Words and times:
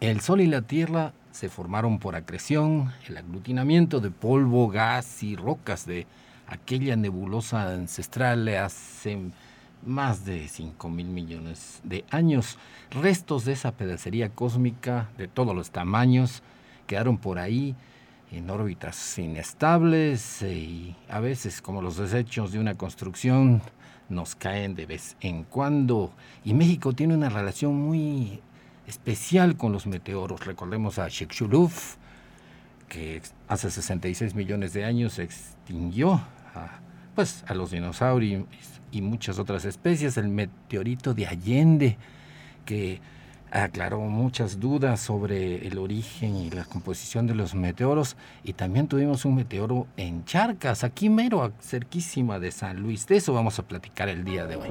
El 0.00 0.20
Sol 0.20 0.40
y 0.40 0.46
la 0.46 0.62
Tierra 0.62 1.12
se 1.32 1.48
formaron 1.48 1.98
por 1.98 2.14
acreción, 2.14 2.92
el 3.08 3.16
aglutinamiento 3.16 3.98
de 3.98 4.12
polvo, 4.12 4.68
gas 4.68 5.24
y 5.24 5.34
rocas 5.34 5.86
de 5.86 6.06
aquella 6.46 6.94
nebulosa 6.94 7.72
ancestral 7.72 8.46
hace 8.46 9.18
más 9.84 10.24
de 10.24 10.46
5 10.46 10.88
mil 10.88 11.08
millones 11.08 11.80
de 11.82 12.04
años. 12.10 12.58
Restos 12.92 13.44
de 13.44 13.54
esa 13.54 13.72
pedacería 13.72 14.28
cósmica 14.28 15.10
de 15.18 15.26
todos 15.26 15.52
los 15.52 15.72
tamaños 15.72 16.44
quedaron 16.86 17.18
por 17.18 17.40
ahí 17.40 17.74
en 18.30 18.48
órbitas 18.50 19.18
inestables 19.18 20.42
y 20.42 20.94
a 21.08 21.18
veces 21.18 21.60
como 21.60 21.82
los 21.82 21.96
desechos 21.96 22.52
de 22.52 22.60
una 22.60 22.76
construcción 22.76 23.62
nos 24.08 24.36
caen 24.36 24.76
de 24.76 24.86
vez 24.86 25.16
en 25.20 25.42
cuando. 25.42 26.12
Y 26.44 26.54
México 26.54 26.92
tiene 26.92 27.16
una 27.16 27.30
relación 27.30 27.74
muy 27.74 28.40
especial 28.88 29.56
con 29.56 29.72
los 29.72 29.86
meteoros. 29.86 30.44
Recordemos 30.46 30.98
a 30.98 31.08
Chicxulub, 31.08 31.70
que 32.88 33.20
hace 33.46 33.70
66 33.70 34.34
millones 34.34 34.72
de 34.72 34.84
años 34.84 35.14
se 35.14 35.24
extinguió 35.24 36.14
a, 36.54 36.80
pues, 37.14 37.44
a 37.46 37.54
los 37.54 37.70
dinosaurios 37.70 38.44
y 38.90 39.02
muchas 39.02 39.38
otras 39.38 39.66
especies. 39.66 40.16
El 40.16 40.28
meteorito 40.28 41.12
de 41.12 41.26
Allende, 41.26 41.98
que 42.64 43.00
aclaró 43.50 44.00
muchas 44.00 44.58
dudas 44.58 45.00
sobre 45.00 45.66
el 45.66 45.78
origen 45.78 46.36
y 46.36 46.50
la 46.50 46.64
composición 46.64 47.26
de 47.26 47.34
los 47.34 47.54
meteoros 47.54 48.16
y 48.44 48.54
también 48.54 48.88
tuvimos 48.88 49.24
un 49.24 49.36
meteoro 49.36 49.86
en 49.96 50.24
Charcas, 50.24 50.84
aquí 50.84 51.08
mero, 51.08 51.52
cerquísima 51.60 52.38
de 52.38 52.52
San 52.52 52.80
Luis. 52.80 53.06
De 53.06 53.16
eso 53.16 53.32
vamos 53.32 53.58
a 53.58 53.66
platicar 53.66 54.08
el 54.08 54.24
día 54.24 54.46
de 54.46 54.56
hoy. 54.56 54.70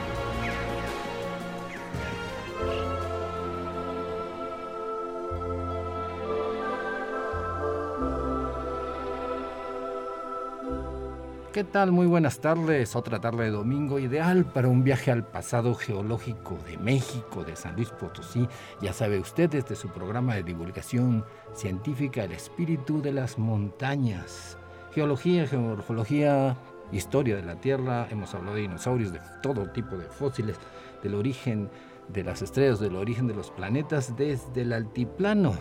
¿Qué 11.53 11.65
tal? 11.65 11.91
Muy 11.91 12.07
buenas 12.07 12.39
tardes. 12.39 12.95
Otra 12.95 13.19
tarde 13.19 13.43
de 13.43 13.51
domingo 13.51 13.99
ideal 13.99 14.45
para 14.45 14.69
un 14.69 14.85
viaje 14.85 15.11
al 15.11 15.25
pasado 15.25 15.75
geológico 15.75 16.57
de 16.65 16.77
México, 16.77 17.43
de 17.43 17.57
San 17.57 17.75
Luis 17.75 17.89
Potosí. 17.89 18.47
Ya 18.81 18.93
sabe 18.93 19.19
usted 19.19 19.49
desde 19.49 19.75
su 19.75 19.89
programa 19.89 20.35
de 20.35 20.43
divulgación 20.43 21.25
científica 21.53 22.23
El 22.23 22.31
espíritu 22.31 23.01
de 23.01 23.11
las 23.11 23.37
montañas. 23.37 24.57
Geología, 24.93 25.45
geomorfología, 25.45 26.55
historia 26.93 27.35
de 27.35 27.43
la 27.43 27.59
Tierra. 27.59 28.07
Hemos 28.09 28.33
hablado 28.33 28.55
de 28.55 28.61
dinosaurios, 28.61 29.11
de 29.11 29.19
todo 29.43 29.69
tipo 29.71 29.97
de 29.97 30.05
fósiles, 30.05 30.55
del 31.03 31.15
origen 31.15 31.69
de 32.07 32.23
las 32.23 32.41
estrellas, 32.41 32.79
del 32.79 32.95
origen 32.95 33.27
de 33.27 33.35
los 33.35 33.51
planetas 33.51 34.15
desde 34.15 34.61
el 34.61 34.71
altiplano 34.71 35.57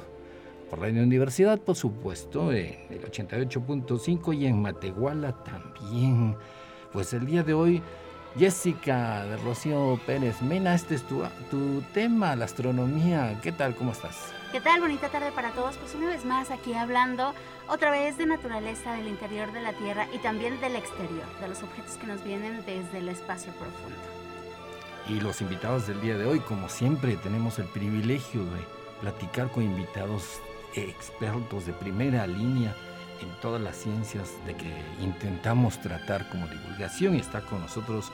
por 0.70 0.80
Radio 0.80 1.02
Universidad, 1.02 1.58
por 1.58 1.74
supuesto, 1.74 2.52
en 2.52 2.78
el 2.90 3.02
88.5 3.02 4.38
y 4.38 4.46
en 4.46 4.62
Matehuala 4.62 5.32
también. 5.42 6.36
Pues 6.92 7.12
el 7.12 7.26
día 7.26 7.42
de 7.42 7.52
hoy, 7.52 7.82
Jessica 8.38 9.24
de 9.24 9.36
Rocío 9.38 9.98
Pérez 10.06 10.40
Mena, 10.40 10.76
este 10.76 10.94
es 10.94 11.02
tu, 11.02 11.24
tu 11.50 11.82
tema, 11.92 12.36
la 12.36 12.44
astronomía. 12.44 13.40
¿Qué 13.42 13.50
tal? 13.50 13.74
¿Cómo 13.74 13.90
estás? 13.90 14.32
¿Qué 14.52 14.60
tal? 14.60 14.80
Bonita 14.80 15.08
tarde 15.08 15.32
para 15.32 15.50
todos. 15.50 15.76
Pues 15.76 15.94
una 15.96 16.06
vez 16.06 16.24
más 16.24 16.52
aquí 16.52 16.72
hablando 16.72 17.34
otra 17.68 17.90
vez 17.90 18.16
de 18.16 18.26
naturaleza 18.26 18.92
del 18.92 19.08
interior 19.08 19.52
de 19.52 19.62
la 19.62 19.72
Tierra 19.72 20.06
y 20.14 20.18
también 20.18 20.60
del 20.60 20.76
exterior, 20.76 21.26
de 21.40 21.48
los 21.48 21.62
objetos 21.64 21.96
que 21.96 22.06
nos 22.06 22.22
vienen 22.22 22.64
desde 22.64 22.98
el 22.98 23.08
espacio 23.08 23.52
profundo. 23.54 23.98
Y 25.08 25.20
los 25.20 25.40
invitados 25.40 25.88
del 25.88 26.00
día 26.00 26.16
de 26.16 26.26
hoy, 26.26 26.38
como 26.38 26.68
siempre, 26.68 27.16
tenemos 27.16 27.58
el 27.58 27.66
privilegio 27.66 28.44
de 28.44 28.60
platicar 29.00 29.50
con 29.50 29.64
invitados 29.64 30.40
expertos 30.74 31.66
de 31.66 31.72
primera 31.72 32.26
línea 32.26 32.74
en 33.20 33.28
todas 33.40 33.60
las 33.60 33.76
ciencias 33.76 34.32
de 34.46 34.54
que 34.54 34.72
intentamos 35.00 35.80
tratar 35.80 36.28
como 36.30 36.46
divulgación. 36.46 37.14
Y 37.14 37.18
está 37.18 37.42
con 37.42 37.60
nosotros 37.60 38.12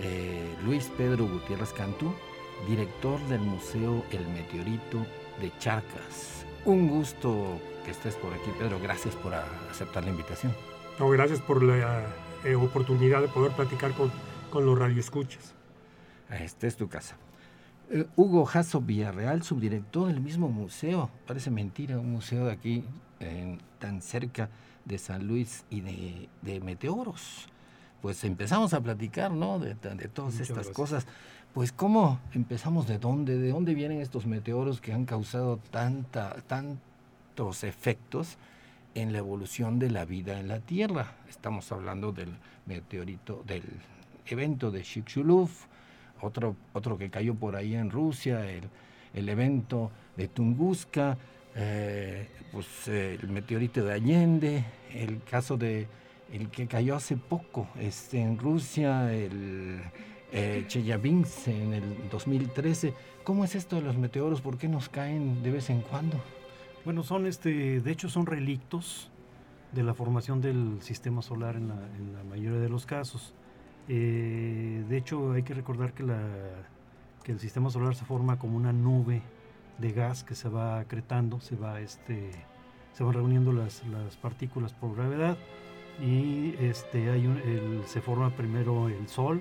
eh, 0.00 0.54
Luis 0.64 0.90
Pedro 0.96 1.26
Gutiérrez 1.26 1.72
Cantú, 1.72 2.14
director 2.68 3.20
del 3.28 3.40
Museo 3.40 4.04
El 4.10 4.26
Meteorito 4.28 5.06
de 5.40 5.52
Charcas. 5.58 6.44
Un 6.64 6.88
gusto 6.88 7.60
que 7.84 7.90
estés 7.90 8.14
por 8.16 8.32
aquí, 8.32 8.50
Pedro. 8.58 8.78
Gracias 8.80 9.14
por 9.16 9.34
aceptar 9.34 10.04
la 10.04 10.10
invitación. 10.10 10.54
No, 10.98 11.08
gracias 11.10 11.40
por 11.40 11.62
la 11.62 12.06
eh, 12.44 12.54
oportunidad 12.54 13.20
de 13.20 13.28
poder 13.28 13.52
platicar 13.52 13.92
con, 13.92 14.10
con 14.50 14.64
los 14.64 14.78
radioescuchas. 14.78 15.54
Esta 16.30 16.66
es 16.66 16.76
tu 16.76 16.88
casa. 16.88 17.16
Eh, 17.90 18.06
Hugo 18.16 18.44
Jasso 18.46 18.80
Villarreal, 18.80 19.42
subdirector 19.42 20.08
del 20.08 20.20
mismo 20.20 20.48
museo. 20.48 21.10
Parece 21.26 21.50
mentira, 21.50 21.98
un 21.98 22.12
museo 22.12 22.46
de 22.46 22.52
aquí, 22.52 22.84
tan 23.78 24.02
cerca 24.02 24.48
de 24.84 24.98
San 24.98 25.26
Luis 25.26 25.64
y 25.70 25.80
de, 25.80 26.60
meteoros. 26.60 27.48
Pues 28.02 28.22
empezamos 28.24 28.74
a 28.74 28.80
platicar, 28.80 29.30
¿no? 29.30 29.58
De, 29.58 29.74
todas 30.08 30.40
estas 30.40 30.68
cosas. 30.68 31.06
Pues, 31.52 31.72
¿cómo 31.72 32.20
empezamos? 32.32 32.86
¿De 32.86 32.98
dónde? 32.98 33.38
¿De 33.38 33.50
dónde 33.50 33.74
vienen 33.74 34.00
estos 34.00 34.26
meteoros 34.26 34.80
que 34.80 34.92
han 34.92 35.04
causado 35.04 35.58
tanta, 35.70 36.34
tantos 36.46 37.64
efectos 37.64 38.36
en 38.94 39.12
la 39.12 39.18
evolución 39.18 39.78
de 39.78 39.90
la 39.90 40.04
vida 40.04 40.38
en 40.40 40.48
la 40.48 40.60
Tierra? 40.60 41.12
Estamos 41.28 41.70
hablando 41.72 42.12
del 42.12 42.34
meteorito, 42.66 43.42
del 43.46 43.64
evento 44.26 44.70
de 44.70 44.82
Chicxulub, 44.82 45.48
otro, 46.24 46.56
otro 46.72 46.98
que 46.98 47.10
cayó 47.10 47.34
por 47.34 47.56
ahí 47.56 47.74
en 47.74 47.90
Rusia, 47.90 48.50
el, 48.50 48.64
el 49.12 49.28
evento 49.28 49.90
de 50.16 50.28
Tunguska, 50.28 51.16
eh, 51.54 52.28
pues 52.52 52.88
el 52.88 53.28
meteorito 53.28 53.84
de 53.84 53.92
Allende, 53.92 54.64
el 54.92 55.22
caso 55.22 55.56
de 55.56 55.86
el 56.32 56.50
que 56.50 56.66
cayó 56.66 56.96
hace 56.96 57.16
poco 57.16 57.68
este, 57.78 58.20
en 58.20 58.38
Rusia, 58.38 59.12
el 59.14 59.80
eh, 60.32 60.64
Chelyabinsk 60.66 61.48
en 61.48 61.74
el 61.74 62.08
2013. 62.10 62.94
¿Cómo 63.22 63.44
es 63.44 63.54
esto 63.54 63.76
de 63.76 63.82
los 63.82 63.96
meteoros? 63.96 64.40
¿Por 64.40 64.58
qué 64.58 64.68
nos 64.68 64.88
caen 64.88 65.42
de 65.42 65.52
vez 65.52 65.70
en 65.70 65.80
cuando? 65.82 66.20
Bueno, 66.84 67.02
son 67.02 67.26
este, 67.26 67.80
de 67.80 67.90
hecho 67.90 68.08
son 68.08 68.26
relictos 68.26 69.10
de 69.72 69.82
la 69.82 69.94
formación 69.94 70.40
del 70.40 70.78
sistema 70.82 71.22
solar 71.22 71.56
en 71.56 71.70
en 71.70 72.14
la 72.14 72.24
mayoría 72.24 72.58
de 72.58 72.68
los 72.68 72.84
casos. 72.84 73.34
Eh, 73.88 74.84
de 74.88 74.96
hecho, 74.96 75.32
hay 75.32 75.42
que 75.42 75.54
recordar 75.54 75.92
que, 75.92 76.04
el 77.30 77.38
sistema 77.38 77.70
solar 77.70 77.94
se 77.94 78.04
forma 78.04 78.38
como 78.38 78.56
una 78.56 78.72
nube 78.72 79.22
de 79.78 79.92
gas 79.92 80.24
que 80.24 80.34
se 80.34 80.48
va 80.48 80.78
acretando, 80.80 81.40
se, 81.40 81.56
va, 81.56 81.80
este, 81.80 82.30
van 82.98 83.12
reuniendo 83.12 83.52
las, 83.52 83.86
las 83.86 84.16
partículas 84.16 84.72
por 84.72 84.94
gravedad 84.94 85.36
y 86.02 86.54
este, 86.60 87.08
se 87.86 88.00
forma 88.00 88.30
primero 88.30 88.88
el 88.88 89.08
Sol 89.08 89.40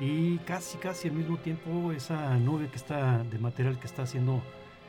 y 0.00 0.38
casi 0.38 0.78
casi 0.78 1.08
al 1.08 1.14
mismo 1.14 1.36
tiempo 1.38 1.92
esa 1.92 2.36
nube 2.38 2.68
que 2.68 2.76
está 2.76 3.22
de 3.24 3.38
material 3.38 3.78
que 3.78 3.86
está 3.86 4.02
haciendo 4.02 4.42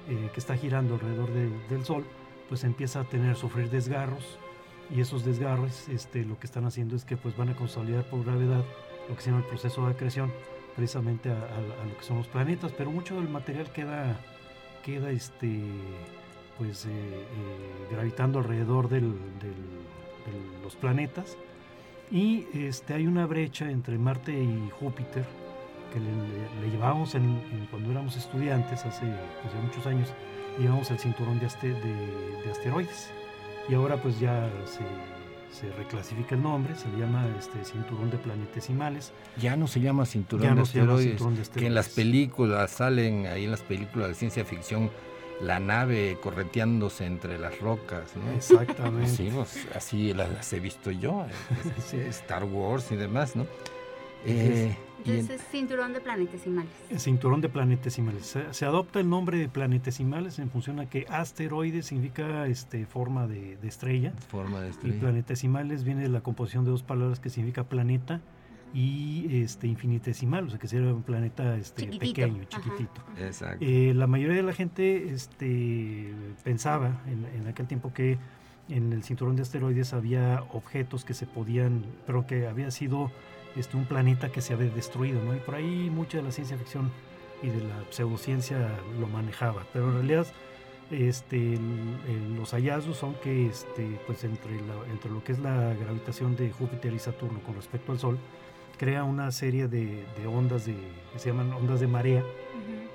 eh, 0.07 0.29
que 0.33 0.39
está 0.39 0.55
girando 0.55 0.95
alrededor 0.95 1.29
del 1.33 1.85
Sol 1.85 2.05
pues 2.47 2.63
empieza 2.63 3.01
a 3.01 3.03
tener 3.03 3.35
sufrir 3.35 3.69
desgarros 3.69 4.39
y 4.89 5.01
esos 5.01 5.25
desgarros 5.25 5.87
este, 5.89 6.25
lo 6.25 6.39
que 6.39 6.45
están 6.45 6.65
haciendo 6.65 6.95
es 6.95 7.05
que 7.05 7.17
pues 7.17 7.35
van 7.35 7.49
a 7.49 7.55
consolidar 7.55 8.03
por 8.05 8.23
gravedad 8.23 8.63
lo 9.09 9.15
que 9.15 9.21
se 9.21 9.29
llama 9.29 9.43
el 9.43 9.49
proceso 9.49 9.85
de 9.85 9.91
acreción 9.93 10.31
precisamente 10.75 11.29
a, 11.29 11.35
lo 11.87 11.97
que 11.97 12.03
son 12.03 12.17
los 12.17 12.27
planetas, 12.27 12.71
pero 12.71 12.91
mucho 12.91 13.15
del 13.15 13.29
material 13.29 13.71
queda, 13.71 14.19
queda 14.83 15.11
este, 15.11 15.61
pues, 16.57 16.85
eh, 16.85 16.89
eh, 16.89 17.87
gravitando 17.91 18.39
alrededor 18.39 18.89
de 18.89 19.01
los 20.63 20.75
planetas. 20.75 21.37
Y 22.11 22.47
este, 22.53 22.93
hay 22.93 23.07
una 23.07 23.25
brecha 23.25 23.69
entre 23.69 23.97
Marte 23.97 24.31
y 24.31 24.69
Júpiter 24.79 25.25
que 25.91 25.99
le, 25.99 26.71
llevábamos 26.71 27.13
en, 27.15 27.67
cuando 27.69 27.91
éramos 27.91 28.15
estudiantes 28.17 28.85
hace, 28.85 29.05
pues, 29.41 29.53
muchos 29.63 29.85
años, 29.85 30.13
llevábamos 30.57 30.89
el 30.91 30.99
cinturón 30.99 31.39
de, 31.39 31.45
de, 31.45 32.51
asteroides 32.51 33.11
y 33.69 33.73
ahora 33.73 34.01
pues 34.01 34.19
ya 34.19 34.49
se, 34.65 35.57
se 35.57 35.71
reclasifica 35.73 36.35
el 36.35 36.41
nombre, 36.41 36.75
se 36.75 36.89
le 36.89 36.99
llama 36.99 37.25
este, 37.37 37.63
cinturón 37.63 38.09
de 38.09 38.17
planetesimales. 38.17 39.11
Ya 39.37 39.55
no 39.55 39.67
se 39.67 39.79
llama 39.79 40.05
cinturón, 40.05 40.43
Ya 40.43 40.49
de, 40.49 40.55
no 40.55 40.65
se 40.65 40.79
llama 40.79 40.97
cinturón 40.97 41.35
de 41.35 41.43
que 41.43 41.67
en 41.67 41.75
las 41.75 41.89
películas 41.89 42.71
salen, 42.71 43.27
ahí 43.27 43.45
en 43.45 43.51
las 43.51 43.61
películas 43.61 44.09
de 44.09 44.15
ciencia 44.15 44.45
ficción, 44.45 44.91
la 45.41 45.59
nave 45.59 46.17
correteándose 46.21 47.05
entre 47.05 47.37
las 47.37 47.59
rocas, 47.59 48.15
¿no? 48.15 48.31
Exactamente. 48.31 49.09
Sí, 49.09 49.29
pues, 49.33 49.67
así 49.75 50.13
las, 50.13 50.29
las 50.31 50.51
he 50.53 50.59
visto 50.59 50.91
yo, 50.91 51.25
Star 52.09 52.43
Wars 52.45 52.91
y 52.91 52.95
demás, 52.95 53.35
¿no? 53.35 53.45
Eh, 54.25 54.75
y 55.05 55.09
en- 55.11 55.17
Entonces, 55.19 55.41
cinturón 55.51 55.93
de 55.93 55.99
planetesimales. 56.01 56.71
Cinturón 56.97 57.41
de 57.41 57.49
planetesimales. 57.49 58.25
Se, 58.25 58.53
se 58.53 58.65
adopta 58.65 58.99
el 58.99 59.09
nombre 59.09 59.37
de 59.37 59.49
planetesimales 59.49 60.39
en 60.39 60.49
función 60.49 60.79
a 60.79 60.89
que 60.89 61.05
asteroide 61.09 61.81
significa 61.83 62.47
este, 62.47 62.85
forma 62.85 63.27
de, 63.27 63.57
de 63.57 63.67
estrella 63.67 64.13
forma 64.29 64.61
de 64.61 64.67
y 64.67 64.71
estrella. 64.71 64.99
planetesimales 64.99 65.83
viene 65.83 66.01
de 66.03 66.09
la 66.09 66.21
composición 66.21 66.65
de 66.65 66.71
dos 66.71 66.83
palabras 66.83 67.19
que 67.19 67.29
significa 67.29 67.63
planeta 67.63 68.21
y 68.73 69.41
este, 69.43 69.67
infinitesimal, 69.67 70.47
o 70.47 70.49
sea 70.49 70.57
que 70.57 70.67
sería 70.67 70.91
un 70.93 71.03
planeta 71.03 71.55
este, 71.57 71.83
Chiquitito, 71.83 72.21
pequeño, 72.21 72.43
ajá. 72.49 72.49
chiquitito. 72.49 73.01
Exacto. 73.19 73.63
Eh, 73.63 73.93
la 73.95 74.07
mayoría 74.07 74.35
de 74.37 74.41
la 74.43 74.53
gente 74.53 75.13
este, 75.13 76.11
pensaba 76.43 77.01
en, 77.05 77.25
en 77.39 77.47
aquel 77.47 77.67
tiempo 77.67 77.93
que 77.93 78.17
en 78.69 78.91
el 78.93 79.03
cinturón 79.03 79.35
de 79.35 79.43
asteroides 79.43 79.93
había 79.93 80.41
objetos 80.53 81.05
que 81.05 81.13
se 81.13 81.27
podían, 81.27 81.83
pero 82.07 82.25
que 82.25 82.47
había 82.47 82.71
sido 82.71 83.11
este, 83.55 83.77
un 83.77 83.85
planeta 83.85 84.31
que 84.31 84.41
se 84.41 84.53
había 84.53 84.69
destruido, 84.69 85.23
¿no? 85.23 85.35
Y 85.35 85.39
por 85.39 85.55
ahí 85.55 85.89
mucha 85.89 86.17
de 86.17 86.23
la 86.23 86.31
ciencia 86.31 86.57
ficción 86.57 86.91
y 87.41 87.47
de 87.49 87.61
la 87.61 87.83
pseudociencia 87.89 88.57
lo 88.99 89.07
manejaba, 89.07 89.63
pero 89.73 89.87
en 89.89 89.93
realidad 89.95 90.27
este, 90.91 91.53
el- 91.53 91.97
el- 92.07 92.35
los 92.35 92.51
hallazgos 92.51 92.97
son 92.97 93.15
que 93.15 93.47
este, 93.47 93.99
pues 94.05 94.23
entre, 94.23 94.51
la- 94.61 94.91
entre 94.91 95.09
lo 95.11 95.23
que 95.23 95.31
es 95.31 95.39
la 95.39 95.73
gravitación 95.73 96.35
de 96.35 96.51
Júpiter 96.51 96.93
y 96.93 96.99
Saturno 96.99 97.39
con 97.41 97.55
respecto 97.55 97.91
al 97.91 97.99
Sol, 97.99 98.17
crea 98.77 99.03
una 99.03 99.31
serie 99.31 99.67
de, 99.67 100.03
de 100.17 100.27
ondas 100.27 100.65
de, 100.65 100.75
que 101.13 101.19
se 101.19 101.29
llaman 101.29 101.51
ondas 101.53 101.79
de 101.79 101.87
marea, 101.87 102.23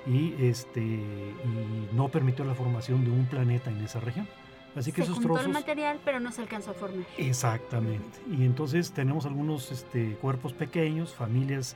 y 0.07 0.33
este 0.43 0.81
y 0.81 1.89
no 1.93 2.07
permitió 2.09 2.43
la 2.45 2.53
formación 2.55 3.03
de 3.05 3.11
un 3.11 3.25
planeta 3.25 3.69
en 3.69 3.83
esa 3.83 3.99
región. 3.99 4.27
Así 4.75 4.91
que 4.91 4.97
se 4.97 5.03
esos 5.03 5.15
juntó 5.15 5.33
trozos 5.33 5.47
el 5.47 5.53
material, 5.53 5.99
pero 6.05 6.19
no 6.19 6.31
se 6.31 6.41
alcanzó 6.41 6.71
a 6.71 6.73
formar. 6.73 7.05
exactamente. 7.17 8.19
Y 8.31 8.45
entonces 8.45 8.91
tenemos 8.91 9.25
algunos 9.25 9.71
este, 9.71 10.15
cuerpos 10.21 10.53
pequeños, 10.53 11.13
familias 11.13 11.75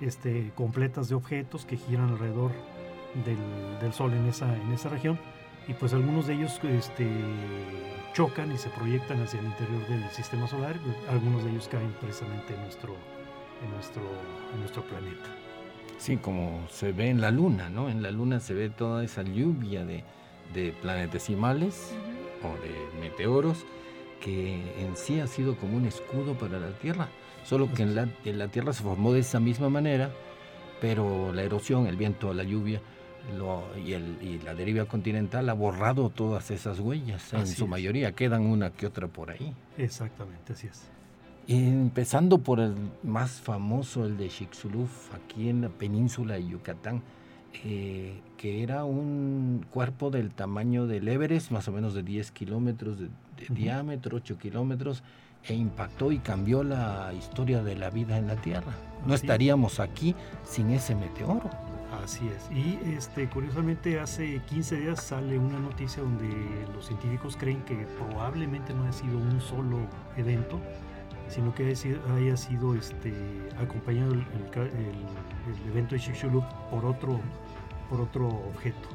este, 0.00 0.50
completas 0.54 1.08
de 1.08 1.14
objetos 1.14 1.64
que 1.66 1.76
giran 1.76 2.08
alrededor 2.08 2.52
del, 3.24 3.36
del 3.80 3.92
Sol 3.92 4.12
en 4.14 4.26
esa 4.26 4.54
en 4.56 4.72
esa 4.72 4.88
región 4.88 5.18
y 5.68 5.74
pues 5.74 5.92
algunos 5.92 6.26
de 6.26 6.34
ellos 6.34 6.58
este, 6.64 7.06
chocan 8.14 8.50
y 8.52 8.58
se 8.58 8.70
proyectan 8.70 9.22
hacia 9.22 9.40
el 9.40 9.46
interior 9.46 9.86
del 9.88 10.08
sistema 10.10 10.46
solar. 10.48 10.76
Algunos 11.10 11.44
de 11.44 11.50
ellos 11.50 11.68
caen 11.68 11.92
precisamente 12.00 12.54
en 12.54 12.62
nuestro 12.62 12.94
en 13.62 13.70
nuestro 13.72 14.02
en 14.54 14.60
nuestro 14.60 14.82
planeta. 14.84 15.28
Sí, 15.98 16.16
como 16.16 16.66
se 16.70 16.92
ve 16.92 17.10
en 17.10 17.20
la 17.20 17.30
luna, 17.30 17.68
¿no? 17.68 17.90
En 17.90 18.02
la 18.02 18.10
luna 18.10 18.40
se 18.40 18.54
ve 18.54 18.70
toda 18.70 19.04
esa 19.04 19.22
lluvia 19.22 19.84
de, 19.84 20.02
de 20.54 20.72
planetesimales 20.80 21.92
Ujú. 21.92 22.19
O 22.42 22.48
de 22.62 23.00
meteoros 23.00 23.64
que 24.20 24.54
en 24.82 24.96
sí 24.96 25.20
ha 25.20 25.26
sido 25.26 25.56
como 25.56 25.76
un 25.76 25.86
escudo 25.86 26.34
para 26.34 26.58
la 26.58 26.70
Tierra. 26.78 27.08
Solo 27.44 27.72
que 27.72 27.82
en 27.82 27.94
la, 27.94 28.08
en 28.24 28.38
la 28.38 28.48
Tierra 28.48 28.72
se 28.72 28.82
formó 28.82 29.12
de 29.12 29.20
esa 29.20 29.40
misma 29.40 29.70
manera, 29.70 30.10
pero 30.80 31.32
la 31.32 31.42
erosión, 31.42 31.86
el 31.86 31.96
viento, 31.96 32.32
la 32.34 32.42
lluvia 32.44 32.80
lo- 33.36 33.64
y, 33.82 33.92
el- 33.94 34.18
y 34.22 34.38
la 34.44 34.54
deriva 34.54 34.84
continental 34.84 35.48
ha 35.48 35.52
borrado 35.54 36.10
todas 36.10 36.50
esas 36.50 36.80
huellas. 36.80 37.32
En 37.32 37.40
Así 37.40 37.54
su 37.54 37.64
es. 37.64 37.70
mayoría 37.70 38.12
quedan 38.12 38.42
una 38.46 38.70
que 38.70 38.86
otra 38.86 39.08
por 39.08 39.30
ahí. 39.30 39.54
Exactamente, 39.78 40.52
así 40.52 40.66
es. 40.66 40.88
Empezando 41.48 42.38
por 42.38 42.60
el 42.60 42.74
más 43.02 43.40
famoso, 43.40 44.04
el 44.04 44.16
de 44.16 44.28
Chicxulub, 44.28 44.88
aquí 45.14 45.48
en 45.48 45.62
la 45.62 45.68
península 45.68 46.34
de 46.34 46.46
Yucatán, 46.46 47.02
eh, 47.64 48.20
que 48.36 48.62
era 48.62 48.84
un 48.84 49.64
cuerpo 49.70 50.10
del 50.10 50.30
tamaño 50.30 50.86
del 50.86 51.08
Everest, 51.08 51.50
más 51.50 51.68
o 51.68 51.72
menos 51.72 51.94
de 51.94 52.02
10 52.02 52.30
kilómetros 52.30 52.98
de, 52.98 53.06
de 53.06 53.44
Ujú. 53.44 53.54
diámetro, 53.54 54.16
8 54.16 54.38
kilómetros, 54.38 55.02
e 55.44 55.54
impactó 55.54 56.12
y 56.12 56.18
cambió 56.18 56.62
la 56.62 57.12
historia 57.18 57.62
de 57.62 57.74
la 57.76 57.90
vida 57.90 58.18
en 58.18 58.26
la 58.26 58.36
Tierra. 58.36 58.72
No 59.06 59.06
Así 59.06 59.14
es. 59.14 59.20
estaríamos 59.22 59.80
aquí 59.80 60.14
sin 60.44 60.70
ese 60.70 60.94
meteoro. 60.94 61.48
Así 62.04 62.28
es. 62.28 62.48
Y 62.56 62.78
este, 62.94 63.28
curiosamente 63.28 63.98
hace 63.98 64.40
15 64.48 64.76
días 64.80 65.02
sale 65.02 65.38
una 65.38 65.58
noticia 65.58 66.02
donde 66.02 66.28
los 66.74 66.86
científicos 66.86 67.36
creen 67.36 67.62
que 67.62 67.74
probablemente 67.98 68.72
no 68.74 68.82
haya 68.84 68.92
sido 68.92 69.18
un 69.18 69.40
solo 69.40 69.78
evento, 70.16 70.60
sino 71.30 71.54
que 71.54 71.64
haya 71.66 71.76
sido, 71.76 71.98
haya 72.14 72.36
sido, 72.36 72.74
este, 72.74 73.14
acompañado 73.62 74.12
el, 74.12 74.18
el 74.20 74.50
ca- 74.50 74.62
el- 74.62 74.70
el 75.64 75.70
evento 75.70 75.94
de 75.94 76.00
Chicxulub 76.00 76.44
por 76.70 76.84
otro, 76.84 77.18
por 77.88 78.00
otro 78.02 78.28
objeto. 78.28 78.88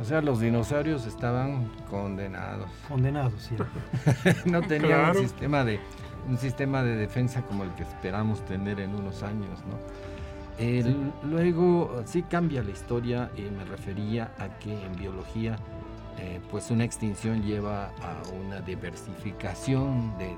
O 0.00 0.04
sea, 0.04 0.20
los 0.20 0.38
dinosaurios 0.40 1.06
estaban 1.06 1.68
condenados. 1.90 2.68
Condenados, 2.88 3.40
¿sí? 3.42 3.56
no 4.44 4.60
tenían 4.62 4.90
Claro. 5.00 5.20
un 5.20 5.26
sistema 5.28 5.64
de 5.64 5.80
un 6.28 6.36
sistema 6.36 6.82
de 6.82 6.94
defensa 6.96 7.40
como 7.42 7.64
el 7.64 7.70
que 7.70 7.84
esperamos 7.84 8.44
tener 8.44 8.80
en 8.80 8.94
unos 8.94 9.22
años, 9.22 9.60
¿no? 9.66 9.78
El- 10.64 11.10
Luego 11.24 12.02
sí 12.04 12.22
cambia 12.22 12.62
la 12.62 12.70
historia 12.70 13.30
y 13.36 13.42
me 13.42 13.64
refería 13.64 14.32
a 14.38 14.48
que 14.58 14.72
en 14.84 14.92
biología 14.96 15.56
eh, 16.20 16.40
pues 16.50 16.70
una 16.70 16.84
extinción 16.84 17.42
lleva 17.42 17.92
a 18.02 18.22
una 18.44 18.60
diversificación 18.60 20.16
de, 20.18 20.34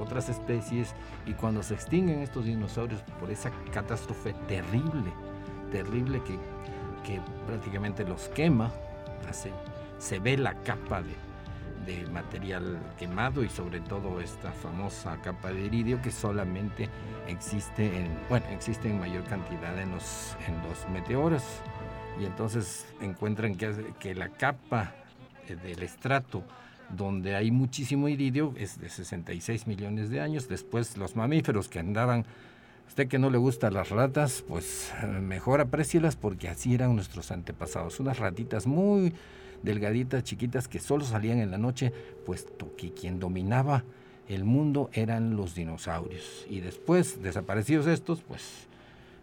otras 0.00 0.28
especies 0.28 0.94
y 1.26 1.32
cuando 1.32 1.60
se 1.60 1.74
extinguen 1.74 2.20
estos 2.20 2.44
dinosaurios 2.44 3.02
por 3.18 3.32
esa 3.32 3.50
catástrofe 3.72 4.32
terrible, 4.46 5.12
terrible 5.72 6.22
que, 6.22 6.38
que 7.04 7.20
prácticamente 7.48 8.04
los 8.04 8.28
quema, 8.28 8.70
hace, 9.28 9.50
se 9.98 10.20
ve 10.20 10.38
la 10.38 10.54
capa 10.62 11.02
de, 11.02 11.14
de 11.84 12.06
material 12.10 12.78
quemado 12.96 13.42
y 13.42 13.48
sobre 13.48 13.80
todo 13.80 14.20
esta 14.20 14.52
famosa 14.52 15.20
capa 15.20 15.50
de 15.52 15.62
iridio 15.62 16.00
que 16.00 16.12
solamente 16.12 16.88
existe 17.26 17.86
en, 17.86 18.16
bueno, 18.28 18.46
existe 18.50 18.88
en 18.88 19.00
mayor 19.00 19.24
cantidad 19.24 19.78
en 19.80 19.90
los, 19.90 20.36
en 20.46 20.56
los 20.68 20.88
meteoros. 20.90 21.42
Y 22.20 22.24
entonces 22.24 22.86
encuentran 23.00 23.56
que, 23.56 23.94
que 23.98 24.14
la 24.14 24.28
capa 24.28 24.92
del 25.56 25.82
estrato 25.82 26.42
donde 26.96 27.36
hay 27.36 27.50
muchísimo 27.50 28.08
iridio 28.08 28.54
es 28.56 28.80
de 28.80 28.88
66 28.88 29.66
millones 29.66 30.08
de 30.08 30.20
años, 30.20 30.48
después 30.48 30.96
los 30.96 31.16
mamíferos 31.16 31.68
que 31.68 31.78
andaban 31.78 32.24
Usted 32.88 33.06
que 33.06 33.18
no 33.18 33.28
le 33.28 33.36
gustan 33.36 33.74
las 33.74 33.90
ratas, 33.90 34.42
pues 34.48 34.92
eh, 35.02 35.06
mejor 35.06 35.60
aprécielas 35.60 36.16
porque 36.16 36.48
así 36.48 36.74
eran 36.74 36.94
nuestros 36.94 37.30
antepasados. 37.30 38.00
Unas 38.00 38.18
ratitas 38.18 38.66
muy 38.66 39.12
delgaditas, 39.62 40.24
chiquitas, 40.24 40.68
que 40.68 40.80
solo 40.80 41.04
salían 41.04 41.38
en 41.38 41.50
la 41.50 41.58
noche, 41.58 41.92
puesto 42.24 42.74
que 42.76 42.92
quien 42.92 43.20
dominaba 43.20 43.84
el 44.26 44.44
mundo 44.44 44.88
eran 44.94 45.36
los 45.36 45.54
dinosaurios. 45.54 46.46
Y 46.48 46.60
después, 46.60 47.22
desaparecidos 47.22 47.86
estos, 47.86 48.22
pues 48.22 48.67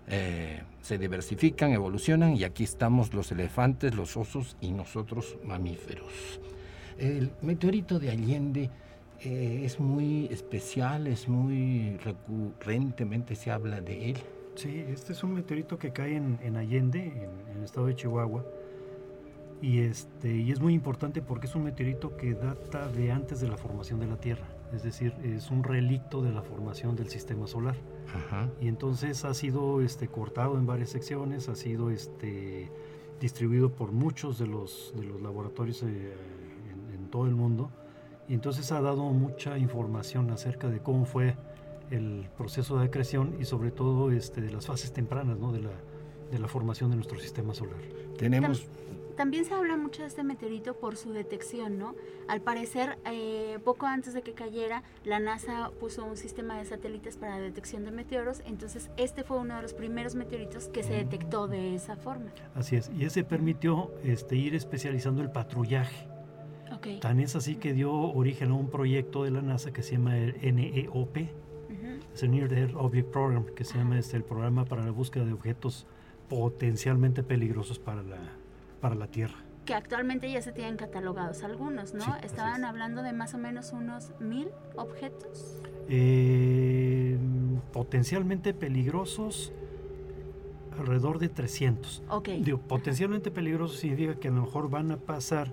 eh, 0.07 0.61
se 0.81 0.97
diversifican, 0.97 1.71
evolucionan 1.71 2.35
y 2.35 2.43
aquí 2.43 2.63
estamos 2.63 3.13
los 3.13 3.31
elefantes, 3.31 3.95
los 3.95 4.15
osos 4.17 4.55
y 4.61 4.71
nosotros 4.71 5.37
mamíferos. 5.43 6.39
El 6.97 7.31
meteorito 7.41 7.99
de 7.99 8.11
Allende 8.11 8.69
eh, 9.21 9.61
es 9.63 9.79
muy 9.79 10.27
especial, 10.27 11.07
es 11.07 11.27
muy 11.27 11.97
recurrentemente 11.97 13.35
se 13.35 13.51
habla 13.51 13.81
de 13.81 14.11
él. 14.11 14.17
Sí, 14.55 14.85
este 14.87 15.13
es 15.13 15.23
un 15.23 15.33
meteorito 15.33 15.77
que 15.77 15.91
cae 15.91 16.15
en, 16.15 16.39
en 16.41 16.55
Allende, 16.55 17.03
en, 17.03 17.51
en 17.51 17.57
el 17.57 17.63
estado 17.63 17.87
de 17.87 17.95
Chihuahua. 17.95 18.45
Y, 19.61 19.79
este, 19.79 20.35
y 20.35 20.51
es 20.51 20.59
muy 20.59 20.73
importante 20.73 21.21
porque 21.21 21.47
es 21.47 21.55
un 21.55 21.63
meteorito 21.63 22.15
que 22.15 22.33
data 22.33 22.87
de 22.89 23.11
antes 23.11 23.41
de 23.41 23.47
la 23.47 23.57
formación 23.57 23.99
de 23.99 24.07
la 24.07 24.17
Tierra. 24.17 24.45
Es 24.73 24.83
decir, 24.83 25.13
es 25.23 25.51
un 25.51 25.63
relicto 25.63 26.21
de 26.21 26.31
la 26.31 26.41
formación 26.41 26.95
del 26.95 27.09
sistema 27.09 27.47
solar. 27.47 27.75
Ajá. 28.13 28.49
Y 28.59 28.67
entonces 28.67 29.23
ha 29.25 29.33
sido 29.33 29.81
este, 29.81 30.07
cortado 30.07 30.57
en 30.57 30.65
varias 30.65 30.89
secciones, 30.89 31.49
ha 31.49 31.55
sido 31.55 31.89
este, 31.91 32.71
distribuido 33.19 33.71
por 33.71 33.91
muchos 33.91 34.37
de 34.37 34.47
los, 34.47 34.93
de 34.95 35.03
los 35.03 35.21
laboratorios 35.21 35.83
eh, 35.83 36.13
en, 36.71 36.95
en 36.95 37.09
todo 37.09 37.25
el 37.25 37.35
mundo. 37.35 37.71
Y 38.27 38.33
entonces 38.33 38.71
ha 38.71 38.81
dado 38.81 39.03
mucha 39.11 39.57
información 39.57 40.31
acerca 40.31 40.69
de 40.69 40.79
cómo 40.79 41.05
fue 41.05 41.35
el 41.91 42.27
proceso 42.37 42.77
de 42.79 42.85
acreción 42.85 43.35
y 43.39 43.45
sobre 43.45 43.71
todo 43.71 44.11
este, 44.11 44.41
de 44.41 44.51
las 44.51 44.65
fases 44.65 44.91
tempranas 44.91 45.37
¿no? 45.37 45.51
de, 45.51 45.61
la, 45.61 45.71
de 46.31 46.39
la 46.39 46.47
formación 46.47 46.89
de 46.89 46.97
nuestro 46.97 47.19
sistema 47.19 47.53
solar. 47.53 47.77
Tenemos, 48.17 48.65
También 49.15 49.45
se 49.45 49.53
habla 49.53 49.77
mucho 49.77 50.01
de 50.01 50.07
este 50.07 50.23
meteorito 50.23 50.75
por 50.75 50.97
su 50.97 51.13
detección, 51.13 51.77
¿no? 51.77 51.95
Al 52.27 52.41
parecer, 52.41 52.97
eh, 53.05 53.59
poco 53.63 53.85
antes 53.85 54.13
de 54.13 54.21
que 54.21 54.33
cayera, 54.33 54.83
la 55.03 55.19
NASA 55.19 55.71
puso 55.79 56.03
un 56.03 56.17
sistema 56.17 56.57
de 56.57 56.65
satélites 56.65 57.17
para 57.17 57.39
detección 57.39 57.85
de 57.85 57.91
meteoros, 57.91 58.41
entonces 58.45 58.89
este 58.97 59.23
fue 59.23 59.37
uno 59.37 59.55
de 59.55 59.61
los 59.61 59.73
primeros 59.73 60.15
meteoritos 60.15 60.67
que 60.67 60.83
se 60.83 60.93
detectó 60.93 61.47
de 61.47 61.75
esa 61.75 61.95
forma. 61.95 62.31
Así 62.55 62.75
es, 62.75 62.91
y 62.97 63.05
ese 63.05 63.23
permitió 63.23 63.91
este, 64.03 64.35
ir 64.35 64.55
especializando 64.55 65.21
el 65.21 65.31
patrullaje. 65.31 66.07
Ok. 66.73 66.75
Ok. 66.75 66.99
Tan 66.99 67.19
es 67.19 67.35
así 67.35 67.55
que 67.55 67.73
dio 67.73 67.93
origen 67.93 68.51
a 68.51 68.55
un 68.55 68.69
proyecto 68.69 69.23
de 69.23 69.31
la 69.31 69.41
NASA 69.41 69.71
que 69.71 69.81
se 69.81 69.93
llama 69.93 70.17
el 70.17 70.55
NEOP, 70.55 71.17
es 72.13 72.23
el 72.23 72.31
Near 72.31 72.53
Earth 72.53 72.75
Object 72.75 73.11
Program, 73.11 73.45
que 73.45 73.65
se 73.65 73.77
llama 73.77 73.99
este, 73.99 74.15
el 74.15 74.23
programa 74.23 74.65
para 74.65 74.83
la 74.83 74.91
búsqueda 74.91 75.25
de 75.25 75.33
objetos 75.33 75.85
potencialmente 76.29 77.23
peligrosos 77.23 77.77
para 77.77 78.03
la, 78.03 78.17
para 78.85 78.93
la 78.93 79.07
Tierra. 79.07 79.33
Que 79.65 79.73
actualmente 79.73 80.31
ya 80.31 80.43
se 80.43 80.51
tienen 80.51 80.77
catalogados 80.77 81.41
algunos, 81.41 81.95
¿no? 81.95 82.03
Sí, 82.03 82.11
Estaban 82.21 82.61
es. 82.61 82.69
hablando 82.69 83.01
de 83.01 83.13
más 83.13 83.33
o 83.33 83.39
menos 83.39 83.73
unos 83.73 84.11
mil 84.19 84.49
objetos. 84.75 85.59
Eh, 85.89 87.17
potencialmente 87.73 88.53
peligrosos, 88.53 89.51
alrededor 90.77 91.17
de 91.17 91.29
300. 91.29 92.03
Ok. 92.09 92.29
Digo, 92.41 92.59
potencialmente 92.59 93.31
peligrosos 93.31 93.79
significa 93.79 94.19
que 94.19 94.27
a 94.27 94.31
lo 94.31 94.43
mejor 94.43 94.69
van 94.69 94.91
a 94.91 94.97
pasar 94.97 95.51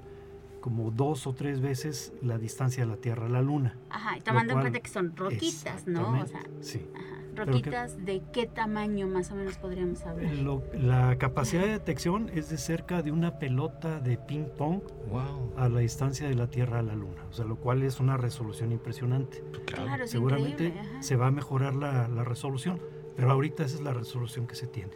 como 0.60 0.90
dos 0.90 1.26
o 1.26 1.32
tres 1.32 1.62
veces 1.62 2.12
la 2.20 2.36
distancia 2.36 2.84
de 2.84 2.90
la 2.90 2.98
Tierra 2.98 3.24
a 3.24 3.30
la 3.30 3.40
Luna. 3.40 3.78
Ajá, 3.88 4.18
y 4.18 4.20
tomando 4.20 4.52
en 4.52 4.60
cuenta 4.60 4.80
que 4.80 4.90
son 4.90 5.16
roquitas, 5.16 5.86
¿no? 5.86 6.20
O 6.20 6.26
sea, 6.26 6.42
sí. 6.60 6.86
ajá, 6.94 7.21
que- 7.34 7.44
roquitas 7.44 8.04
de 8.04 8.22
qué 8.32 8.46
tamaño 8.46 9.06
más 9.08 9.30
o 9.30 9.34
menos 9.34 9.56
podríamos 9.58 10.02
hablar. 10.04 10.34
Lo- 10.34 10.62
la 10.74 11.16
capacidad 11.18 11.62
de 11.62 11.68
detección 11.72 12.30
es 12.34 12.50
de 12.50 12.58
cerca 12.58 13.02
de 13.02 13.10
una 13.12 13.38
pelota 13.38 14.00
de 14.00 14.16
ping 14.18 14.44
pong 14.56 14.80
Wow. 15.10 15.54
a 15.56 15.68
la 15.68 15.80
distancia 15.80 16.28
de 16.28 16.34
la 16.34 16.48
Tierra 16.48 16.78
a 16.80 16.82
la 16.82 16.94
Luna, 16.94 17.22
o 17.30 17.32
sea, 17.32 17.44
lo 17.44 17.56
cual 17.56 17.82
es 17.82 18.00
una 18.00 18.16
resolución 18.16 18.72
impresionante. 18.72 19.42
Claro, 19.66 20.04
es 20.04 20.10
Seguramente 20.10 20.74
se 21.00 21.16
va 21.16 21.26
a 21.28 21.30
mejorar 21.30 21.74
la, 21.74 22.08
la 22.08 22.24
resolución, 22.24 22.80
pero 23.16 23.30
ahorita 23.30 23.64
esa 23.64 23.76
es 23.76 23.80
la 23.82 23.92
resolución 23.92 24.46
que 24.46 24.54
se 24.54 24.66
tiene. 24.66 24.92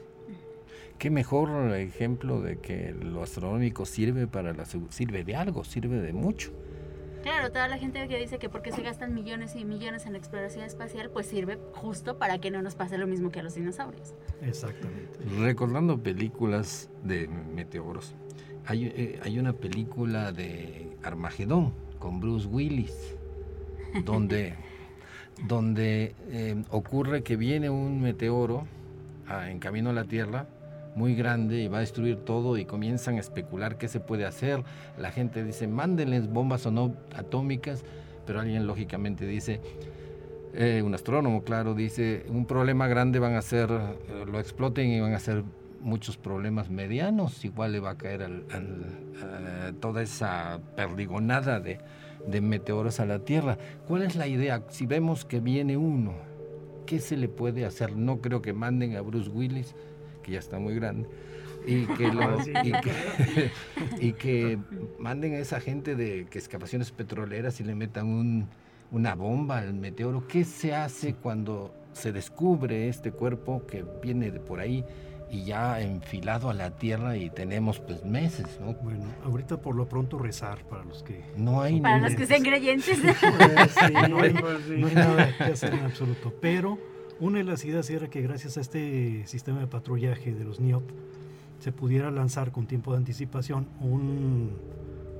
Qué 0.99 1.11
mejor 1.11 1.51
ejemplo 1.77 2.41
de 2.41 2.57
que 2.59 2.95
lo 2.99 3.23
astronómico 3.23 3.85
sirve 3.85 4.27
para 4.27 4.55
la 4.55 4.65
sirve 4.65 5.25
de 5.25 5.37
algo, 5.37 5.63
sirve 5.63 6.01
de 6.01 6.15
mucho. 6.15 6.53
Claro, 7.27 7.51
toda 7.51 7.67
la 7.67 7.77
gente 7.77 8.07
que 8.07 8.21
dice 8.21 8.39
que 8.39 8.49
porque 8.49 8.71
se 8.71 8.83
gastan 8.83 9.13
millones 9.13 9.57
y 9.57 9.65
millones 9.65 10.07
en 10.07 10.13
la 10.13 10.19
exploración 10.19 10.65
espacial, 10.65 11.11
pues 11.11 11.27
sirve 11.27 11.59
justo 11.73 12.19
para 12.19 12.39
que 12.39 12.53
no 12.53 12.63
nos 12.63 12.77
pase 12.77 12.99
lo 12.99 13.09
mismo 13.09 13.33
que 13.33 13.41
a 13.41 13.43
los 13.43 13.57
dinosaurios. 13.57 14.15
Exactamente. 14.43 15.19
Recordando 15.41 16.01
películas 16.01 16.89
de 17.03 17.27
meteoros, 17.27 18.15
hay, 18.65 18.93
eh, 18.95 19.19
hay 19.25 19.41
una 19.41 19.55
película 19.55 20.31
de 20.31 20.97
Armagedón 21.03 21.73
con 21.99 22.21
Bruce 22.21 22.47
Willis, 22.47 23.17
donde, 24.05 24.55
donde 25.49 26.15
eh, 26.31 26.63
ocurre 26.71 27.25
que 27.25 27.35
viene 27.35 27.69
un 27.71 28.01
meteoro 28.01 28.69
ah, 29.27 29.51
en 29.51 29.59
camino 29.59 29.91
a 29.91 29.95
la 29.95 30.05
Tierra 30.05 30.47
muy 30.97 31.15
grande 31.15 31.63
y 31.63 31.69
va 31.69 31.77
a 31.77 31.81
destruir 31.81 32.17
todo 32.17 32.57
y 32.59 32.65
comienzan 32.65 33.17
a 33.17 33.21
especular 33.21 33.79
qué 33.79 33.87
se 33.87 34.01
puede 34.01 34.25
hacer. 34.25 34.65
La 34.99 35.13
gente 35.13 35.45
dice, 35.45 35.69
mándenles 35.69 36.29
bombas 36.29 36.67
o 36.67 36.73
no 36.73 36.95
atómicas, 37.15 37.85
pero 38.27 38.41
alguien 38.41 38.67
lógicamente 38.67 39.27
dice, 39.27 39.61
eh, 40.55 40.83
un 40.85 40.95
astrónomo, 40.95 41.45
claro, 41.45 41.75
dice, 41.75 42.25
un 42.29 42.47
problema 42.47 42.89
grande 42.89 43.19
van 43.19 43.35
a 43.35 43.43
ser, 43.43 43.71
eh, 43.71 44.25
lo 44.27 44.41
exploten 44.41 44.89
y 44.89 45.01
van 45.01 45.13
a 45.13 45.21
ser 45.21 45.45
muchos 45.83 46.17
problemas 46.17 46.71
medianos, 46.71 47.45
igual 47.45 47.73
le 47.73 47.81
va 47.81 47.91
a 47.91 47.99
caer 47.99 48.23
al- 48.23 48.45
al- 48.51 49.69
a 49.69 49.73
toda 49.79 50.03
esa 50.03 50.59
perdigonada 50.75 51.61
de, 51.61 51.79
de 52.27 52.41
meteoros 52.41 52.99
a 53.01 53.07
la 53.07 53.19
Tierra. 53.21 53.59
¿Cuál 53.87 54.03
es 54.03 54.17
la 54.17 54.27
idea? 54.27 54.63
Si 54.71 54.87
vemos 54.87 55.25
que 55.27 55.41
viene 55.41 55.77
uno, 55.77 56.15
¿qué 56.87 56.99
se 57.01 57.17
le 57.17 57.29
puede 57.29 57.67
hacer? 57.67 57.95
No 57.95 58.21
creo 58.21 58.41
que 58.43 58.53
manden 58.55 58.97
a 58.97 59.03
Bruce 59.03 59.29
Willis, 59.29 59.75
que 60.27 60.33
ya 60.33 60.41
está 60.41 60.59
muy 60.59 60.75
grande, 60.75 61.09
y 61.67 61.87
que, 61.87 62.09
lo- 62.13 62.43
Sí. 62.43 62.53
y 62.65 62.73
que, 62.73 63.51
y 64.01 64.13
que 64.13 64.59
manden 64.99 65.35
a 65.35 65.39
esa 65.39 65.61
gente 65.61 65.95
de 65.95 66.27
que 66.29 66.39
excavaciones 66.39 66.91
petroleras 66.91 67.61
y 67.61 67.65
le 67.65 67.75
metan 67.77 68.07
un, 68.09 68.49
una 68.91 69.15
bomba 69.15 69.59
al 69.59 69.73
meteoro. 69.75 70.27
¿Qué 70.27 70.45
se 70.45 70.75
hace 70.75 71.15
cuando 71.15 71.73
se 71.93 72.13
descubre 72.13 72.89
este 72.89 73.11
cuerpo 73.13 73.63
que 73.67 73.85
viene 74.03 74.31
de 74.31 74.41
por 74.41 74.61
ahí 74.61 74.85
y 75.31 75.45
ya 75.45 75.81
enfilado 75.81 76.51
a 76.51 76.55
la 76.55 76.71
Tierra 76.77 77.17
y 77.17 77.31
tenemos 77.31 77.81
pues 77.81 78.05
meses, 78.05 78.47
¿no? 78.61 78.75
Bueno, 78.75 79.05
ahorita 79.25 79.57
por 79.57 79.75
lo 79.75 79.89
pronto 79.89 80.19
rezar 80.19 80.59
para 80.69 80.85
los 80.85 81.03
que... 81.03 81.21
No 81.37 81.63
hay 81.63 81.81
Para 81.81 81.99
los 81.99 82.15
que 82.15 82.27
sean 82.27 82.43
creyentes. 82.43 82.99
Pues, 83.01 83.71
sí, 83.87 83.93
no, 84.09 84.21
hay, 84.21 84.33
no 84.79 84.87
hay 84.87 84.95
nada 84.95 85.37
que 85.37 85.45
hacer 85.45 85.75
en 85.75 85.85
absoluto. 85.87 86.33
Pero 86.41 86.79
una 87.21 87.39
de 87.39 87.45
las 87.45 87.65
ideas 87.65 87.89
era 87.91 88.09
que 88.09 88.21
gracias 88.23 88.57
a 88.57 88.61
este 88.61 89.27
sistema 89.27 89.61
de 89.61 89.67
patrullaje 89.67 90.35
de 90.35 90.45
los 90.45 90.61
NIOP 90.61 90.83
se 91.61 91.73
pudiera 91.73 92.11
lanzar 92.11 92.53
con 92.53 92.67
tiempo 92.67 92.93
de 92.93 92.99
anticipación 92.99 93.67
un, 93.81 94.51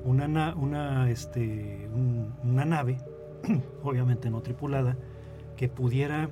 una, 0.05 0.29
na- 0.29 0.55
una, 0.55 1.11
este, 1.11 1.89
un- 1.95 2.33
una 2.45 2.65
nave, 2.65 2.99
obviamente 3.83 4.29
no 4.31 4.43
tripulada, 4.43 4.97
que 5.57 5.69
pudiera 5.69 6.29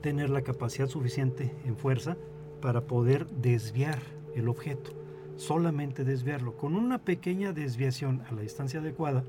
tener 0.00 0.30
la 0.30 0.40
capacidad 0.40 0.86
suficiente 0.88 1.54
en 1.66 1.76
fuerza 1.76 2.16
para 2.62 2.80
poder 2.82 3.26
desviar 3.26 3.98
el 4.34 4.48
objeto, 4.48 4.92
solamente 5.36 6.04
desviarlo. 6.04 6.56
Con 6.56 6.74
una 6.74 6.98
pequeña 6.98 7.52
desviación 7.52 8.22
a 8.30 8.32
la 8.32 8.40
distancia 8.40 8.80
adecuada, 8.80 9.24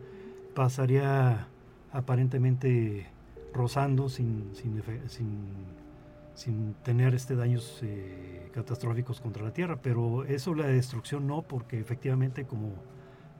pasaría 0.53 1.47
aparentemente 1.91 3.07
rozando 3.53 4.09
sin, 4.09 4.51
sin, 4.55 4.81
sin, 5.07 5.39
sin 6.35 6.73
tener 6.83 7.13
este 7.13 7.35
daños 7.35 7.79
eh, 7.83 8.49
catastróficos 8.53 9.19
contra 9.21 9.43
la 9.43 9.51
Tierra. 9.53 9.77
Pero 9.81 10.23
eso 10.25 10.53
la 10.55 10.67
destrucción 10.67 11.27
no, 11.27 11.41
porque 11.41 11.79
efectivamente, 11.79 12.45
como, 12.45 12.73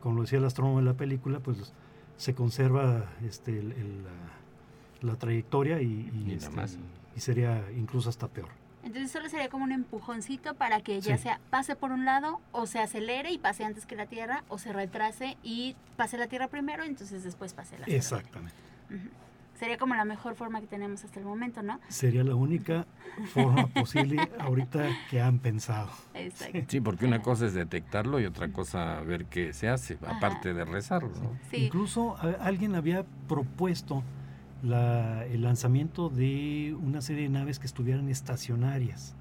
como 0.01 0.15
lo 0.15 0.21
decía 0.23 0.39
el 0.39 0.45
astrónomo 0.45 0.79
en 0.79 0.85
la 0.85 0.93
película, 0.93 1.39
pues 1.39 1.73
se 2.17 2.35
conserva 2.35 3.05
este, 3.25 3.57
el- 3.59 3.71
el- 3.73 4.03
la, 4.03 5.09
la 5.11 5.15
trayectoria 5.17 5.81
y, 5.81 5.85
y, 6.13 6.31
Y 6.31 6.33
este, 6.35 6.77
y 7.15 7.19
sería 7.19 7.63
incluso 7.75 8.09
hasta 8.09 8.27
peor. 8.27 8.49
Entonces 8.83 9.11
solo 9.11 9.29
sería 9.29 9.47
como 9.49 9.63
un 9.63 9.71
empujoncito 9.71 10.55
para 10.55 10.81
que 10.81 10.99
ya 11.01 11.15
Sí. 11.17 11.23
sea 11.23 11.39
pase 11.51 11.75
por 11.75 11.91
un 11.91 12.03
lado 12.03 12.39
o 12.51 12.65
se 12.65 12.79
acelere 12.79 13.31
y 13.31 13.37
pase 13.37 13.63
antes 13.63 13.85
que 13.85 13.95
la 13.95 14.07
Tierra 14.07 14.43
o 14.49 14.57
se 14.57 14.73
retrase 14.73 15.37
y 15.43 15.75
pase 15.97 16.17
la 16.17 16.25
Tierra 16.27 16.47
primero 16.47 16.83
y 16.83 16.87
entonces 16.89 17.23
después 17.23 17.53
pase 17.53 17.77
la 17.77 17.85
Tierra. 17.85 17.97
Exactamente. 17.97 18.55
Ujú. 18.89 19.07
Sería 19.61 19.77
como 19.77 19.93
la 19.93 20.05
mejor 20.05 20.33
forma 20.33 20.59
que 20.59 20.65
tenemos 20.65 21.03
hasta 21.03 21.19
el 21.19 21.25
momento, 21.27 21.61
¿no? 21.61 21.79
Sería 21.87 22.23
la 22.23 22.33
única 22.33 22.87
forma 23.31 23.67
posible 23.67 24.17
ahorita 24.39 24.89
que 25.11 25.21
han 25.21 25.37
pensado. 25.37 25.87
Exacto. 26.15 26.61
Sí, 26.67 26.81
porque 26.81 27.05
una 27.05 27.21
cosa 27.21 27.45
es 27.45 27.53
detectarlo 27.53 28.19
y 28.19 28.25
otra 28.25 28.51
cosa 28.51 28.99
ver 29.01 29.25
qué 29.25 29.53
se 29.53 29.69
hace, 29.69 29.99
Ajá. 30.01 30.17
aparte 30.17 30.55
de 30.55 30.65
rezarlo. 30.65 31.09
¿no? 31.09 31.37
Sí. 31.51 31.65
Incluso 31.65 32.17
a- 32.17 32.43
alguien 32.43 32.73
había 32.73 33.05
propuesto 33.27 34.01
la- 34.63 35.27
el 35.27 35.43
lanzamiento 35.43 36.09
de 36.09 36.75
una 36.81 37.01
serie 37.01 37.21
de 37.23 37.29
naves 37.29 37.59
que 37.59 37.67
estuvieran 37.67 38.09
estacionarias 38.09 39.15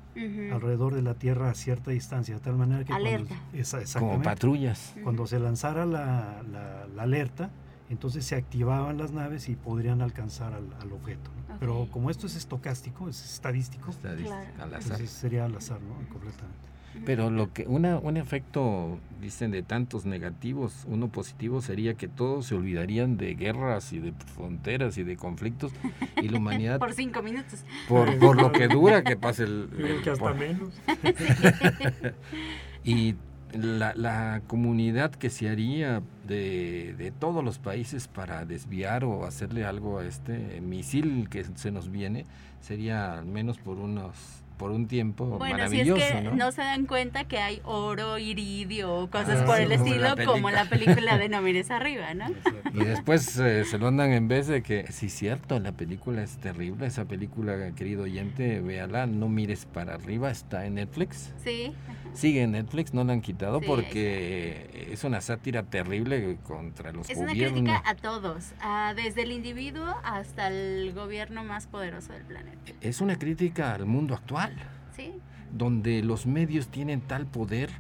alrededor 0.53 0.95
de 0.95 1.03
la 1.03 1.13
Tierra 1.15 1.51
a 1.51 1.55
cierta 1.55 1.91
distancia, 1.91 2.35
de 2.37 2.41
tal 2.41 2.57
manera 2.57 2.83
que 2.85 2.95
Alerta. 2.95 3.35
cuando, 3.53 3.59
esa- 3.59 3.99
Como 3.99 4.23
patrullas. 4.23 4.95
cuando 5.05 5.27
se 5.27 5.39
lanzara 5.39 5.85
la, 5.85 6.43
la- 6.51 6.87
la 6.95 7.03
alerta, 7.03 7.51
entonces 7.91 8.25
se 8.25 8.37
activaban 8.37 8.97
las 8.97 9.13
naves 9.13 9.49
y 9.49 9.57
podrían 9.57 10.01
alcanzar 10.01 10.55
al, 10.55 10.67
al 10.81 10.93
objeto. 10.93 11.31
¿no? 11.49 11.57
Pero 11.59 11.89
como 11.91 12.09
esto 12.11 12.27
es 12.27 12.37
estocástico, 12.37 13.09
es 13.09 13.23
estadístico, 13.25 13.91
Estadística, 13.91 14.41
Claro. 14.41 14.63
al 14.63 14.75
azar. 14.75 14.93
entonces 14.93 15.11
sería 15.11 15.45
al 15.45 15.57
azar, 15.57 15.81
¿no? 15.83 15.95
Completamente. 16.09 16.59
Pero 17.07 17.31
lo 17.31 17.53
que 17.53 17.67
una, 17.69 17.99
un 17.99 18.17
efecto, 18.17 18.99
dicen, 19.21 19.53
de 19.53 19.63
tantos 19.63 20.07
negativos, 20.07 20.85
uno 20.89 21.07
positivo 21.09 21.63
sería 21.63 21.95
que 21.95 22.09
todos 22.09 22.47
se 22.47 22.57
olvidarían 22.57 23.17
de 23.17 23.35
guerras 23.37 23.93
y 23.93 24.01
de 24.01 24.13
fronteras 24.35 24.99
y 24.99 25.05
de 25.05 25.17
conflictos 25.17 25.73
y 26.21 26.29
la 26.29 26.39
humanidad, 26.39 26.79
Por 26.81 26.93
cinco 26.93 27.23
minutos. 27.23 27.61
por, 27.89 28.19
por 28.19 28.43
lo 28.43 28.51
que 28.51 28.67
dura 28.67 29.05
que 29.05 29.17
pase 29.17 29.45
el... 29.45 29.69
El- 29.79 30.03
que 30.03 30.11
hasta 30.11 30.25
por- 30.25 30.35
menos. 30.37 30.71
y 32.85 33.15
la, 33.53 33.95
la 33.95 34.43
comunidad 34.47 35.11
que 35.11 35.31
se 35.31 35.49
haría 35.49 36.03
de, 36.27 36.95
de 36.97 37.11
todos 37.11 37.45
los 37.45 37.59
países 37.59 38.09
para 38.09 38.45
desviar 38.45 39.05
o 39.05 39.25
hacerle 39.25 39.65
algo 39.65 39.99
a 39.99 40.05
este 40.07 40.61
misil 40.61 41.29
que 41.29 41.45
se 41.45 41.71
nos 41.71 41.91
viene 41.91 42.25
sería 42.61 43.19
al 43.19 43.27
menos 43.27 43.59
por 43.59 43.79
unos 43.79 44.41
por 44.61 44.73
un 44.73 44.89
tiempo 44.89 45.25
Bueno, 45.39 45.57
si 45.71 45.81
es 45.81 45.89
maravilloso, 45.89 46.19
que 46.19 46.21
¿no? 46.21 46.37
¿no? 46.37 46.53
se 46.53 46.61
dan 46.61 46.85
cuenta 46.85 47.25
que 47.25 47.39
hay 47.39 47.63
oro, 47.65 48.19
iridio 48.19 48.95
o 48.95 49.09
cosas 49.09 49.41
Ah, 49.41 49.47
por 49.47 49.57
sí, 49.57 49.63
el 49.63 49.71
como 49.71 49.87
estilo, 49.87 50.15
la 50.15 50.25
como 50.27 50.51
la 50.51 50.65
película 50.67 51.17
de 51.17 51.29
No 51.31 51.41
mires 51.41 51.71
arriba, 51.71 52.13
¿no? 52.13 52.27
Y 52.75 52.85
después 52.85 53.39
eh, 53.39 53.65
se 53.65 53.79
lo 53.79 53.89
andan 53.89 54.13
en 54.13 54.29
vez 54.29 54.49
de 54.49 54.63
que, 54.63 54.85
sí, 54.93 55.09
cierto, 55.09 55.59
la 55.61 55.73
película 55.73 56.23
es 56.23 56.37
terrible. 56.37 56.87
Esa 56.87 57.07
película, 57.07 57.71
querido 57.75 58.03
oyente, 58.03 58.61
véala, 58.61 59.07
no 59.07 59.31
mires 59.31 59.65
para 59.65 59.95
arriba, 59.95 60.31
está 60.31 60.67
en 60.67 60.75
Netflix. 60.75 61.33
Sí, 61.43 61.73
Sigue 62.15 62.43
en 62.43 62.53
Netflix, 62.53 62.93
no 62.93 63.05
la 63.05 63.13
han 63.13 63.21
quitado 63.21 63.61
Sí, 63.61 63.67
porque 63.67 64.89
es 64.93 65.05
una 65.05 65.21
sátira 65.21 65.63
terrible 65.63 66.37
contra 66.47 66.93
los 66.93 67.09
es 67.09 67.17
una 67.17 67.29
gobiernos. 67.29 67.61
crítica 67.63 67.83
a 67.89 67.95
todos, 67.95 68.53
a- 68.61 68.95
desde 68.95 69.23
el 69.23 69.33
individuo 69.33 69.87
hasta 70.05 70.49
el 70.49 70.93
gobierno 70.93 71.45
más 71.45 71.67
poderoso 71.67 72.13
del 72.13 72.23
planeta. 72.25 72.73
Es 72.81 73.01
una 73.01 73.17
crítica 73.19 73.75
al 73.75 73.87
mundo 73.87 74.15
actual, 74.15 74.53
Sí, 74.97 75.13
donde 75.53 76.03
los 76.03 76.27
medios 76.27 76.69
tienen 76.69 77.01
tal 77.01 77.27
poder 77.27 77.71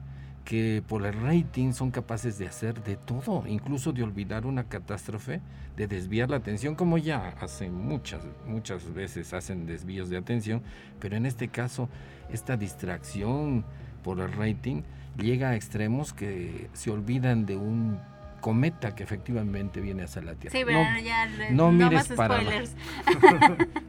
que 0.44 0.82
por 0.88 1.04
el 1.06 1.12
rating 1.12 1.72
son 1.72 1.90
capaces 1.90 2.38
de 2.38 2.46
hacer 2.48 2.82
de 2.82 2.96
todo, 2.96 3.44
incluso 3.46 3.92
de 3.92 4.02
olvidar 4.02 4.46
una 4.46 4.64
catástrofe, 4.64 5.40
de 5.76 5.86
desviar 5.86 6.30
la 6.30 6.36
atención, 6.36 6.74
como 6.74 6.98
ya 6.98 7.28
hacen 7.40 7.74
muchas, 7.74 8.22
muchas 8.46 8.92
veces 8.92 9.32
hacen 9.34 9.66
desvíos 9.66 10.08
de 10.08 10.16
atención, 10.16 10.62
pero 10.98 11.16
en 11.16 11.26
este 11.26 11.48
caso 11.48 11.88
esta 12.32 12.56
distracción 12.56 13.64
por 14.02 14.20
el 14.20 14.32
rating 14.32 14.82
llega 15.18 15.50
a 15.50 15.56
extremos 15.56 16.12
que 16.12 16.68
se 16.72 16.90
olvidan 16.90 17.46
de 17.46 17.56
un 17.56 17.98
cometa 18.40 18.94
que 18.94 19.02
efectivamente 19.02 19.80
viene 19.80 20.04
hacia 20.04 20.22
la 20.22 20.34
Tierra. 20.34 20.58
Sí, 20.58 20.64
pero 20.64 20.82
no, 20.82 20.98
ya 21.00 21.26
no, 21.50 21.70
mires 21.70 22.08
para 22.08 22.40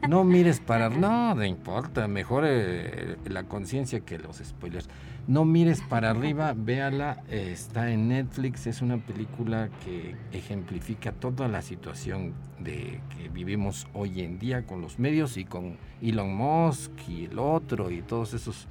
no 0.08 0.24
mires 0.24 0.60
para 0.60 0.90
no, 0.90 1.34
no 1.34 1.44
importa, 1.44 2.06
mejor 2.06 2.44
eh, 2.46 3.16
la 3.24 3.44
conciencia 3.44 4.00
que 4.00 4.18
los 4.18 4.36
spoilers. 4.36 4.88
No 5.26 5.44
mires 5.44 5.80
para 5.82 6.10
arriba, 6.10 6.52
véala, 6.56 7.22
está 7.28 7.90
en 7.90 8.08
Netflix, 8.08 8.66
es 8.66 8.82
una 8.82 8.98
película 8.98 9.70
que 9.84 10.16
ejemplifica 10.32 11.12
toda 11.12 11.48
la 11.48 11.62
situación 11.62 12.34
de 12.58 13.00
que 13.16 13.28
vivimos 13.28 13.86
hoy 13.94 14.20
en 14.20 14.38
día 14.38 14.66
con 14.66 14.80
los 14.80 14.98
medios 14.98 15.36
y 15.36 15.44
con 15.44 15.76
Elon 16.00 16.34
Musk 16.34 16.92
y 17.08 17.24
el 17.24 17.38
otro 17.38 17.90
y 17.90 18.02
todos 18.02 18.34
esos 18.34 18.68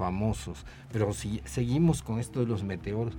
famosos. 0.00 0.64
Pero 0.90 1.12
si 1.12 1.42
seguimos 1.44 2.02
con 2.02 2.18
esto 2.18 2.40
de 2.40 2.46
los 2.46 2.64
meteoros, 2.64 3.14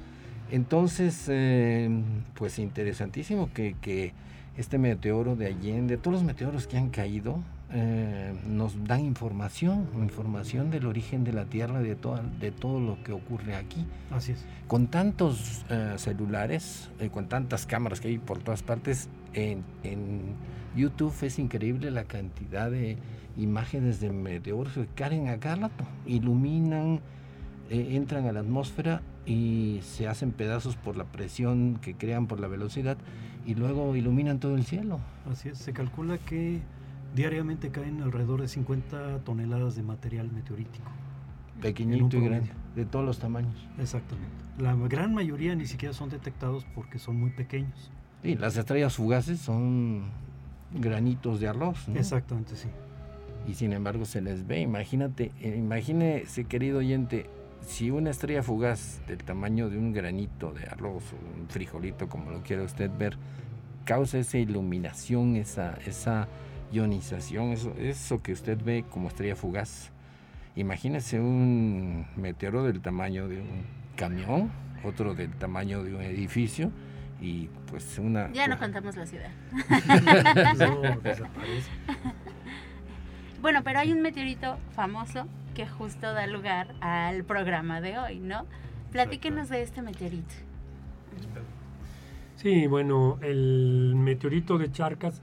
entonces, 0.50 1.26
eh, 1.30 1.90
pues 2.34 2.58
interesantísimo 2.58 3.50
que, 3.54 4.14
este 4.58 4.78
meteoro 4.78 5.38
de 5.38 5.46
Allende, 5.46 5.96
todos 5.98 6.16
los 6.16 6.24
meteoros 6.24 6.68
que 6.68 6.78
han 6.78 6.90
caído, 6.90 7.40
eh, 7.74 8.34
nos 8.48 8.84
dan 8.84 9.00
información, 9.00 9.88
información 9.96 10.70
del 10.72 10.88
origen 10.88 11.24
de 11.24 11.32
la 11.32 11.46
Tierra, 11.46 11.80
de, 11.80 11.96
de 12.40 12.52
todo 12.52 12.82
lo 12.82 13.02
que 13.02 13.14
ocurre 13.14 13.56
aquí. 13.56 13.86
Así 14.10 14.34
es. 14.34 14.46
Con 14.68 14.88
tantos 14.88 15.64
eh, 15.70 15.94
celulares, 15.96 16.90
con 17.14 17.30
tantas 17.30 17.66
cámaras 17.66 18.02
que 18.02 18.10
hay 18.10 18.18
por 18.18 18.40
todas 18.40 18.62
partes, 18.62 19.08
en, 19.34 19.64
en, 19.84 20.36
YouTube 20.76 21.14
es 21.24 21.38
increíble 21.38 21.92
la 21.92 22.06
cantidad 22.06 22.72
de 22.72 22.98
imágenes 23.42 24.00
de 24.00 24.12
meteoros 24.12 24.74
que 24.74 24.88
caen 24.88 25.28
a 25.28 25.40
cada 25.40 25.56
rato, 25.56 25.84
iluminan, 26.06 27.02
entran 27.70 28.28
a 28.28 28.32
la 28.32 28.42
atmósfera 28.42 29.02
y 29.26 29.80
se 29.84 30.08
hacen 30.08 30.32
pedazos 30.32 30.76
por 30.76 30.98
la 30.98 31.06
presión 31.06 31.80
que 31.82 31.96
crean 31.96 32.28
por 32.28 32.40
la 32.40 32.48
velocidad 32.48 32.98
y 33.46 33.56
luego 33.56 33.96
iluminan 33.96 34.40
todo 34.40 34.56
el 34.56 34.66
cielo. 34.66 35.00
Así 35.30 35.50
es, 35.50 35.58
se 35.58 35.74
calcula 35.74 36.18
que 36.18 36.60
diariamente 37.16 37.70
caen 37.70 38.02
alrededor 38.02 38.42
de 38.42 38.48
50 38.48 39.20
toneladas 39.20 39.76
de 39.76 39.84
material 39.84 40.32
meteorítico. 40.32 40.92
Pequeñito 41.62 42.18
y 42.18 42.22
grande, 42.22 42.50
de 42.76 42.86
todos 42.86 43.06
los 43.06 43.20
tamaños. 43.20 43.68
Exactamente. 43.80 44.32
La 44.58 44.76
gran 44.76 45.14
mayoría 45.14 45.56
ni 45.56 45.66
siquiera 45.66 45.94
son 45.94 46.10
detectados 46.10 46.66
porque 46.74 47.00
son 47.00 47.20
muy 47.20 47.30
pequeños. 47.32 47.92
Sí, 48.24 48.36
las 48.36 48.58
estrellas 48.58 48.96
fugaces 48.96 49.40
son 49.40 50.04
granitos 50.74 51.40
de 51.40 51.48
arroz. 51.48 51.88
¿no? 51.88 51.96
Exactamente, 52.00 52.56
sí. 52.56 52.68
Y 53.48 53.56
sin 53.56 53.74
embargo 53.74 54.06
se 54.06 54.22
les 54.22 54.46
ve. 54.46 54.62
Imagínate, 54.62 55.32
eh, 55.42 55.56
imagínese, 55.58 56.46
querido 56.46 56.80
oyente, 56.80 57.28
si 57.62 57.92
una 57.92 58.10
estrella 58.10 58.44
fugaz 58.44 59.02
del 59.08 59.20
tamaño 59.20 59.70
de 59.70 59.78
un 59.78 59.94
granito 59.94 60.52
de 60.52 60.66
arroz 60.66 61.04
o 61.14 61.40
un 61.40 61.48
frijolito, 61.48 62.10
como 62.10 62.32
lo 62.32 62.44
quiera 62.44 62.64
usted 62.64 62.90
ver, 62.98 63.18
causa 63.86 64.18
esa 64.18 64.38
iluminación, 64.38 65.36
esa, 65.36 65.78
esa 65.86 66.28
ionización, 66.72 67.52
eso, 67.52 67.74
eso 67.78 68.22
que 68.22 68.34
usted 68.34 68.58
ve 68.64 68.86
como 68.90 69.08
estrella 69.08 69.36
fugaz, 69.36 69.92
imagínese 70.56 71.20
un 71.20 72.06
meteoro 72.16 72.64
del 72.64 72.82
tamaño 72.82 73.28
de 73.28 73.42
un 73.42 73.66
camión, 73.96 74.52
otro 74.84 75.14
del 75.14 75.32
tamaño 75.32 75.84
de 75.84 75.96
un 75.96 76.02
edificio 76.02 76.72
y 77.20 77.50
pues 77.70 78.00
una... 78.00 78.32
Ya 78.32 78.48
no 78.48 78.58
contamos 78.58 78.96
la 78.96 79.06
ciudad. 79.06 79.30
bueno, 83.42 83.64
pero 83.64 83.80
hay 83.80 83.92
un 83.92 84.02
meteorito 84.02 84.58
famoso 84.74 85.26
que 85.56 85.68
justo 85.68 86.14
da 86.14 86.28
lugar 86.28 86.74
al 86.80 87.24
programa 87.24 87.82
de 87.82 87.98
hoy, 87.98 88.20
¿no? 88.20 88.46
Platíquenos 88.92 89.50
de 89.50 89.64
este 89.64 89.82
meteorito. 89.82 90.34
Sí, 92.36 92.68
bueno, 92.68 93.20
el 93.22 93.94
meteorito 93.96 94.58
de 94.58 94.72
Charcas, 94.72 95.22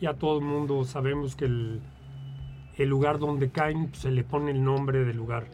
ya 0.00 0.14
todo 0.14 0.38
el 0.38 0.44
mundo 0.44 0.84
sabemos 0.84 1.36
que 1.36 1.44
el, 1.44 1.80
lugar 2.78 3.18
donde 3.18 3.50
caen 3.50 3.88
pues, 3.88 4.02
se 4.02 4.10
le 4.10 4.24
pone 4.24 4.50
el 4.50 4.62
nombre 4.62 5.04
del 5.04 5.16
lugar. 5.16 5.46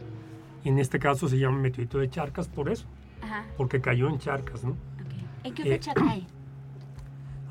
En 0.63 0.79
este 0.79 0.99
caso 0.99 1.27
se 1.27 1.37
llama 1.37 1.57
meteorito 1.57 1.99
de 1.99 2.09
Charcas 2.09 2.47
por 2.47 2.69
eso, 2.69 2.85
porque 3.57 3.81
cayó 3.81 4.09
en 4.09 4.19
Charcas, 4.19 4.63
¿no? 4.63 4.75
¿En 5.43 5.53
qué 5.53 5.63
fecha 5.63 5.91
eh, 5.91 5.95
cae? 5.95 6.23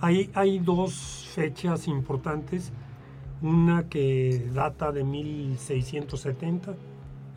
Hay, 0.01 0.31
hay 0.35 0.59
dos 0.59 1.31
fechas 1.35 1.89
importantes 1.89 2.73
una 3.45 3.91
que 3.91 4.49
data 4.55 4.91
de 4.91 5.05
1670 5.05 6.75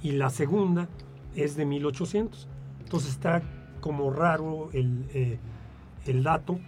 y 0.01 0.13
la 0.13 0.29
segunda 0.29 0.87
es 1.35 1.57
de 1.57 1.65
1800. 1.65 2.47
Entonces 2.79 3.09
está 3.11 3.41
como 3.81 4.09
raro 4.11 4.69
el, 4.71 5.05
eh, 5.13 5.37
dato, 6.23 6.59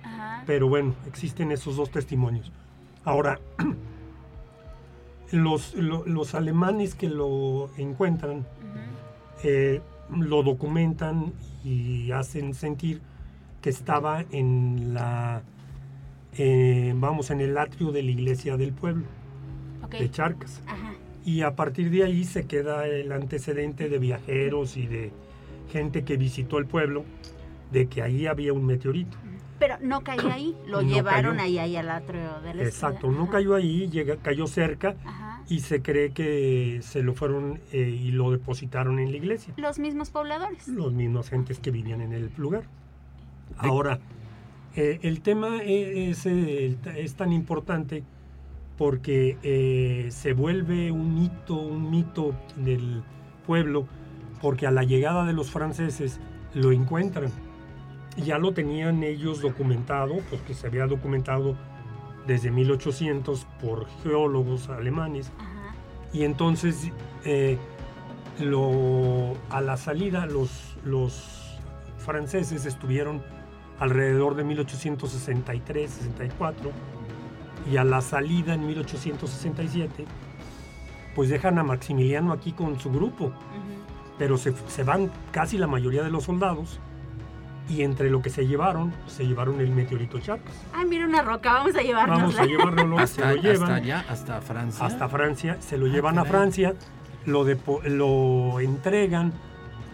pero 0.45 0.67
bueno, 0.67 0.93
existen 1.07 1.53
esos 1.53 1.77
dos 1.77 1.89
testimonios. 1.89 2.51
Ahora, 3.05 3.39
los, 5.31 5.73
los 5.73 6.35
alemanes 6.35 6.93
que 6.93 7.07
lo 7.07 7.69
encuentran 7.77 8.45
eh, 9.45 9.81
lo 10.13 10.43
documentan 10.43 11.31
y 11.63 12.11
hacen 12.11 12.53
sentir 12.53 13.01
que 13.61 13.69
estaba 13.69 14.25
en 14.31 14.93
la, 14.93 15.43
eh, 16.37 16.93
vamos, 16.97 17.31
en 17.31 17.39
el 17.39 17.57
atrio 17.57 17.93
de 17.93 18.03
la 18.03 18.11
iglesia 18.11 18.57
del 18.57 18.73
pueblo 18.73 19.05
de 19.89 20.11
Charcas. 20.11 20.61
Y 21.25 21.41
a 21.41 21.55
partir 21.55 21.89
de 21.91 22.03
ahí 22.03 22.23
se 22.23 22.45
queda 22.45 22.87
el 22.87 23.11
antecedente 23.11 23.89
de 23.89 23.99
viajeros 23.99 24.77
y 24.77 24.87
de 24.87 25.11
gente 25.71 26.03
que 26.03 26.17
visitó 26.17 26.57
el 26.57 26.65
pueblo 26.65 27.05
de 27.71 27.87
que 27.87 28.01
ahí 28.01 28.25
había 28.25 28.53
un 28.53 28.65
meteorito. 28.65 29.17
Pero 29.59 29.75
no 29.81 30.01
cayó 30.01 30.31
ahí, 30.31 30.55
lo 30.67 30.81
llevaron 30.81 31.39
ahí, 31.39 31.59
ahí 31.59 31.75
al 31.75 31.89
atrio 31.89 32.39
de 32.41 32.53
la 32.53 32.63
Exacto, 32.63 33.11
no 33.11 33.29
cayó 33.29 33.55
ahí, 33.55 33.89
llega, 33.89 34.17
cayó 34.17 34.47
cerca 34.47 34.95
y 35.49 35.59
se 35.59 35.81
cree 35.81 36.11
que 36.11 36.79
se 36.81 37.03
lo 37.03 37.13
fueron 37.13 37.59
eh, 37.71 37.79
y 37.79 38.11
lo 38.11 38.31
depositaron 38.31 38.99
en 38.99 39.11
la 39.11 39.17
iglesia. 39.17 39.53
¿Los 39.57 39.79
mismos 39.79 40.11
pobladores? 40.11 40.67
Los 40.67 40.93
mismos 40.93 41.29
gentes 41.29 41.59
que 41.59 41.71
vivían 41.71 42.01
en 42.01 42.13
el 42.13 42.31
lugar. 42.37 42.63
Ahora, 43.57 43.99
eh, 44.75 44.99
el 45.01 45.21
tema 45.21 45.61
es, 45.63 46.25
es 46.25 47.15
tan 47.15 47.33
importante 47.33 48.03
porque 48.79 49.37
eh, 49.43 50.07
se 50.09 50.31
vuelve 50.31 50.89
un 50.89 51.17
hito, 51.17 51.55
un 51.55 51.91
mito 51.91 52.33
del 52.55 53.03
pueblo, 53.45 53.85
porque 54.41 54.67
a 54.67 54.71
la 54.71 54.83
llegada 54.83 55.25
de 55.25 55.33
los 55.33 55.51
franceses 55.51 56.21
lo 56.53 56.71
encuentran. 56.71 57.29
Ya 58.15 58.37
lo 58.37 58.53
tenían 58.53 59.03
ellos 59.03 59.41
documentado, 59.41 60.19
porque 60.29 60.53
se 60.53 60.65
había 60.65 60.87
documentado 60.87 61.57
desde 62.25 62.51
1800 62.51 63.45
por 63.61 63.85
geólogos 64.01 64.69
alemanes. 64.69 65.29
Y 66.13 66.23
entonces 66.23 66.89
eh, 67.25 67.57
lo, 68.39 69.33
a 69.49 69.59
la 69.59 69.75
salida 69.75 70.25
los, 70.25 70.77
los 70.85 71.59
franceses 71.97 72.65
estuvieron 72.65 73.21
alrededor 73.77 74.35
de 74.35 74.45
1863-64 74.45 76.71
y 77.71 77.77
a 77.77 77.83
la 77.83 78.01
salida 78.01 78.53
en 78.53 78.65
1867, 78.67 80.05
pues 81.15 81.29
dejan 81.29 81.57
a 81.57 81.63
Maximiliano 81.63 82.31
aquí 82.31 82.51
con 82.51 82.79
su 82.79 82.91
grupo, 82.91 83.31
pero 84.17 84.37
se, 84.37 84.53
van 84.83 85.11
casi 85.31 85.57
la 85.57 85.67
mayoría 85.67 86.03
de 86.03 86.11
los 86.11 86.25
soldados 86.25 86.79
y 87.69 87.83
entre 87.83 88.09
lo 88.09 88.21
que 88.21 88.29
se 88.29 88.47
llevaron, 88.47 88.93
se 89.07 89.25
llevaron 89.25 89.61
el 89.61 89.69
meteorito 89.69 90.19
Charcas. 90.19 90.55
Ay, 90.73 90.85
mira 90.85 91.05
una 91.05 91.21
roca, 91.21 91.53
vamos 91.53 91.75
a 91.75 91.81
llevarlo. 91.81 92.15
Vamos 92.15 92.39
a 92.39 92.45
llevarlo, 92.45 93.07
se 93.07 93.21
lo 93.21 93.35
llevan. 93.35 93.71
Hasta 93.71 93.75
allá, 93.75 94.05
hasta 94.09 94.41
Francia. 94.41 94.85
Hasta 94.85 95.09
Francia, 95.09 95.57
se 95.59 95.77
lo 95.77 95.87
llevan 95.87 96.17
a 96.17 96.25
Francia, 96.25 96.73
lo, 97.25 97.45
lo 97.85 98.59
entregan 98.59 99.33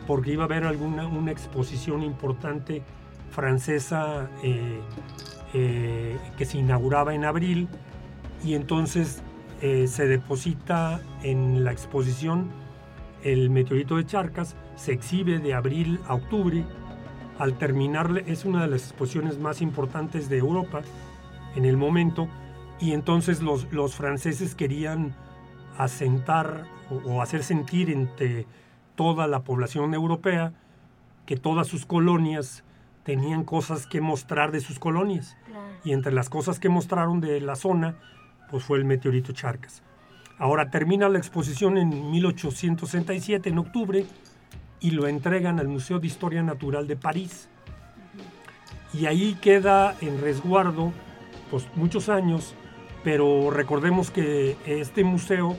porque 0.08 0.32
iba 0.32 0.43
a 0.43 0.45
haber 0.45 0.65
alguna 0.65 1.08
una 1.08 1.32
exposición 1.32 2.04
importante 2.04 2.84
francesa 3.32 4.30
eh, 4.43 4.80
eh, 5.53 6.17
que 6.38 6.45
se 6.45 6.58
inauguraba 6.58 7.13
en 7.13 7.25
abril 7.25 7.67
y 8.43 8.55
entonces 8.55 9.21
eh, 9.62 9.88
se 9.88 10.08
deposita 10.08 10.99
en 11.23 11.63
la 11.63 11.71
exposición 11.71 12.49
el 13.23 13.49
meteorito 13.49 13.97
de 13.97 14.05
Charcas, 14.05 14.55
se 14.75 14.93
exhibe 14.93 15.39
de 15.39 15.53
abril 15.53 15.99
a 16.08 16.15
octubre, 16.15 16.63
al 17.39 17.58
terminar 17.58 18.23
es 18.27 18.45
una 18.45 18.62
de 18.62 18.67
las 18.67 18.84
exposiciones 18.84 19.39
más 19.39 19.62
importantes 19.62 20.29
de 20.29 20.38
Europa 20.38 20.81
en 21.55 21.65
el 21.65 21.77
momento 21.77 22.27
y 22.79 22.91
entonces 22.91 23.41
los, 23.41 23.71
los 23.71 23.95
franceses 23.95 24.55
querían 24.55 25.15
asentar 25.77 26.65
o, 26.89 26.95
o 27.10 27.21
hacer 27.21 27.43
sentir 27.43 27.89
entre 27.89 28.45
toda 28.95 29.27
la 29.27 29.43
población 29.43 29.93
europea 29.93 30.53
que 31.25 31.38
todas 31.38 31.67
sus 31.67 31.86
colonias 31.86 32.63
tenían 33.06 33.44
cosas 33.44 33.86
que 33.86 34.02
mostrar 34.02 34.52
de 34.52 34.60
sus 34.60 34.80
colonias. 34.80 35.38
Y 35.86 35.94
entre 35.94 36.12
las 36.12 36.28
cosas 36.28 36.60
que 36.60 36.68
mostraron 36.68 37.22
de 37.22 37.39
la 37.39 37.56
zona, 37.56 37.96
pues 38.50 38.63
fue 38.63 38.80
el 38.80 38.86
meteorito 38.86 39.32
Charcas. 39.32 39.84
Ahora 40.38 40.70
termina 40.70 41.08
la 41.08 41.20
exposición 41.20 41.78
en 41.78 42.12
1867, 42.12 43.50
en 43.50 43.60
octubre, 43.60 44.06
y 44.82 44.91
lo 44.91 45.08
entregan 45.08 45.60
al 45.60 45.68
Museo 45.68 46.00
de 46.00 46.08
Historia 46.08 46.44
Natural 46.44 46.88
de 46.88 46.98
París. 46.98 47.48
Y 48.91 49.06
ahí 49.06 49.38
queda 49.39 49.96
en 50.02 50.20
resguardo 50.20 50.91
pues, 51.52 51.68
muchos 51.76 52.10
años, 52.10 52.56
pero 53.04 53.52
recordemos 53.52 54.10
que 54.10 54.58
este 54.65 55.04
museo 55.04 55.56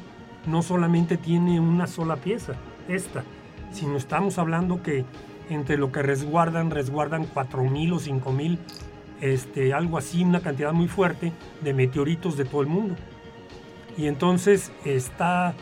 no 0.47 0.63
solamente 0.63 1.17
tiene 1.17 1.61
una 1.61 1.87
sola 1.87 2.17
pieza, 2.17 2.55
esta, 2.89 3.25
sino 3.71 3.97
estamos 3.97 4.39
hablando 4.39 4.83
que 4.83 5.05
entre 5.51 5.77
lo 5.77 5.93
que 5.93 6.03
resguardan, 6.03 6.71
resguardan 6.71 7.27
4.000 7.33 7.93
o 7.93 8.01
5.000, 8.01 8.59
este, 9.21 9.73
algo 9.73 9.99
así, 9.99 10.23
una 10.23 10.41
cantidad 10.41 10.73
muy 10.73 10.89
fuerte 10.89 11.33
de 11.63 11.75
meteoritos 11.75 12.37
de 12.37 12.45
todo 12.45 12.61
el 12.63 12.67
mundo. 12.67 12.97
Y 13.97 14.07
entonces 14.07 14.73
está, 14.85 15.55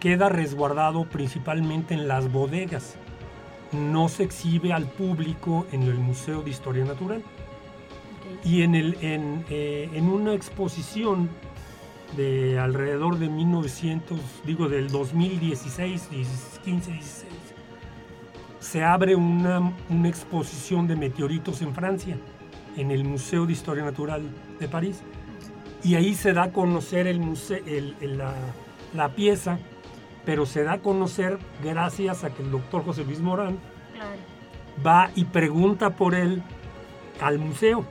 queda 0.00 0.28
resguardado 0.28 1.04
principalmente 1.04 1.94
en 1.94 2.08
las 2.08 2.30
bodegas. 2.32 2.96
No 3.72 4.08
se 4.08 4.24
exhibe 4.24 4.72
al 4.72 4.86
público 4.86 5.66
en 5.72 5.82
el 5.82 5.94
Museo 5.94 6.42
de 6.42 6.50
Historia 6.50 6.84
Natural. 6.84 7.22
Y 8.44 8.62
en, 8.62 8.74
el, 8.74 8.96
en, 9.02 9.44
eh, 9.50 9.90
en 9.92 10.08
una 10.08 10.32
exposición 10.32 11.28
de 12.16 12.58
alrededor 12.58 13.18
de 13.18 13.28
1900, 13.28 14.18
digo 14.44 14.68
del 14.68 14.90
2016, 14.90 16.08
15, 16.64 16.92
16, 16.92 17.32
se 18.62 18.84
abre 18.84 19.16
una, 19.16 19.74
una, 19.90 20.08
exposición 20.08 20.86
de 20.86 20.94
meteoritos 20.94 21.62
en 21.62 21.74
Francia, 21.74 22.16
en 22.76 22.92
el 22.92 23.04
Museo 23.04 23.44
de 23.44 23.52
Historia 23.52 23.84
Natural 23.84 24.22
de 24.60 24.68
París. 24.68 25.02
Y 25.82 25.96
ahí 25.96 26.14
se 26.14 26.32
da 26.32 26.44
a 26.44 26.52
conocer 26.52 27.08
el 27.08 27.18
museo, 27.18 27.58
el, 27.66 27.96
la, 28.16 28.32
la, 28.94 29.08
pieza, 29.08 29.58
pero 30.24 30.46
se 30.46 30.62
da 30.62 30.74
a 30.74 30.78
conocer 30.78 31.38
gracias 31.62 32.22
a 32.22 32.30
que 32.30 32.44
el 32.44 32.52
doctor 32.52 32.84
José 32.84 33.04
Luis 33.04 33.18
Morán 33.18 33.58
claro. 33.92 34.16
va 34.86 35.10
y 35.16 35.24
pregunta 35.24 35.96
por 35.96 36.14
él 36.14 36.40
al 37.20 37.40
museo. 37.40 37.84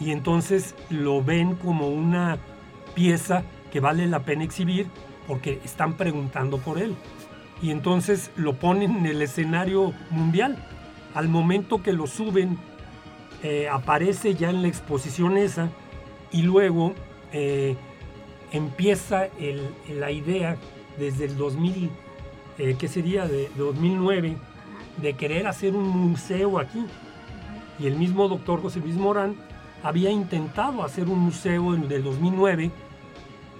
Y 0.00 0.12
entonces 0.12 0.74
lo 0.88 1.22
ven 1.22 1.56
como 1.56 1.88
una 1.88 2.38
pieza 2.94 3.44
que 3.70 3.80
vale 3.80 4.06
la 4.06 4.20
pena 4.20 4.44
exhibir 4.44 4.86
porque 5.26 5.60
están 5.62 5.98
preguntando 5.98 6.56
por 6.56 6.78
él. 6.78 6.96
Y 7.62 7.70
entonces 7.70 8.30
lo 8.36 8.54
ponen 8.54 8.96
en 8.96 9.06
el 9.06 9.22
escenario 9.22 9.92
mundial. 10.10 10.56
Al 11.14 11.28
momento 11.28 11.82
que 11.82 11.92
lo 11.92 12.06
suben, 12.06 12.58
eh, 13.42 13.68
aparece 13.70 14.34
ya 14.34 14.50
en 14.50 14.62
la 14.62 14.68
exposición 14.68 15.36
esa 15.36 15.68
y 16.32 16.42
luego 16.42 16.94
eh, 17.32 17.76
empieza 18.52 19.28
la 19.88 20.10
idea 20.10 20.56
desde 20.98 21.26
el 21.26 21.36
2000, 21.36 21.90
eh, 22.58 22.76
¿qué 22.78 22.88
sería? 22.88 23.26
De, 23.26 23.50
2009, 23.56 24.36
de 24.96 25.12
querer 25.14 25.46
hacer 25.46 25.74
un 25.74 25.88
museo 25.88 26.58
aquí. 26.58 26.84
Y 27.78 27.86
el 27.86 27.96
mismo 27.96 28.28
doctor 28.28 28.62
José 28.62 28.80
Luis 28.80 28.96
Morán 28.96 29.36
había 29.82 30.10
intentado 30.10 30.82
hacer 30.82 31.08
un 31.08 31.18
museo 31.18 31.74
en 31.74 31.90
el 31.90 32.02
2009 32.02 32.70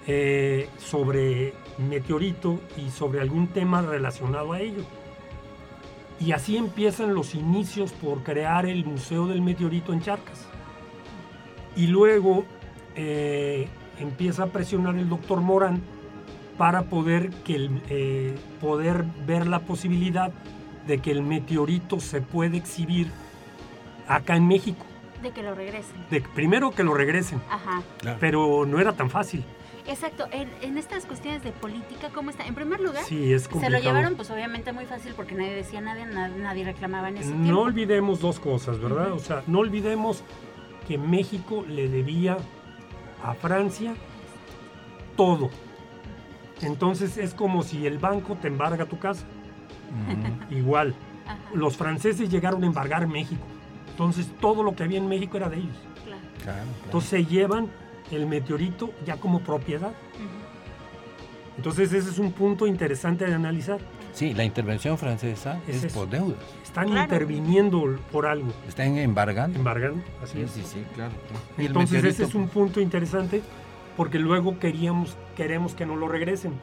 eh, 0.09 0.69
sobre 0.77 1.53
meteorito 1.77 2.61
y 2.77 2.89
sobre 2.91 3.19
algún 3.19 3.47
tema 3.47 3.81
relacionado 3.81 4.53
a 4.53 4.61
ello. 4.61 4.83
Y 6.19 6.31
así 6.31 6.55
empiezan 6.55 7.13
los 7.13 7.35
inicios 7.35 7.91
por 7.91 8.23
crear 8.23 8.65
el 8.65 8.85
Museo 8.85 9.27
del 9.27 9.41
Meteorito 9.41 9.91
en 9.91 10.01
Charcas. 10.01 10.47
Y 11.75 11.87
luego 11.87 12.45
eh, 12.95 13.67
empieza 13.99 14.43
a 14.43 14.47
presionar 14.47 14.95
el 14.95 15.09
doctor 15.09 15.41
Morán 15.41 15.81
para 16.57 16.83
poder, 16.83 17.29
que 17.43 17.69
eh, 17.89 18.35
poder 18.61 19.03
ver 19.27 19.45
la 19.45 19.59
posibilidad 19.59 20.31
de 20.87 20.99
que 20.99 21.11
el 21.11 21.21
meteorito 21.21 21.99
se 21.99 22.21
puede 22.21 22.57
exhibir 22.57 23.11
acá 24.07 24.37
en 24.37 24.47
México. 24.47 24.85
De 25.21 25.31
que 25.31 25.43
lo 25.43 25.53
regresen. 25.53 25.95
De, 26.09 26.21
primero 26.21 26.71
que 26.71 26.83
lo 26.83 26.93
regresen. 26.93 27.41
Ajá. 27.49 27.83
Pero 28.19 28.65
no 28.65 28.79
era 28.79 28.93
tan 28.93 29.09
fácil. 29.09 29.43
Exacto, 29.87 30.27
en, 30.31 30.77
estas 30.77 31.05
cuestiones 31.05 31.43
de 31.43 31.51
política, 31.51 32.09
¿cómo 32.13 32.29
está? 32.29 32.45
En 32.45 32.55
primer 32.55 32.81
lugar, 32.81 33.03
sí, 33.05 33.37
se 33.39 33.69
lo 33.69 33.79
llevaron 33.79 34.15
pues 34.15 34.29
obviamente 34.29 34.73
muy 34.73 34.85
fácil 34.85 35.13
porque 35.15 35.33
nadie 35.33 35.53
decía 35.53 35.79
nada, 35.79 36.05
nadie, 36.27 36.65
reclamaba 36.65 37.07
en 37.07 37.17
ese 37.17 37.29
no 37.29 37.53
No 37.53 37.61
olvidemos 37.61 38.19
dos 38.19 38.39
cosas, 38.39 38.79
¿verdad? 38.79 39.13
O 39.13 39.19
sea, 39.19 39.43
no 39.47 39.59
olvidemos 39.59 40.23
que 40.87 40.97
México 40.97 41.63
le 41.67 41.87
debía 41.87 42.37
a 43.23 43.33
Francia 43.33 43.95
todo. 45.15 45.49
Entonces 46.61 47.17
es 47.17 47.33
como 47.33 47.63
si 47.63 47.87
el 47.87 47.97
banco 47.97 48.35
te 48.35 48.47
embarga 48.47 48.85
tu 48.85 48.99
casa. 48.99 49.25
Igual. 50.49 50.95
Los 51.53 51.77
franceses 51.77 52.29
llegaron 52.29 52.63
a 52.63 52.67
embargar 52.67 53.07
México. 53.07 53.45
Entonces 53.89 54.29
todo 54.41 54.63
lo 54.63 54.75
que 54.75 54.83
había 54.83 54.97
en 54.97 55.07
México 55.07 55.37
era 55.37 55.49
de 55.49 55.57
ellos. 55.57 55.77
Claro. 56.43 56.61
Entonces 56.85 57.09
se 57.09 57.25
llevan 57.25 57.69
el 58.11 58.25
meteorito 58.25 58.91
ya 59.05 59.17
como 59.17 59.41
propiedad. 59.41 59.93
Entonces 61.57 61.91
ese 61.91 62.09
es 62.09 62.19
un 62.19 62.31
punto 62.31 62.67
interesante 62.67 63.25
de 63.25 63.33
analizar. 63.33 63.79
Sí, 64.13 64.33
la 64.33 64.43
intervención 64.43 64.97
francesa 64.97 65.59
es, 65.67 65.93
por 65.93 66.09
deudas. 66.09 66.39
Están 66.63 66.89
interviniendo 66.89 67.99
por 68.11 68.25
algo. 68.25 68.51
Están 68.67 68.97
embargando. 68.97 69.57
Embargando, 69.57 70.03
así 70.23 70.39
sí, 70.47 70.61
Sí, 70.61 70.63
sí, 70.65 70.83
claro. 70.95 71.13
Entonces 71.57 72.03
ese 72.03 72.23
es 72.23 72.35
un 72.35 72.47
punto 72.47 72.79
interesante 72.79 73.41
porque 73.95 74.19
luego 74.19 74.59
queríamos, 74.59 75.17
queremos 75.35 75.73
que 75.73 75.85
no 75.85 75.95
lo 75.95 76.07
regresen. 76.07 76.53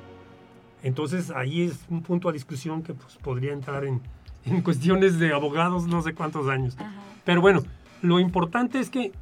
Entonces 0.83 1.30
ahí 1.30 1.62
es 1.62 1.80
un 1.88 2.02
punto 2.02 2.28
a 2.28 2.33
discusión 2.33 2.83
que 2.83 2.94
pues, 2.94 3.16
podría 3.16 3.52
entrar 3.52 3.85
en, 3.85 4.00
en 4.44 4.61
cuestiones 4.62 5.18
de 5.18 5.33
abogados 5.33 5.87
no 5.87 6.02
sé 6.02 6.14
cuántos 6.14 6.48
años. 6.48 6.76
Pero 7.24 7.40
bueno, 7.40 7.62
lo 8.02 8.20
importante 8.20 8.78
es 8.78 8.90
que 8.90 9.12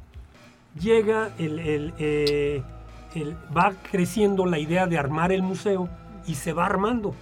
llega 0.79 1.31
eh, 1.37 2.63
el, 3.15 3.37
va 3.55 3.73
creciendo 3.91 4.45
la 4.45 4.59
idea 4.59 4.87
de 4.87 4.97
armar 4.97 5.31
el 5.31 5.43
museo 5.43 5.89
y 6.25 6.35
se 6.35 6.53
va 6.53 6.65
armando. 6.65 7.13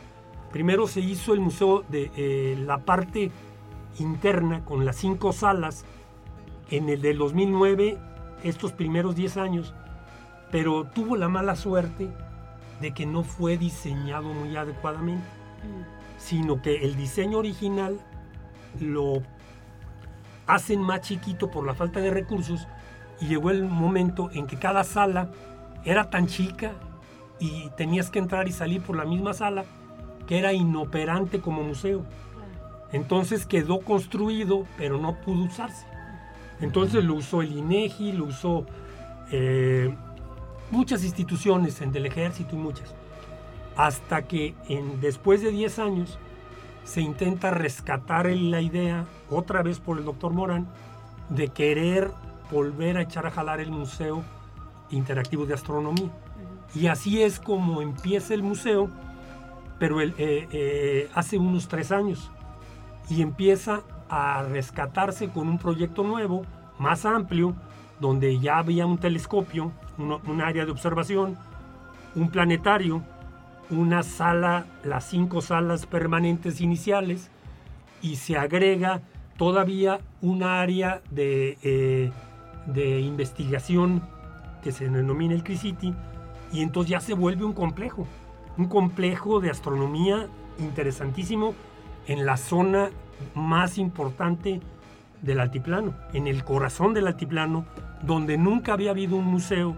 Primero 0.51 0.87
se 0.87 0.99
hizo 0.99 1.33
el 1.33 1.39
museo 1.39 1.83
de 1.89 2.11
eh, 2.15 2.57
la 2.59 2.79
parte 2.79 3.31
interna 3.99 4.63
con 4.65 4.85
las 4.85 4.97
cinco 4.97 5.33
salas 5.33 5.85
en 6.69 6.89
el 6.89 7.01
del 7.01 7.17
2009, 7.17 7.97
estos 8.43 8.71
primeros 8.71 9.15
10 9.15 9.37
años, 9.37 9.73
pero 10.51 10.85
tuvo 10.85 11.15
la 11.15 11.27
mala 11.27 11.55
suerte 11.55 12.09
de 12.79 12.93
que 12.93 13.05
no 13.05 13.23
fue 13.23 13.57
diseñado 13.57 14.33
muy 14.33 14.55
adecuadamente, 14.55 15.25
sino 16.17 16.61
que 16.61 16.83
el 16.83 16.95
diseño 16.95 17.37
original 17.37 17.99
lo 18.79 19.21
hacen 20.47 20.81
más 20.81 21.01
chiquito 21.01 21.49
por 21.51 21.65
la 21.65 21.73
falta 21.73 21.99
de 21.99 22.09
recursos 22.09 22.67
y 23.21 23.27
llegó 23.27 23.51
el 23.51 23.63
momento 23.63 24.29
en 24.33 24.47
que 24.47 24.57
cada 24.57 24.83
sala 24.83 25.29
era 25.85 26.09
tan 26.09 26.27
chica 26.27 26.73
y 27.39 27.69
tenías 27.77 28.09
que 28.09 28.19
entrar 28.19 28.47
y 28.47 28.51
salir 28.51 28.81
por 28.81 28.97
la 28.97 29.05
misma 29.05 29.33
sala 29.33 29.63
que 30.27 30.39
era 30.39 30.53
inoperante 30.53 31.39
como 31.39 31.63
museo. 31.63 32.03
Entonces 32.91 33.45
quedó 33.45 33.79
construido, 33.79 34.65
pero 34.77 34.97
no 34.97 35.21
pudo 35.21 35.45
usarse. 35.45 35.85
Entonces 36.59 37.03
lo 37.03 37.15
usó 37.15 37.41
el 37.41 37.53
INEGI, 37.57 38.11
lo 38.11 38.25
usó 38.25 38.65
eh, 39.31 39.95
muchas 40.69 41.03
instituciones, 41.03 41.81
en 41.81 41.91
del 41.91 42.05
ejército 42.05 42.55
y 42.55 42.59
muchas. 42.59 42.93
Hasta 43.75 44.23
que 44.23 44.53
en, 44.67 44.99
después 44.99 45.41
de 45.41 45.51
10 45.51 45.79
años 45.79 46.19
se 46.83 47.01
intenta 47.01 47.51
rescatar 47.51 48.29
la 48.29 48.61
idea, 48.61 49.05
otra 49.29 49.63
vez 49.63 49.79
por 49.79 49.97
el 49.97 50.05
doctor 50.05 50.33
Morán, 50.33 50.67
de 51.29 51.47
querer 51.47 52.11
volver 52.51 52.97
a 52.97 53.01
echar 53.01 53.25
a 53.25 53.31
jalar 53.31 53.59
el 53.59 53.71
Museo 53.71 54.23
Interactivo 54.89 55.45
de 55.45 55.53
Astronomía. 55.53 56.09
Y 56.75 56.87
así 56.87 57.21
es 57.21 57.39
como 57.39 57.81
empieza 57.81 58.33
el 58.33 58.43
museo, 58.43 58.89
pero 59.79 60.01
el, 60.01 60.13
eh, 60.17 60.47
eh, 60.51 61.09
hace 61.13 61.37
unos 61.37 61.67
tres 61.67 61.91
años. 61.91 62.31
Y 63.09 63.21
empieza 63.21 63.81
a 64.09 64.43
rescatarse 64.43 65.29
con 65.29 65.47
un 65.47 65.57
proyecto 65.57 66.03
nuevo, 66.03 66.45
más 66.77 67.05
amplio, 67.05 67.55
donde 67.99 68.39
ya 68.39 68.57
había 68.57 68.85
un 68.85 68.97
telescopio, 68.97 69.71
un, 69.97 70.41
área 70.41 70.65
de 70.65 70.71
observación, 70.71 71.37
un 72.15 72.29
planetario, 72.29 73.03
una 73.69 74.03
sala, 74.03 74.65
las 74.83 75.05
cinco 75.05 75.41
salas 75.41 75.85
permanentes 75.85 76.59
iniciales, 76.59 77.29
y 78.01 78.15
se 78.15 78.37
agrega 78.37 79.01
todavía 79.37 79.99
un 80.21 80.43
área 80.43 81.01
de 81.11 81.57
eh, 81.61 82.11
de 82.65 82.99
investigación 82.99 84.01
que 84.61 84.71
se 84.71 84.87
denomina 84.89 85.33
el 85.33 85.43
CRICITI 85.43 85.93
y 86.51 86.61
entonces 86.61 86.91
ya 86.91 86.99
se 86.99 87.13
vuelve 87.13 87.45
un 87.45 87.53
complejo, 87.53 88.07
un 88.57 88.67
complejo 88.67 89.39
de 89.39 89.49
astronomía 89.49 90.27
interesantísimo 90.59 91.53
en 92.07 92.25
la 92.25 92.37
zona 92.37 92.89
más 93.35 93.77
importante 93.77 94.59
del 95.21 95.39
altiplano, 95.39 95.93
en 96.13 96.27
el 96.27 96.43
corazón 96.43 96.93
del 96.93 97.07
altiplano, 97.07 97.65
donde 98.01 98.37
nunca 98.37 98.73
había 98.73 98.91
habido 98.91 99.15
un 99.15 99.25
museo 99.25 99.75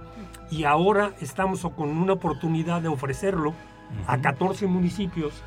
y 0.49 0.63
ahora 0.63 1.11
estamos 1.19 1.61
con 1.75 1.89
una 1.89 2.13
oportunidad 2.13 2.81
de 2.81 2.87
ofrecerlo 2.87 3.53
a 4.07 4.19
14 4.19 4.67
municipios 4.67 5.43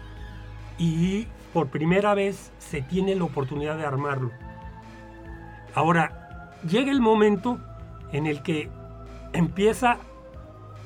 y 0.79 1.27
por 1.53 1.69
primera 1.69 2.15
vez 2.15 2.53
se 2.59 2.83
tiene 2.83 3.15
la 3.15 3.25
oportunidad 3.25 3.79
de 3.79 3.87
armarlo. 3.87 4.31
Ahora, 5.75 6.26
llega 6.67 6.91
el 6.91 7.01
momento 7.01 7.59
en 8.13 8.27
el 8.27 8.43
que 8.43 8.69
empieza 9.33 9.99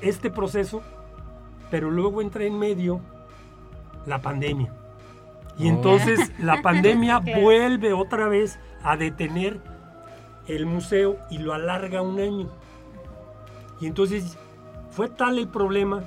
este 0.01 0.29
proceso, 0.29 0.81
pero 1.69 1.91
luego 1.91 2.21
entra 2.21 2.43
en 2.43 2.57
medio 2.57 3.01
la 4.05 4.21
pandemia. 4.21 4.73
Y 5.57 5.65
Oh. 5.65 5.69
entonces 5.69 6.31
la 6.39 6.61
pandemia 6.61 7.19
vuelve 7.19 7.93
otra 7.93 8.27
vez 8.27 8.59
a 8.83 8.97
detener 8.97 9.59
el 10.47 10.65
museo 10.65 11.17
y 11.29 11.37
lo 11.37 11.53
alarga 11.53 12.01
un 12.01 12.19
año. 12.19 12.49
Y 13.79 13.87
entonces 13.87 14.37
fue 14.91 15.09
tal 15.09 15.39
el 15.39 15.47
problema 15.47 16.03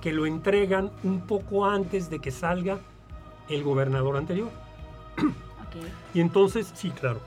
que 0.00 0.12
lo 0.12 0.26
entregan 0.26 0.90
un 1.02 1.20
poco 1.20 1.66
antes 1.66 2.08
de 2.10 2.18
que 2.18 2.30
salga 2.30 2.78
el 3.48 3.62
gobernador 3.62 4.16
anterior. 4.16 4.48
Y 6.14 6.20
entonces, 6.20 6.70
sí, 6.74 6.90
claro. 6.90 7.20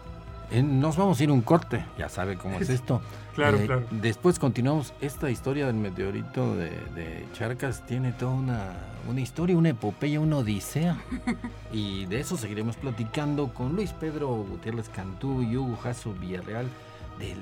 Nos 0.52 0.98
vamos 0.98 1.20
a 1.20 1.24
ir 1.24 1.30
a 1.30 1.34
un 1.34 1.42
corte, 1.42 1.86
ya 1.98 2.10
sabe 2.10 2.36
cómo 2.36 2.60
es 2.60 2.70
esto. 2.70 3.02
Claro, 3.36 3.58
Eh, 3.58 3.66
claro. 3.66 3.84
Después 3.92 4.38
continuamos. 4.38 4.94
Esta 5.00 5.30
historia 5.30 5.66
del 5.68 5.76
meteorito 5.76 6.56
de, 6.56 6.72
de 6.94 7.26
Charcas 7.34 7.86
tiene 7.86 8.12
toda 8.12 8.34
una, 8.34 8.74
una 9.10 9.22
historia, 9.22 9.56
una 9.58 9.70
epopeya, 9.70 10.20
una 10.20 10.38
odisea. 10.38 10.98
y 11.72 12.06
de 12.08 12.20
eso 12.20 12.36
seguiremos 12.36 12.76
platicando 12.76 13.54
con 13.54 13.76
Luis 13.76 13.94
Pedro 13.94 14.28
Gutiérrez 14.28 14.90
Cantú 14.90 15.42
y 15.42 15.56
Hugo 15.56 15.78
Jasso 15.78 16.14
Villarreal 16.14 16.68
del 17.18 17.38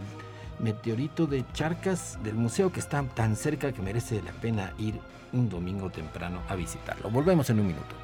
meteorito 0.59 1.25
de 1.25 1.43
Charcas, 1.53 2.19
del 2.23 2.35
museo 2.35 2.71
que 2.71 2.79
está 2.79 3.01
tan 3.03 3.35
cerca 3.35 3.71
que 3.71 3.81
merece 3.81 4.21
la 4.21 4.31
pena 4.33 4.73
ir 4.77 4.99
un 5.31 5.49
domingo 5.49 5.89
temprano 5.89 6.41
a 6.49 6.55
visitarlo. 6.55 7.09
Volvemos 7.09 7.49
en 7.49 7.59
un 7.61 7.67
minuto. 7.67 7.95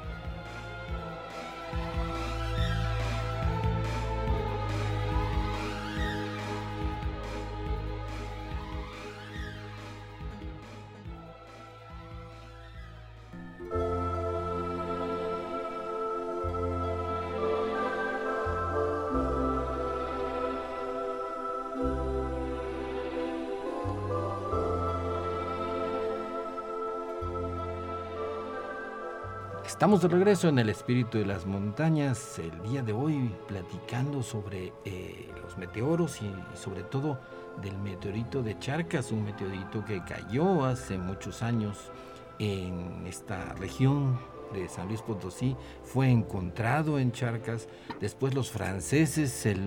Estamos 29.66 30.00
de 30.00 30.06
regreso 30.06 30.48
en 30.48 30.60
el 30.60 30.68
espíritu 30.68 31.18
de 31.18 31.26
las 31.26 31.44
montañas, 31.44 32.38
el 32.38 32.70
día 32.70 32.82
de 32.82 32.92
hoy 32.92 33.34
platicando 33.48 34.22
sobre 34.22 34.72
eh, 34.84 35.28
los 35.42 35.58
meteoros 35.58 36.22
y, 36.22 36.32
sobre 36.56 36.84
todo 36.84 37.18
del 37.60 37.76
meteorito 37.78 38.44
de 38.44 38.56
Charcas, 38.60 39.10
un 39.10 39.24
meteorito 39.24 39.84
que 39.84 40.04
cayó 40.04 40.64
hace 40.64 40.96
muchos 40.96 41.42
años 41.42 41.90
en 42.38 43.04
esta 43.08 43.54
región 43.54 44.20
de 44.54 44.68
San 44.68 44.86
Luis 44.86 45.02
Potosí, 45.02 45.56
fue 45.82 46.10
encontrado 46.10 47.00
en 47.00 47.10
Charcas, 47.10 47.68
después 48.00 48.34
los 48.34 48.52
franceses, 48.52 49.46
eh, 49.46 49.58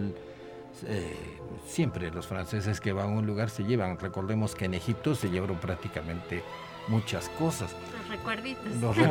siempre 1.68 2.10
los 2.10 2.26
franceses 2.26 2.80
que 2.80 2.94
van 2.94 3.10
a 3.10 3.20
un 3.20 3.28
lugar 3.28 3.50
se 3.50 3.66
llevan, 3.66 4.00
recordemos 4.00 4.56
que 4.56 4.64
en 4.64 4.76
Egipto 4.76 5.14
se 5.14 5.30
llevaron 5.30 5.58
prácticamente 5.58 6.42
muchas 6.90 7.30
cosas. 7.30 7.76
Los 7.98 8.10
recuerditos. 8.10 8.66
Los 8.82 8.96
sí, 8.96 9.02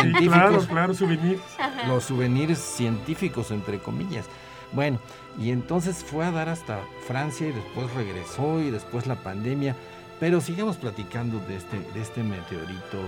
científicos, 0.00 0.34
claro, 0.34 0.60
claro, 0.66 0.94
souvenirs. 0.94 1.40
Los 1.86 2.04
souvenirs 2.04 2.58
científicos, 2.58 3.50
entre 3.50 3.78
comillas. 3.78 4.26
Bueno, 4.72 4.98
y 5.38 5.50
entonces 5.50 6.04
fue 6.04 6.24
a 6.24 6.30
dar 6.30 6.48
hasta 6.48 6.80
Francia 7.06 7.48
y 7.48 7.52
después 7.52 7.92
regresó 7.94 8.60
y 8.60 8.70
después 8.70 9.06
la 9.06 9.16
pandemia. 9.16 9.76
Pero 10.18 10.40
sigamos 10.40 10.76
platicando 10.76 11.38
de 11.48 11.56
este, 11.56 11.80
de 11.94 12.00
este 12.00 12.22
meteorito 12.22 12.98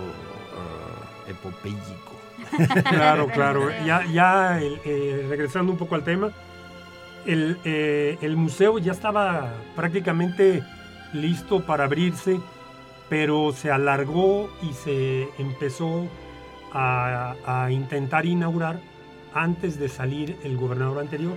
ah, 0.57 1.29
epopéyico. 1.29 2.12
Claro, 2.88 3.27
claro. 3.29 3.70
Ya, 3.85 4.05
ya 4.07 4.59
el- 4.61 4.81
eh, 4.85 5.27
regresando 5.29 5.72
un 5.72 5.79
poco 5.79 5.94
al 5.94 6.05
tema, 6.05 6.31
el, 7.27 7.59
eh, 7.64 8.18
el 8.22 8.37
museo 8.37 8.79
ya 8.79 8.92
estaba 8.92 9.53
prácticamente 9.77 10.62
listo 11.12 11.61
para 11.61 11.85
abrirse, 11.85 12.40
pero 13.12 13.53
se 13.53 13.70
alargó 13.70 14.48
y 14.62 14.72
se 14.72 15.29
empezó 15.37 16.07
a, 16.72 17.35
a 17.44 17.70
intentar 17.70 18.25
inaugurar 18.25 18.81
antes 19.35 19.79
de 19.79 19.90
salir 19.90 20.38
el 20.44 20.57
gobernador 20.57 20.98
anterior. 21.01 21.35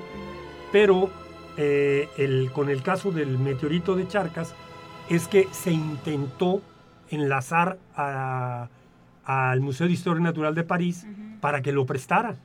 Pero 0.72 1.10
eh, 1.58 2.08
el- 2.18 2.50
con 2.54 2.70
el 2.70 2.82
caso 2.82 3.12
del 3.12 3.38
meteorito 3.38 3.94
de 3.98 4.08
Charcas, 4.08 4.56
es 5.10 5.28
que 5.28 5.50
se 5.52 5.74
intentó 5.74 6.62
enlazar 7.10 7.78
al 9.26 9.60
Museo 9.60 9.88
de 9.88 9.94
Historia 9.94 10.24
Natural 10.24 10.56
de 10.56 10.64
París 10.64 11.06
para 11.42 11.62
que 11.62 11.74
lo 11.74 11.86
prestara 11.86 12.36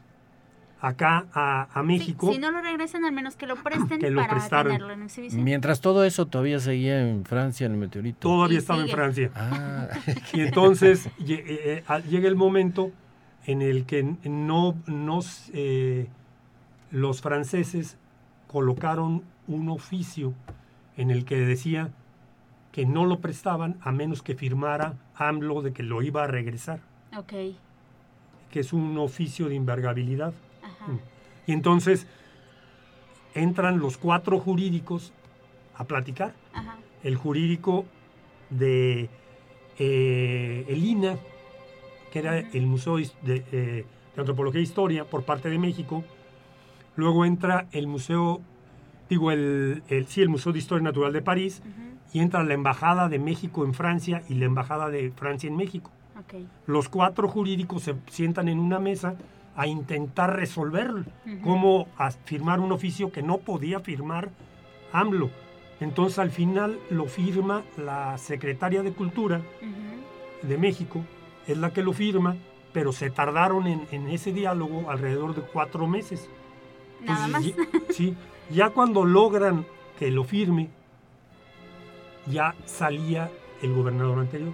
acá 0.81 1.27
a, 1.35 1.63
a 1.75 1.81
Sí, 1.83 1.87
México. 1.87 2.33
si 2.33 2.39
no 2.39 2.51
lo 2.51 2.61
regresan, 2.63 3.05
al 3.05 3.13
menos 3.13 3.37
que 3.37 3.47
lo 3.47 3.57
presten 3.57 4.01
Que 4.01 4.11
lo 4.11 4.21
para 4.21 4.33
prestaron. 4.35 4.73
tenerlo 4.73 4.93
en 4.95 5.03
exhibición. 5.03 5.45
Mientras 5.45 5.81
todo 5.81 6.05
eso 6.05 6.27
todavía 6.27 6.59
seguía 6.59 7.01
en 7.09 7.25
Francia 7.25 7.67
el 7.67 7.75
meteorito. 7.75 8.19
Todavía 8.21 8.57
Y 8.57 8.59
estaba 8.59 8.83
en. 8.83 8.89
Francia. 8.89 9.31
Ah, 9.35 9.89
Y 10.33 10.41
entonces 10.41 11.07
eh, 11.27 11.83
eh, 11.89 12.03
llega 12.09 12.29
el 12.29 12.37
momento 12.37 12.91
en 13.47 13.63
el 13.63 13.85
que 13.85 14.03
no, 14.25 14.75
eh, 15.53 16.07
los 16.91 17.21
franceses 17.23 17.97
colocaron 18.47 19.23
un 19.49 19.69
oficio 19.69 20.35
en 20.97 21.11
el 21.11 21.25
que 21.25 21.37
decía 21.37 21.91
que 22.73 22.87
no 22.87 23.05
lo 23.07 23.21
prestaban 23.21 23.77
a 23.81 23.93
menos 23.93 24.23
que 24.23 24.35
firmara 24.35 24.95
AMLO 25.17 25.63
de 25.63 25.73
que 25.73 25.83
lo 25.83 26.03
iba 26.03 26.25
a 26.25 26.27
regresar, 26.27 26.81
Ok. 27.17 27.33
que 28.51 28.61
es 28.61 28.73
un 28.73 28.97
oficio 28.99 29.49
de 29.49 29.55
invergabilidad. 29.57 30.33
Ajá. 30.81 30.93
Y 31.47 31.53
entonces 31.53 32.07
entran 33.35 33.79
los 33.79 33.97
cuatro 33.97 34.39
jurídicos 34.39 35.13
a 35.77 35.85
platicar. 35.85 36.35
Ajá. 36.53 36.77
El 37.03 37.17
jurídico 37.17 37.85
de 38.51 39.09
eh, 39.79 40.67
el 40.69 40.85
INA, 40.85 41.17
que 42.13 42.19
era 42.19 42.39
el 42.39 42.67
Museo 42.67 42.97
de, 42.97 43.09
eh, 43.23 43.43
de 43.53 43.87
Antropología 44.17 44.61
e 44.61 44.65
Historia 44.65 45.05
por 45.05 45.25
parte 45.25 45.49
de 45.49 45.59
México. 45.59 46.05
Luego 46.97 47.25
entra 47.25 47.67
el 47.73 47.87
Museo, 47.87 48.41
digo, 49.09 49.31
el, 49.31 49.83
el- 49.89 50.07
sí, 50.07 50.21
el 50.21 50.29
Museo 50.29 50.53
de 50.53 50.59
Historia 50.59 50.83
Natural 50.85 51.13
de 51.13 51.23
París. 51.23 51.63
Y 52.13 52.19
entra 52.19 52.43
la 52.43 52.55
Embajada 52.55 53.09
de 53.09 53.21
México 53.21 53.65
en 53.65 53.73
Francia 53.73 54.25
y 54.29 54.35
la 54.35 54.47
Embajada 54.47 54.91
de 54.91 55.13
Francia 55.13 55.47
en 55.47 55.55
México. 55.57 55.93
Los 56.67 56.89
cuatro 56.89 57.29
jurídicos 57.29 57.85
se 57.85 57.95
sientan 58.11 58.49
en 58.49 58.59
una 58.59 58.81
mesa 58.81 59.15
a 59.57 59.67
intentar 59.67 60.37
resolverlo. 60.37 61.05
Ujú. 61.27 61.41
Cómo 61.43 61.89
a 61.99 62.11
firmar 62.11 62.61
un 62.61 62.73
oficio 62.73 63.11
que 63.13 63.23
no 63.23 63.39
podía 63.39 63.81
firmar 63.81 64.31
AMLO. 64.93 65.31
Entonces 65.81 66.19
al 66.19 66.31
final 66.31 66.79
lo 66.91 67.07
firma 67.07 67.63
la 67.77 68.17
secretaria 68.19 68.83
de 68.83 68.93
Cultura 68.93 69.41
de 70.43 70.59
México, 70.59 71.01
es 71.47 71.57
la 71.59 71.73
que 71.73 71.83
lo 71.83 71.93
firma, 71.93 72.37
pero 72.73 72.93
se 72.93 73.11
tardaron 73.11 73.67
en, 73.67 73.87
en 73.91 74.09
ese 74.09 74.33
diálogo 74.33 74.91
alrededor 74.91 75.35
de 75.35 75.43
cuatro 75.43 75.87
meses. 75.87 76.29
Nada 77.03 77.29
más. 77.29 77.45
Entonces, 77.45 77.73
ya- 77.89 77.93
sí, 77.95 78.15
ya 78.51 78.71
cuando 78.71 79.05
logran 79.05 79.65
que 79.99 80.11
lo 80.11 80.25
firme, 80.25 80.69
ya 82.27 82.55
salía 82.67 83.31
el 83.63 83.73
gobernador 83.75 84.19
anterior. 84.19 84.53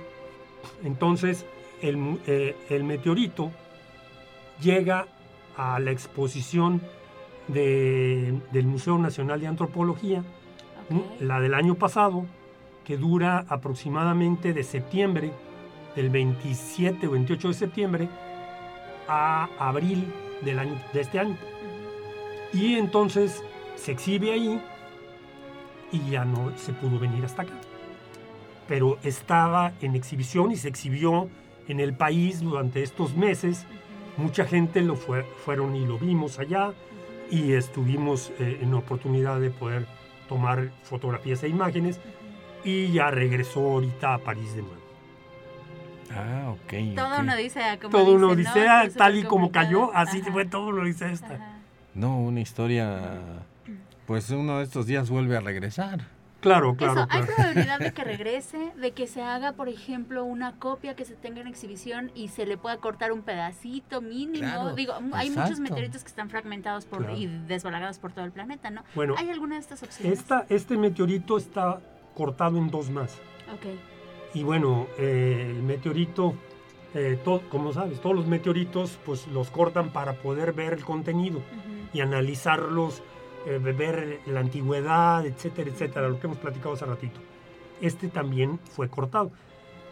Entonces, 0.84 1.44
el, 1.82 2.18
eh, 2.26 2.56
el 2.70 2.84
meteorito 2.84 3.50
llega 4.60 5.06
a 5.56 5.78
la 5.80 5.90
exposición 5.90 6.80
de- 7.48 8.40
del 8.52 8.66
Museo 8.66 8.98
Nacional 8.98 9.40
de 9.40 9.46
Antropología, 9.46 10.22
la 11.20 11.40
del 11.40 11.54
año 11.54 11.74
pasado, 11.74 12.26
que 12.84 12.96
dura 12.96 13.44
aproximadamente 13.48 14.52
de 14.52 14.62
septiembre, 14.62 15.32
del 15.94 16.10
27 16.10 17.06
o 17.08 17.12
28 17.12 17.48
de 17.48 17.54
septiembre, 17.54 18.08
a 19.08 19.48
abril 19.58 20.12
del 20.42 20.58
año, 20.58 20.80
de 20.92 21.00
este 21.00 21.18
año. 21.18 21.36
Y 22.52 22.74
entonces 22.74 23.42
se 23.76 23.92
exhibe 23.92 24.32
ahí 24.32 24.60
y 25.92 26.10
ya 26.10 26.24
no 26.24 26.52
se 26.56 26.72
pudo 26.72 26.98
venir 26.98 27.24
hasta 27.24 27.42
acá. 27.42 27.54
Pero 28.68 28.98
estaba 29.02 29.72
en 29.80 29.94
exhibición 29.94 30.50
y 30.52 30.56
se 30.56 30.68
exhibió 30.68 31.28
en 31.68 31.80
el 31.80 31.94
país 31.94 32.40
durante 32.40 32.82
estos 32.82 33.16
meses 33.16 33.64
mucha 34.16 34.44
gente 34.46 34.80
lo 34.82 34.96
fue, 34.96 35.24
fueron 35.44 35.74
y 35.76 35.86
lo 35.86 35.98
vimos 35.98 36.38
allá 36.38 36.72
y 37.30 37.52
estuvimos 37.52 38.32
eh, 38.38 38.58
en 38.62 38.74
oportunidad 38.74 39.40
de 39.40 39.50
poder 39.50 39.86
tomar 40.28 40.70
fotografías 40.82 41.42
e 41.42 41.48
imágenes 41.48 42.00
y 42.64 42.92
ya 42.92 43.10
regresó 43.10 43.60
ahorita 43.60 44.14
a 44.14 44.18
París 44.18 44.54
de 44.54 44.62
nuevo. 44.62 44.76
Ah, 46.12 46.50
ok. 46.52 46.94
Todo 46.96 47.20
uno 47.20 47.36
dice 47.36 47.60
como 47.80 47.90
Todo 47.90 48.14
una 48.14 48.34
dicen, 48.34 48.44
¿no? 48.44 48.50
odisea, 48.60 48.80
Que 48.82 48.86
es 48.88 48.94
tal 48.94 49.16
y 49.16 49.24
como 49.24 49.50
cayó, 49.52 49.94
así 49.94 50.20
Ajá, 50.20 50.32
fue 50.32 50.44
todo 50.46 50.68
una 50.68 50.82
odisea 50.82 51.10
esta. 51.10 51.34
ajá. 51.34 51.52
No, 51.94 52.18
una 52.20 52.40
historia. 52.40 53.20
Pues 54.06 54.30
uno 54.30 54.58
de 54.58 54.64
estos 54.64 54.86
días 54.86 55.10
vuelve 55.10 55.36
a 55.36 55.40
regresar. 55.40 56.00
Claro, 56.40 56.76
claro, 56.76 56.92
Eso, 56.92 57.00
¿hay 57.10 57.22
claro. 57.22 57.34
probabilidad 57.34 57.78
de 57.80 57.92
que 57.94 58.04
regrese? 58.04 58.72
De 58.76 58.92
que 58.92 59.06
se 59.06 59.22
haga, 59.22 59.52
por 59.52 59.68
ejemplo, 59.68 60.24
una 60.24 60.52
copia 60.58 60.94
que 60.94 61.04
se 61.04 61.14
tenga 61.14 61.40
en 61.40 61.46
exhibición 61.46 62.12
y 62.14 62.28
se 62.28 62.46
le 62.46 62.56
pueda 62.58 62.76
cortar 62.76 63.10
un 63.12 63.22
pedacito 63.22 64.00
mínimo? 64.00 64.38
Claro, 64.46 64.74
Digo, 64.74 64.92
hay 65.12 65.30
muchos 65.30 65.50
exacto. 65.50 65.62
meteoritos 65.62 66.02
que 66.02 66.08
están 66.08 66.30
fragmentados 66.30 66.84
por, 66.84 66.98
Claro. 67.00 67.16
y 67.16 67.26
desbalagados 67.26 67.98
por 67.98 68.12
todo 68.12 68.24
el 68.24 68.32
planeta, 68.32 68.70
¿no? 68.70 68.82
Bueno, 68.94 69.14
¿Hay 69.18 69.30
alguna 69.30 69.54
de 69.56 69.60
estas 69.62 69.82
opciones? 69.82 70.18
esta, 70.18 70.46
este 70.48 70.76
meteorito 70.76 71.36
está 71.38 71.80
cortado 72.14 72.58
en 72.58 72.70
dos 72.70 72.90
más. 72.90 73.14
Ok. 73.54 73.66
Y 74.34 74.42
bueno, 74.42 74.86
eh, 74.98 75.52
el 75.56 75.62
meteorito, 75.62 76.34
eh, 76.94 77.18
to- 77.24 77.42
como 77.48 77.72
sabes, 77.72 78.00
todos 78.00 78.14
los 78.14 78.26
meteoritos 78.26 78.98
pues 79.04 79.26
los 79.28 79.50
cortan 79.50 79.90
para 79.90 80.12
poder 80.14 80.52
ver 80.52 80.74
el 80.74 80.84
contenido 80.84 81.38
Ujú. 81.38 81.88
y 81.94 82.00
analizarlos, 82.02 83.02
eh, 83.46 83.58
ver 83.58 84.20
la 84.26 84.40
antigüedad, 84.40 85.24
etcétera, 85.24 85.70
etcétera, 85.70 86.08
lo 86.08 86.20
que 86.20 86.26
hemos 86.26 86.38
platicado 86.38 86.74
hace 86.74 86.84
ratito. 86.84 87.20
Este 87.80 88.08
también 88.08 88.58
fue 88.72 88.88
cortado. 88.88 89.30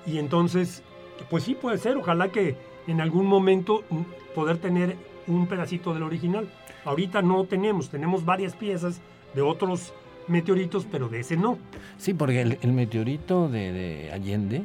Y 0.06 0.18
entonces, 0.18 0.82
pues 1.30 1.44
sí 1.44 1.54
puede 1.54 1.78
ser, 1.78 1.96
ojalá 1.96 2.28
que 2.28 2.56
en 2.86 3.00
algún 3.00 3.26
momento 3.26 3.84
mm, 3.90 4.02
poder 4.34 4.58
tener 4.58 4.96
un 5.26 5.46
pedacito 5.46 5.94
del 5.94 6.02
original. 6.02 6.48
Ahorita 6.84 7.22
no 7.22 7.44
tenemos, 7.44 7.88
tenemos 7.88 8.24
varias 8.24 8.54
piezas 8.54 9.00
de 9.34 9.42
otros 9.42 9.94
meteoritos, 10.28 10.86
pero 10.90 11.08
de 11.08 11.20
ese 11.20 11.36
no. 11.36 11.58
Sí, 11.96 12.14
porque 12.14 12.42
el, 12.42 12.58
el 12.60 12.72
meteorito 12.72 13.48
de, 13.48 13.72
de 13.72 14.12
Allende 14.12 14.64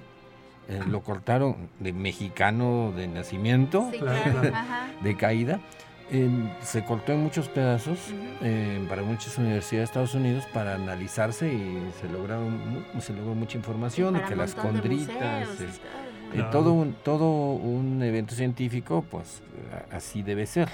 eh, 0.68 0.82
lo 0.88 1.02
cortaron 1.02 1.70
de 1.80 1.94
mexicano 1.94 2.94
de 2.96 3.08
nacimiento, 3.08 3.90
Sí, 3.92 4.00
Claro, 4.00 4.42
de 5.04 5.18
caída. 5.18 5.60
Eh, 6.12 6.30
se 6.62 6.84
cortó 6.84 7.12
en 7.14 7.22
muchos 7.24 7.48
pedazos 7.50 7.98
eh, 8.42 8.84
para 8.90 9.04
muchas 9.04 9.38
universidades 9.38 9.80
de 9.80 9.84
Estados 9.92 10.16
Unidos 10.16 10.46
para 10.54 10.76
analizarse 10.76 11.54
y 11.54 11.80
se 12.02 12.10
lograron 12.10 12.52
mu- 12.94 13.02
se 13.02 13.14
logró 13.14 13.36
mucha 13.36 13.58
información 13.58 14.20
que 14.28 14.36
las 14.36 14.56
condritas 14.56 15.50
museos 15.50 15.80
eh, 16.34 16.44
todo 16.52 16.74
un 16.74 16.94
todo 17.04 17.54
un 17.54 18.02
evento 18.04 18.36
científico 18.36 19.04
pues 19.10 19.42
así 19.92 20.22
debe 20.24 20.46
ser. 20.46 20.70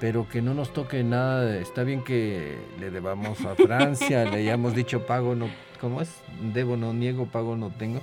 Pero 0.00 0.28
que 0.28 0.40
no 0.42 0.54
nos 0.54 0.72
toque 0.72 1.02
nada 1.02 1.40
de- 1.44 1.60
está 1.60 1.82
bien 1.82 2.04
que 2.04 2.56
le 2.78 2.90
debamos 2.90 3.44
a 3.44 3.56
Francia 3.56 4.24
le 4.24 4.36
hayamos 4.38 4.74
dicho 4.74 5.04
pago 5.06 5.34
no 5.34 5.48
cómo 5.80 6.00
es 6.00 6.08
debo 6.54 6.76
no 6.76 6.92
niego 6.92 7.26
pago 7.26 7.56
no 7.56 7.70
tengo 7.70 8.00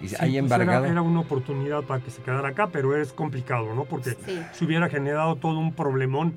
y 0.00 0.08
Sí, 0.08 0.16
hay 0.18 0.40
pues 0.40 0.52
Era, 0.52 0.86
era 0.88 1.02
una 1.02 1.20
oportunidad 1.20 1.82
para 1.82 2.02
que 2.02 2.10
se 2.10 2.22
quedara 2.22 2.48
acá, 2.48 2.68
pero 2.68 2.96
es 2.96 3.12
complicado, 3.12 3.74
¿no? 3.74 3.84
Porque 3.84 4.10
Sí. 4.10 4.38
se 4.52 4.64
hubiera 4.64 4.88
generado 4.88 5.36
todo 5.36 5.58
un 5.58 5.72
problemón 5.72 6.34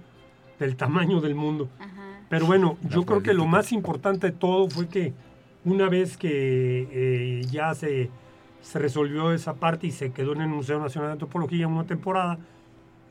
del 0.59 0.75
tamaño 0.75 1.21
del 1.21 1.35
mundo. 1.35 1.69
Ajá. 1.79 1.89
Pero 2.29 2.45
bueno, 2.45 2.77
La 2.83 2.89
yo 2.89 3.05
creo 3.05 3.21
que 3.21 3.33
lo 3.33 3.45
más 3.45 3.71
importante 3.71 4.27
de 4.27 4.33
todo 4.33 4.69
fue 4.69 4.87
que 4.87 5.13
una 5.65 5.89
vez 5.89 6.17
que 6.17 6.87
eh, 6.91 7.45
ya 7.51 7.73
se, 7.75 8.09
se 8.61 8.79
resolvió 8.79 9.31
esa 9.31 9.53
parte 9.55 9.87
y 9.87 9.91
se 9.91 10.11
quedó 10.11 10.33
en 10.33 10.41
el 10.41 10.47
Museo 10.47 10.79
Nacional 10.79 11.09
de 11.09 11.13
Antropología 11.13 11.67
una 11.67 11.83
temporada, 11.85 12.39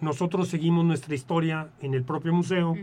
nosotros 0.00 0.48
seguimos 0.48 0.84
nuestra 0.84 1.14
historia 1.14 1.68
en 1.82 1.94
el 1.94 2.02
propio 2.02 2.32
museo. 2.32 2.74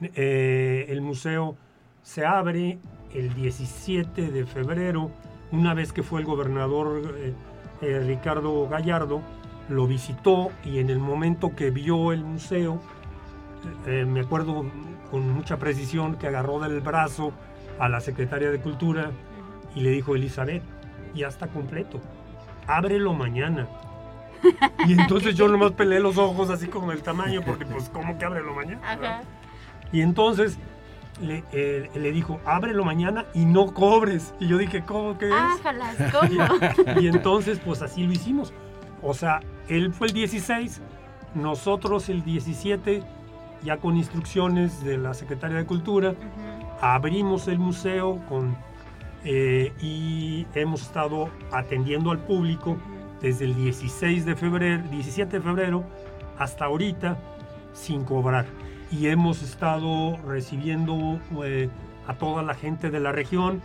Eh, 0.00 0.86
el 0.88 1.00
museo 1.00 1.56
se 2.02 2.26
abre 2.26 2.78
el 3.14 3.32
17 3.34 4.30
de 4.30 4.44
febrero, 4.44 5.10
una 5.54 5.74
vez 5.74 5.92
que 5.92 6.02
fue 6.02 6.20
el 6.20 6.26
gobernador 6.26 7.14
eh, 7.16 7.32
eh, 7.80 8.00
Ricardo 8.06 8.68
Gallardo, 8.68 9.22
lo 9.68 9.86
visitó 9.86 10.50
y 10.64 10.78
en 10.78 10.90
el 10.90 10.98
momento 10.98 11.54
que 11.54 11.70
vio 11.70 12.12
el 12.12 12.24
museo, 12.24 12.80
eh, 13.86 14.04
me 14.04 14.20
acuerdo 14.20 14.66
con 15.10 15.32
mucha 15.32 15.58
precisión 15.58 16.16
que 16.16 16.26
agarró 16.26 16.58
del 16.58 16.80
brazo 16.80 17.32
a 17.78 17.88
la 17.88 18.00
secretaria 18.00 18.50
de 18.50 18.60
Cultura 18.60 19.10
y 19.74 19.80
le 19.80 19.90
dijo, 19.90 20.14
Elizabeth, 20.14 20.62
ya 21.14 21.28
está 21.28 21.46
completo, 21.46 22.00
ábrelo 22.66 23.14
mañana. 23.14 23.66
Y 24.86 24.92
entonces 24.92 25.34
yo 25.34 25.48
nomás 25.48 25.72
peleé 25.72 26.00
los 26.00 26.18
ojos 26.18 26.50
así 26.50 26.66
como 26.66 26.92
el 26.92 27.02
tamaño, 27.02 27.40
porque 27.46 27.64
pues, 27.64 27.88
¿cómo 27.88 28.18
que 28.18 28.24
ábrelo 28.26 28.54
mañana? 28.54 28.80
Ajá. 28.84 29.22
Y 29.90 30.02
entonces 30.02 30.58
le, 31.20 31.44
eh, 31.52 31.90
le 31.94 32.12
dijo, 32.12 32.40
ábrelo 32.44 32.84
mañana 32.84 33.26
y 33.34 33.44
no 33.44 33.72
cobres. 33.72 34.34
Y 34.40 34.48
yo 34.48 34.58
dije, 34.58 34.82
¿cómo 34.84 35.16
que 35.18 35.28
es? 35.28 35.34
Ájalas, 35.34 35.96
¿cómo? 36.12 37.00
Y 37.00 37.08
entonces, 37.08 37.60
pues 37.64 37.82
así 37.82 38.04
lo 38.04 38.12
hicimos. 38.12 38.52
O 39.02 39.14
sea, 39.14 39.40
él 39.68 39.92
fue 39.92 40.08
el 40.08 40.12
16, 40.14 40.80
nosotros 41.34 42.08
el 42.08 42.24
17, 42.24 43.02
ya 43.62 43.76
con 43.76 43.96
instrucciones 43.96 44.82
de 44.82 44.98
la 44.98 45.14
Secretaría 45.14 45.58
de 45.58 45.66
Cultura, 45.66 46.14
abrimos 46.80 47.48
el 47.48 47.58
museo 47.58 48.20
con, 48.28 48.56
eh, 49.24 49.72
y 49.80 50.46
hemos 50.54 50.82
estado 50.82 51.28
atendiendo 51.52 52.10
al 52.10 52.18
público 52.18 52.76
desde 53.20 53.46
el 53.46 53.54
16 53.54 54.26
de 54.26 54.36
febrero, 54.36 54.82
17 54.90 55.38
de 55.38 55.42
febrero 55.42 55.84
hasta 56.38 56.66
ahorita 56.66 57.16
sin 57.72 58.04
cobrar. 58.04 58.46
Y 58.90 59.08
hemos 59.08 59.42
estado 59.42 60.16
recibiendo 60.26 61.18
eh, 61.44 61.68
a 62.06 62.14
toda 62.14 62.42
la 62.42 62.54
gente 62.54 62.90
de 62.90 63.00
la 63.00 63.12
región 63.12 63.60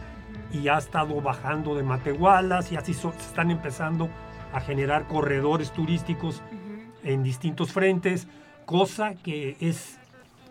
y 0.51 0.67
ha 0.67 0.77
estado 0.77 1.21
bajando 1.21 1.75
de 1.75 1.83
Matehualas 1.83 2.71
y 2.71 2.75
así 2.77 2.93
so- 2.93 3.13
se 3.13 3.27
están 3.27 3.51
empezando 3.51 4.09
a 4.53 4.59
generar 4.59 5.07
corredores 5.07 5.71
turísticos 5.71 6.41
en 7.03 7.21
distintos 7.23 7.71
frentes, 7.71 8.27
cosa 8.65 9.13
que 9.13 9.55
es 9.59 9.99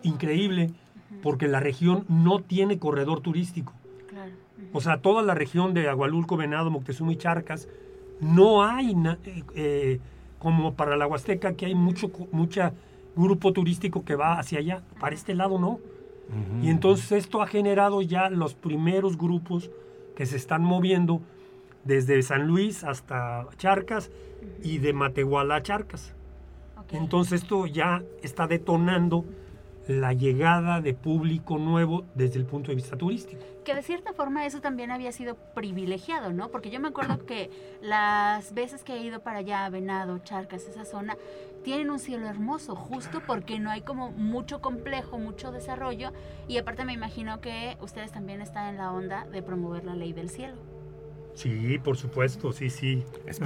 increíble 0.03 0.71
porque 1.21 1.47
la 1.47 1.59
región 1.59 2.05
no 2.07 2.39
tiene 2.39 2.79
corredor 2.79 3.19
turístico. 3.19 3.73
Claro. 4.07 4.31
O 4.71 4.79
sea, 4.81 4.97
toda 5.01 5.21
la 5.23 5.33
región 5.33 5.73
de 5.73 5.89
Agualulco, 5.89 6.37
Venado, 6.37 6.69
Moctezuma 6.71 7.11
y 7.11 7.17
Charcas, 7.17 7.67
no 8.21 8.63
hay, 8.63 8.91
eh, 9.25 9.43
eh, 9.55 9.99
como 10.37 10.73
para 10.75 10.95
la 10.95 11.07
Huasteca, 11.07 11.53
que 11.53 11.65
hay 11.65 11.75
mucho 11.75 12.09
mucha 12.31 12.73
grupo 13.19 13.53
turístico 13.53 14.03
que 14.03 14.15
va 14.15 14.39
hacia 14.39 14.59
allá. 14.59 14.83
Para 14.99 15.15
este 15.15 15.35
lado 15.35 15.59
no. 15.59 15.79
Y 16.61 16.69
entonces 16.69 17.11
esto 17.11 17.41
ha 17.41 17.47
generado 17.47 18.03
ya 18.03 18.29
los 18.29 18.53
primeros 18.53 19.17
grupos 19.17 19.71
que 20.15 20.27
se 20.27 20.37
están 20.37 20.63
moviendo 20.63 21.21
desde 21.85 22.21
San 22.21 22.45
Luis 22.45 22.83
hasta 22.83 23.47
Charcas 23.57 24.11
y 24.61 24.77
de 24.77 24.93
Matehuala 24.93 25.55
a 25.55 25.63
Charcas. 25.63 26.13
Entonces 26.91 27.43
esto 27.43 27.65
ya 27.65 28.03
está 28.21 28.45
detonando 28.45 29.25
la 29.89 30.13
llegada 30.13 30.81
de 30.81 30.93
público 30.93 31.57
nuevo 31.57 32.05
desde 32.13 32.37
el 32.37 32.45
punto 32.45 32.69
de 32.69 32.75
vista 32.75 32.95
turístico. 32.95 33.41
Que 33.65 33.73
de 33.73 33.81
cierta 33.81 34.13
forma 34.13 34.45
eso 34.45 34.61
también 34.61 34.91
había 34.91 35.11
sido 35.11 35.35
privilegiado, 35.55 36.31
¿no? 36.31 36.49
Porque 36.49 36.69
yo 36.69 36.79
me 36.79 36.89
acuerdo 36.89 37.25
que 37.25 37.49
las 37.81 38.53
veces 38.53 38.83
que 38.83 38.93
he 38.93 39.03
ido 39.03 39.21
para 39.21 39.39
allá, 39.39 39.67
Venado, 39.69 40.19
Charcas, 40.19 40.67
esa 40.67 40.85
zona, 40.85 41.17
tienen 41.63 41.89
un 41.89 41.97
cielo 41.97 42.27
hermoso, 42.27 42.75
justo 42.75 43.23
porque 43.25 43.59
no 43.59 43.71
hay 43.71 43.81
como 43.81 44.11
mucho 44.11 44.61
complejo, 44.61 45.17
mucho 45.17 45.51
desarrollo. 45.51 46.11
Y 46.47 46.59
aparte 46.59 46.85
me 46.85 46.93
imagino 46.93 47.41
que 47.41 47.75
ustedes 47.81 48.11
también 48.11 48.41
están 48.41 48.69
en 48.69 48.77
la 48.77 48.91
onda 48.91 49.25
de 49.25 49.41
promover 49.41 49.85
la 49.85 49.95
ley 49.95 50.13
del 50.13 50.29
cielo. 50.29 50.55
Sí, 51.33 51.79
por 51.79 51.97
supuesto, 51.97 52.53
sí, 52.53 52.69
sí. 52.69 53.03
es. 53.25 53.41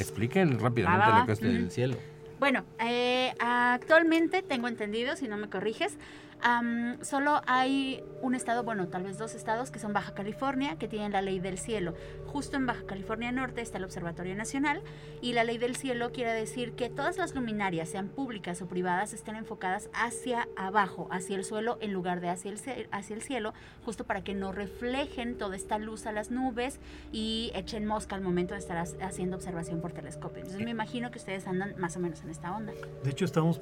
expliquen 0.00 0.58
rápidamente 0.58 1.20
lo 1.20 1.26
que 1.26 1.32
es 1.32 1.40
va. 1.40 1.46
del 1.46 1.70
cielo 1.70 1.96
Bueno, 2.44 2.62
eh, 2.78 3.32
actualmente 3.38 4.42
tengo 4.42 4.68
entendido, 4.68 5.16
si 5.16 5.28
no 5.28 5.38
me 5.38 5.48
corriges, 5.48 5.96
am, 6.44 6.98
solo 7.02 7.40
hay 7.46 8.04
un 8.22 8.34
estado, 8.34 8.62
bueno, 8.62 8.86
tal 8.88 9.02
vez 9.02 9.18
dos 9.18 9.34
estados, 9.34 9.70
que 9.70 9.78
son 9.78 9.92
Baja 9.92 10.14
California, 10.14 10.76
que 10.78 10.88
tienen 10.88 11.12
la 11.12 11.20
ley 11.22 11.40
del 11.40 11.58
cielo. 11.58 11.94
Justo 12.26 12.56
en 12.56 12.66
Baja 12.66 12.84
California 12.86 13.32
Norte 13.32 13.60
está 13.60 13.78
el 13.78 13.84
Observatorio 13.84 14.34
Nacional 14.36 14.82
y 15.20 15.32
la 15.32 15.44
ley 15.44 15.58
del 15.58 15.74
cielo 15.76 16.12
quiere 16.12 16.32
decir 16.32 16.72
que 16.72 16.88
todas 16.90 17.16
las 17.18 17.34
luminarias, 17.34 17.88
sean 17.88 18.08
públicas 18.08 18.62
o 18.62 18.66
privadas, 18.66 19.12
estén 19.12 19.36
enfocadas 19.36 19.88
hacia 19.94 20.48
abajo, 20.56 21.08
hacia 21.10 21.36
el 21.36 21.44
suelo, 21.44 21.78
en 21.80 21.92
lugar 21.92 22.20
de 22.20 22.28
hacia 22.30 22.50
el, 22.50 22.88
hacia 22.92 23.16
el 23.16 23.22
cielo, 23.22 23.52
justo 23.84 24.04
para 24.04 24.22
que 24.22 24.34
no 24.34 24.52
reflejen 24.52 25.36
toda 25.38 25.56
esta 25.56 25.78
luz 25.78 26.06
a 26.06 26.12
las 26.12 26.30
nubes 26.30 26.78
y 27.12 27.50
echen 27.54 27.86
mosca 27.86 28.16
al 28.16 28.22
momento 28.22 28.54
de 28.54 28.60
estar 28.60 28.76
ha- 28.76 29.06
haciendo 29.06 29.36
observación 29.36 29.80
por 29.80 29.92
telescopio. 29.92 30.38
Entonces 30.38 30.62
me 30.64 30.70
imagino 30.70 31.10
que 31.10 31.18
ustedes 31.18 31.46
andan 31.46 31.74
más 31.78 31.96
o 31.96 32.00
menos 32.00 32.22
en 32.22 32.30
esta 32.30 32.54
onda. 32.56 32.72
De 33.02 33.10
hecho, 33.10 33.24
estamos, 33.24 33.60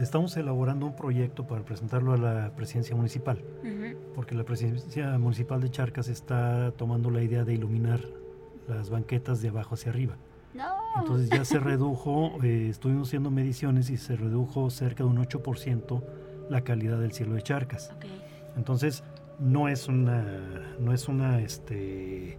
estamos 0.00 0.36
elaborando 0.36 0.86
un 0.86 0.96
proyecto 0.96 1.46
para 1.46 1.62
presentarlo 1.62 2.12
a 2.12 2.16
la 2.16 2.23
presidencia 2.56 2.94
municipal, 2.96 3.38
Ujú. 3.62 3.96
porque 4.14 4.34
la 4.34 4.44
presidencia 4.44 5.18
municipal 5.18 5.60
de 5.60 5.70
Charcas 5.70 6.08
está 6.08 6.72
tomando 6.72 7.10
la 7.10 7.22
idea 7.22 7.44
de 7.44 7.54
iluminar 7.54 8.00
las 8.68 8.90
banquetas 8.90 9.42
de 9.42 9.48
abajo 9.48 9.74
hacia 9.74 9.90
arriba. 9.90 10.16
No, 10.54 10.64
Entonces 11.00 11.28
ya 11.30 11.44
se 11.44 11.58
redujo, 11.70 12.32
eh, 12.42 12.68
estuvimos 12.70 13.08
haciendo 13.08 13.30
mediciones 13.30 13.90
y 13.90 13.96
se 13.96 14.16
redujo 14.16 14.70
cerca 14.70 15.02
de 15.04 15.10
un 15.10 15.16
8% 15.18 16.02
la 16.48 16.60
calidad 16.62 16.98
del 17.00 17.12
cielo 17.12 17.34
de 17.34 17.42
Charcas. 17.42 17.92
Entonces 18.56 19.02
no 19.40 19.68
es 19.68 19.88
una, 19.88 20.24
no 20.78 20.92
es 20.92 21.08
una, 21.08 21.40
este, 21.40 22.38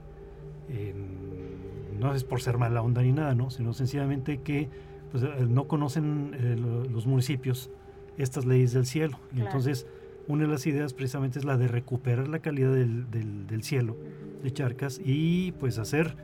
em, 0.69 1.99
no 1.99 2.13
es 2.13 2.23
por 2.23 2.41
ser 2.41 2.57
mala 2.57 2.81
onda 2.81 3.01
ni 3.01 3.11
nada, 3.11 3.35
¿no? 3.35 3.49
Sino 3.49 3.73
sencillamente 3.73 4.39
que 4.41 4.69
pues, 5.11 5.23
eh, 5.23 5.45
no 5.47 5.67
conocen 5.67 6.31
eh, 6.39 6.55
los 6.91 7.05
municipios 7.07 7.69
estas 8.17 8.45
leyes 8.45 8.73
del 8.73 8.85
cielo. 8.85 9.19
Y 9.35 9.41
entonces 9.41 9.87
una 10.27 10.43
de 10.43 10.49
las 10.49 10.65
ideas 10.65 10.93
precisamente 10.93 11.39
es 11.39 11.45
la 11.45 11.57
de 11.57 11.67
recuperar 11.67 12.27
la 12.27 12.39
calidad 12.39 12.73
del, 12.73 13.09
del 13.09 13.63
cielo 13.63 13.95
de 14.43 14.51
Charcas 14.51 14.99
y 15.03 15.51
pues 15.53 15.77
hacer 15.77 16.15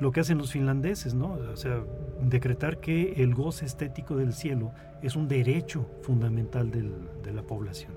lo 0.00 0.10
que 0.10 0.20
hacen 0.20 0.38
los 0.38 0.52
finlandeses, 0.52 1.14
¿no? 1.14 1.34
O 1.52 1.56
sea, 1.56 1.84
decretar 2.20 2.80
que 2.80 3.12
el 3.22 3.34
goce 3.34 3.64
estético 3.64 4.16
del 4.16 4.32
cielo 4.32 4.72
es 5.02 5.16
un 5.16 5.28
derecho 5.28 5.88
fundamental 6.02 6.70
de 6.70 7.32
la 7.32 7.42
población. 7.42 7.92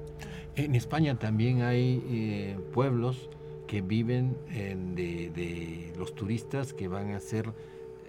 En 0.56 0.76
España 0.76 1.18
también 1.18 1.62
hay 1.62 2.04
eh, 2.08 2.60
pueblos 2.74 3.30
que 3.68 3.82
viven 3.82 4.36
de, 4.96 5.94
los 5.98 6.16
turistas 6.16 6.74
que 6.74 6.88
van 6.88 7.12
a 7.12 7.18
hacer 7.18 7.54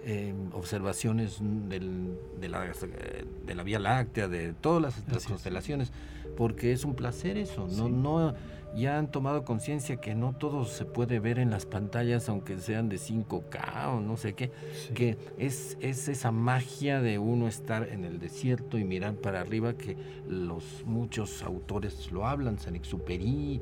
eh, 0.03 0.33
observaciones 0.53 1.39
de, 1.41 1.79
la, 2.49 2.65
de, 3.45 3.55
la, 3.55 3.63
Vía 3.63 3.79
Láctea, 3.79 4.27
de 4.27 4.53
todas 4.53 4.95
las, 5.07 5.25
constelaciones, 5.25 5.91
porque 6.37 6.71
es 6.71 6.85
un 6.85 6.95
placer 6.95 7.37
eso, 7.37 7.67
no, 7.67 7.89
no 7.89 8.33
ya 8.75 8.97
han 8.97 9.11
tomado 9.11 9.43
conciencia 9.43 9.97
que 9.97 10.15
no 10.15 10.33
todo 10.33 10.65
se 10.65 10.85
puede 10.85 11.19
ver 11.19 11.39
en 11.39 11.49
las 11.49 11.65
pantallas, 11.65 12.29
aunque 12.29 12.57
sean 12.59 12.89
de 12.89 12.97
5K 12.97 13.87
o 13.87 13.99
no 13.99 14.17
sé 14.17 14.33
qué, 14.33 14.51
que 14.93 15.17
es, 15.37 15.77
es 15.81 16.07
esa 16.07 16.31
magia 16.31 17.01
de 17.01 17.19
uno 17.19 17.47
estar 17.47 17.89
en 17.89 18.05
el 18.05 18.19
desierto 18.19 18.77
y 18.77 18.83
mirar 18.83 19.15
para 19.15 19.41
arriba, 19.41 19.73
que 19.73 19.97
los 20.27 20.83
muchos 20.85 21.41
autores 21.43 22.11
lo 22.11 22.27
hablan, 22.27 22.59
San 22.59 22.75
Exupéry, 22.75 23.61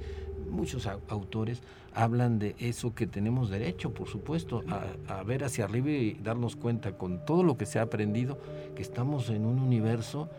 muchos 0.50 0.88
autores 0.88 1.62
hablan 1.94 2.38
de 2.38 2.56
eso 2.60 2.94
que 2.94 3.08
tenemos 3.08 3.50
derecho, 3.50 3.94
por 3.94 4.08
supuesto, 4.08 4.64
a, 4.68 5.18
a, 5.20 5.24
ver 5.24 5.44
hacia 5.44 5.66
arriba 5.66 5.90
y 5.90 6.14
darnos 6.14 6.56
cuenta 6.56 6.98
con 6.98 7.26
todo 7.26 7.44
lo 7.44 7.58
que 7.58 7.66
se 7.66 7.80
ha 7.80 7.84
aprendido, 7.84 8.38
que 8.76 8.82
estamos 8.82 9.30
en 9.30 9.46
un 9.46 9.60
universo 9.60 10.30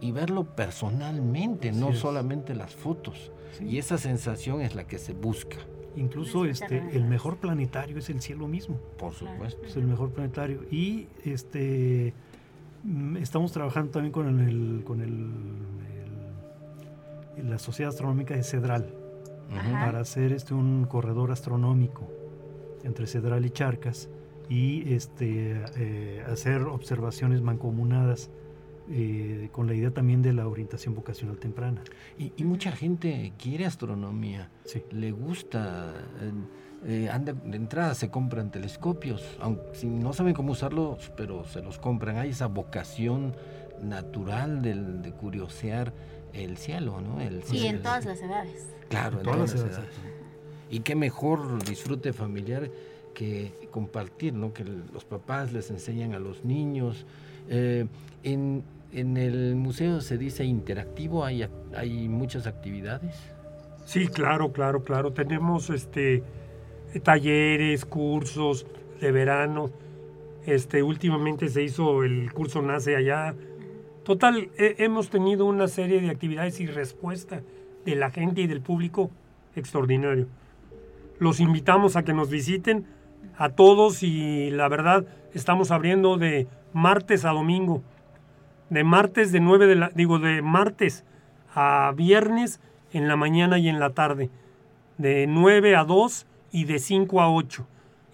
y 0.00 0.12
verlo 0.12 0.44
personalmente, 0.44 1.72
no 1.72 1.92
solamente 1.92 2.54
las 2.54 2.74
fotos. 2.74 3.32
Y 3.60 3.78
esa 3.78 3.98
sensación 3.98 4.60
es 4.60 4.74
la 4.74 4.84
que 4.84 4.98
se 4.98 5.12
busca. 5.12 5.56
Incluso 5.96 6.44
este, 6.44 6.78
el 6.92 7.04
mejor 7.04 7.38
planetario 7.38 7.98
es 7.98 8.08
el 8.08 8.20
cielo 8.20 8.46
mismo. 8.46 8.78
Por 8.98 9.12
supuesto. 9.12 9.64
Es 9.64 9.76
el 9.76 9.84
mejor 9.84 10.10
planetario. 10.10 10.62
Y 10.70 11.08
este 11.24 12.14
mm, 12.84 13.16
estamos 13.16 13.50
trabajando 13.50 13.90
también 13.90 14.12
con 14.12 14.40
el, 14.40 14.84
con 14.84 15.00
el, 15.00 15.32
la 17.50 17.58
Sociedad 17.58 17.90
Astronómica 17.90 18.34
de 18.34 18.44
Cedral 18.44 18.94
para 19.50 20.00
hacer 20.00 20.32
este 20.32 20.54
un 20.54 20.84
corredor 20.84 21.30
astronómico 21.32 22.08
entre 22.84 23.06
Cedral 23.06 23.44
y 23.44 23.50
Charcas 23.50 24.08
y 24.48 24.92
este 24.92 25.62
eh, 25.76 26.24
hacer 26.26 26.62
observaciones 26.62 27.42
mancomunadas 27.42 28.30
eh, 28.90 29.50
con 29.52 29.66
la 29.66 29.74
idea 29.74 29.90
también 29.90 30.22
de 30.22 30.32
la 30.32 30.48
orientación 30.48 30.94
vocacional 30.94 31.36
temprana. 31.36 31.82
Y, 32.16 32.42
mucha 32.44 32.72
gente 32.72 33.34
quiere 33.36 33.66
astronomía, 33.66 34.50
le 34.92 35.10
gusta, 35.12 35.92
eh, 36.22 37.04
eh, 37.04 37.10
anda, 37.10 37.34
de 37.34 37.56
entrada 37.56 37.94
se 37.94 38.10
compran 38.10 38.50
telescopios, 38.50 39.36
aunque 39.40 39.74
si 39.74 39.88
no 39.88 40.14
saben 40.14 40.32
cómo 40.32 40.52
usarlos, 40.52 41.12
pero 41.18 41.44
se 41.44 41.60
los 41.60 41.78
compran. 41.78 42.16
Hay 42.16 42.30
esa 42.30 42.46
vocación 42.46 43.36
natural 43.82 44.62
de, 44.62 45.12
curiosear 45.12 45.92
el 46.32 46.56
cielo, 46.56 47.00
¿no? 47.00 47.20
El 47.20 47.42
sí, 47.42 47.66
en 47.66 47.82
todas 47.82 48.04
las 48.04 48.20
edades. 48.20 48.68
Claro, 48.88 49.18
en, 49.18 49.24
todas, 49.24 49.54
las 49.54 49.54
edades. 49.54 49.90
Y 50.70 50.80
qué 50.80 50.94
mejor 50.94 51.64
disfrute 51.64 52.12
familiar 52.12 52.70
que 53.14 53.52
compartir, 53.70 54.34
¿no? 54.34 54.52
Que 54.52 54.64
los 54.64 55.04
papás 55.04 55.52
les 55.52 55.70
enseñan 55.70 56.14
a 56.14 56.18
los 56.18 56.44
niños. 56.44 57.06
en, 57.48 58.62
en 58.92 59.16
el 59.16 59.54
museo 59.56 60.00
se 60.00 60.18
dice 60.18 60.44
interactivo, 60.44 61.24
hay, 61.24 61.46
hay 61.76 62.08
muchas 62.08 62.46
actividades. 62.46 63.16
Sí, 63.84 64.06
claro, 64.08 64.52
claro, 64.52 64.84
claro. 64.84 65.12
Tenemos 65.12 65.70
este 65.70 66.22
talleres, 67.02 67.84
cursos 67.84 68.66
de 69.00 69.12
verano. 69.12 69.70
Este, 70.46 70.82
últimamente 70.82 71.48
se 71.48 71.62
hizo 71.62 72.02
el 72.04 72.32
curso 72.32 72.62
Nace 72.62 72.96
allá. 72.96 73.34
Total, 74.08 74.48
hemos 74.56 75.10
tenido 75.10 75.44
una 75.44 75.68
serie 75.68 76.00
de 76.00 76.08
actividades 76.08 76.60
y 76.60 76.66
respuesta 76.66 77.42
de 77.84 77.94
la 77.94 78.10
gente 78.10 78.40
y 78.40 78.46
del 78.46 78.62
público 78.62 79.10
extraordinario. 79.54 80.28
Los 81.18 81.40
invitamos 81.40 81.94
a 81.94 82.04
que 82.04 82.14
nos 82.14 82.30
visiten 82.30 82.86
a 83.36 83.50
todos 83.50 84.02
y 84.02 84.48
la 84.48 84.66
verdad 84.68 85.04
estamos 85.34 85.70
abriendo 85.70 86.16
de 86.16 86.46
martes 86.72 87.26
a 87.26 87.32
domingo 87.32 87.82
de 88.70 88.82
martes 88.82 89.30
de 89.30 89.40
9 89.40 89.66
de 89.66 89.74
la, 89.74 89.90
digo, 89.94 90.18
de 90.18 90.40
martes 90.40 91.04
a 91.54 91.92
viernes 91.94 92.62
en 92.94 93.08
la 93.08 93.16
mañana 93.16 93.58
y 93.58 93.68
en 93.68 93.78
la 93.78 93.90
tarde, 93.90 94.30
de 94.96 95.26
9 95.26 95.76
a 95.76 95.84
2 95.84 96.26
y 96.50 96.64
de 96.64 96.78
5 96.78 97.20
a 97.20 97.30
8. 97.30 97.66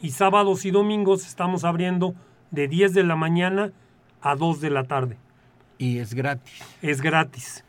Y 0.02 0.10
sábados 0.10 0.64
y 0.64 0.72
domingos 0.72 1.24
estamos 1.24 1.62
abriendo 1.62 2.16
de 2.50 2.66
10 2.66 2.94
de 2.94 3.04
la 3.04 3.14
mañana 3.14 3.70
a 4.22 4.34
2 4.34 4.60
de 4.60 4.70
la 4.70 4.82
tarde. 4.82 5.18
Y 5.78 5.98
es 5.98 6.14
gratis. 6.14 6.62
Es 6.82 7.00
gratis. 7.00 7.64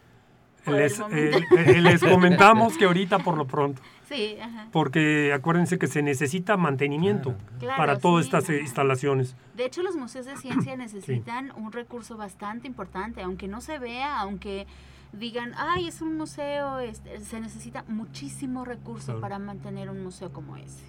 Les, 0.67 0.99
eh, 0.99 1.31
eh, 1.57 1.81
les 1.81 2.01
comentamos 2.01 2.77
que 2.77 2.85
ahorita 2.85 3.19
por 3.19 3.37
lo 3.37 3.45
pronto. 3.45 3.81
Sí, 4.07 4.37
Porque 4.71 5.33
acuérdense 5.33 5.79
que 5.79 5.87
se 5.87 6.03
necesita 6.03 6.57
mantenimiento 6.57 7.35
para 7.75 7.97
todas 7.97 8.25
estas 8.25 8.47
instalaciones. 8.49 9.35
De 9.55 9.65
hecho, 9.65 9.81
los 9.81 9.95
museos 9.95 10.27
de 10.27 10.37
ciencia 10.37 10.75
necesitan 10.77 11.51
un 11.55 11.71
recurso 11.71 12.15
bastante 12.15 12.67
importante, 12.67 13.23
aunque 13.23 13.47
no 13.47 13.61
se 13.61 13.79
vea, 13.79 14.19
aunque 14.19 14.67
digan, 15.11 15.53
ay, 15.57 15.87
es 15.87 16.01
un 16.01 16.17
museo, 16.17 16.79
este, 16.79 17.19
se 17.21 17.39
necesita 17.39 17.83
muchísimo 17.87 18.63
recurso 18.63 19.19
para 19.19 19.39
mantener 19.39 19.89
un 19.89 20.03
museo 20.03 20.31
como 20.31 20.55
ese. 20.57 20.83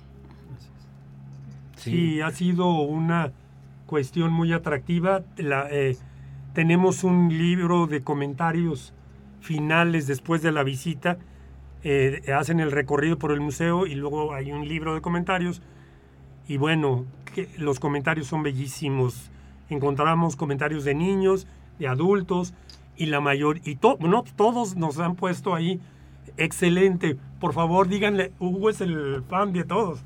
Sí. 1.77 2.21
ha 2.21 2.31
sido 2.33 2.81
una 2.81 3.33
cuestión 3.87 4.33
muy 4.33 4.53
atractiva. 4.53 5.23
La, 5.37 5.69
eh, 5.71 5.97
tenemos 6.57 7.05
un 7.05 7.29
libro 7.29 7.87
de 7.87 8.03
comentarios 8.03 8.95
finales 9.43 10.07
después 10.07 10.41
de 10.41 10.53
la 10.53 10.63
visita 10.63 11.19
eh, 11.85 12.33
hacen 12.35 12.61
el 12.61 12.73
recorrido 12.73 13.19
por 13.19 13.31
el 13.31 13.43
museo 13.43 13.87
y 13.87 13.95
luego 13.95 14.33
hay 14.33 14.53
un 14.53 14.67
libro 14.67 14.95
de 14.95 15.03
comentarios. 15.03 15.61
Y 16.49 16.57
bueno, 16.57 17.05
que 17.35 17.51
los 17.59 17.79
comentarios 17.79 18.29
son 18.29 18.43
bellísimos. 18.43 19.31
Encontramos 19.69 20.35
comentarios 20.35 20.85
de 20.85 20.95
niños, 20.95 21.47
de 21.79 21.89
adultos 21.89 22.55
y 22.97 23.05
la 23.05 23.21
mayor, 23.21 23.59
y 23.63 23.79
no, 24.01 24.25
todos 24.35 24.77
nos 24.77 24.99
han 24.99 25.15
puesto 25.15 25.55
ahí 25.55 25.79
excelente. 26.39 27.19
Por 27.39 27.53
favor, 27.53 27.87
díganle, 27.87 28.33
Hugo 28.41 28.71
es 28.71 28.81
el 28.81 29.23
fan 29.29 29.53
de 29.53 29.65
todos. 29.65 30.03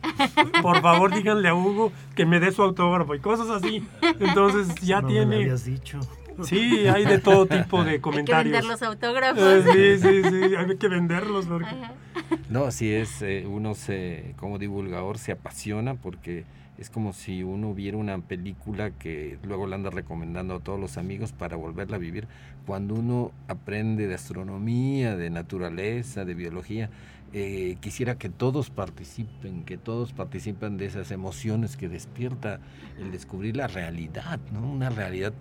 Por 0.62 0.82
favor, 0.82 1.14
díganle 1.14 1.48
a 1.48 1.54
Hugo 1.54 1.92
que 2.16 2.26
me 2.26 2.40
dé 2.40 2.50
su 2.50 2.64
autógrafo 2.64 3.14
y 3.14 3.20
cosas 3.20 3.50
así. 3.50 3.86
Entonces 4.18 4.74
ya 4.80 5.00
tiene. 5.00 5.26
Me 5.26 5.42
habías 5.44 5.64
dicho. 5.64 6.00
Sí, 6.44 6.86
hay 6.86 7.04
de 7.04 7.18
todo 7.18 7.46
tipo 7.46 7.84
de 7.84 8.00
comentarios. 8.00 8.38
Hay 8.38 8.44
que 8.44 8.50
vender 8.50 8.64
los 8.64 8.82
autógrafos. 8.82 9.66
Eh, 9.66 9.98
sí, 10.00 10.22
sí, 10.22 10.30
sí, 10.30 10.54
hay 10.56 10.76
que 10.76 10.88
venderlos. 10.88 11.46
No, 12.48 12.64
así 12.64 12.92
es, 12.92 13.22
eh, 13.22 13.46
uno 13.46 13.74
se, 13.74 14.34
como 14.36 14.58
divulgador 14.58 15.18
se 15.18 15.32
apasiona 15.32 15.94
porque 15.94 16.44
es 16.78 16.88
como 16.88 17.12
si 17.12 17.42
uno 17.42 17.74
viera 17.74 17.98
una 17.98 18.18
película 18.18 18.90
que 18.90 19.38
luego 19.42 19.66
la 19.66 19.76
anda 19.76 19.90
recomendando 19.90 20.54
a 20.54 20.60
todos 20.60 20.80
los 20.80 20.96
amigos 20.96 21.32
para 21.32 21.56
volverla 21.56 21.96
a 21.96 21.98
vivir. 21.98 22.26
Cuando 22.66 22.94
uno 22.94 23.32
aprende 23.48 24.06
de 24.06 24.14
astronomía, 24.14 25.14
de 25.14 25.28
naturaleza, 25.28 26.24
de 26.24 26.34
biología, 26.34 26.88
eh, 27.32 27.76
quisiera 27.80 28.16
que 28.16 28.28
todos 28.28 28.70
participen, 28.70 29.62
que 29.64 29.76
todos 29.76 30.12
participen 30.12 30.78
de 30.78 30.86
esas 30.86 31.10
emociones 31.10 31.76
que 31.76 31.88
despierta 31.88 32.60
el 32.98 33.12
descubrir 33.12 33.56
la 33.56 33.68
realidad, 33.68 34.40
¿no? 34.52 34.68
Una 34.68 34.90
realidad 34.90 35.32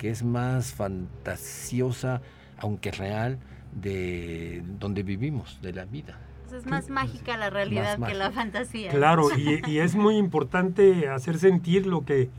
que 0.00 0.08
es 0.08 0.22
más 0.22 0.72
fantasiosa, 0.72 2.22
aunque 2.56 2.90
real, 2.90 3.38
de 3.70 4.62
donde 4.78 5.02
vivimos, 5.02 5.60
de 5.60 5.74
la 5.74 5.84
vida. 5.84 6.18
Es 6.56 6.64
más 6.64 6.88
mágica 6.88 7.36
la 7.36 7.50
realidad 7.50 7.98
que 7.98 8.14
la 8.14 8.30
fantasía. 8.30 8.90
Claro, 8.92 9.28
y, 9.36 9.78
es 9.78 9.96
muy 9.96 10.16
importante 10.16 11.10
hacer 11.10 11.38
sentir 11.38 11.86
lo 11.86 12.06
que 12.06 12.30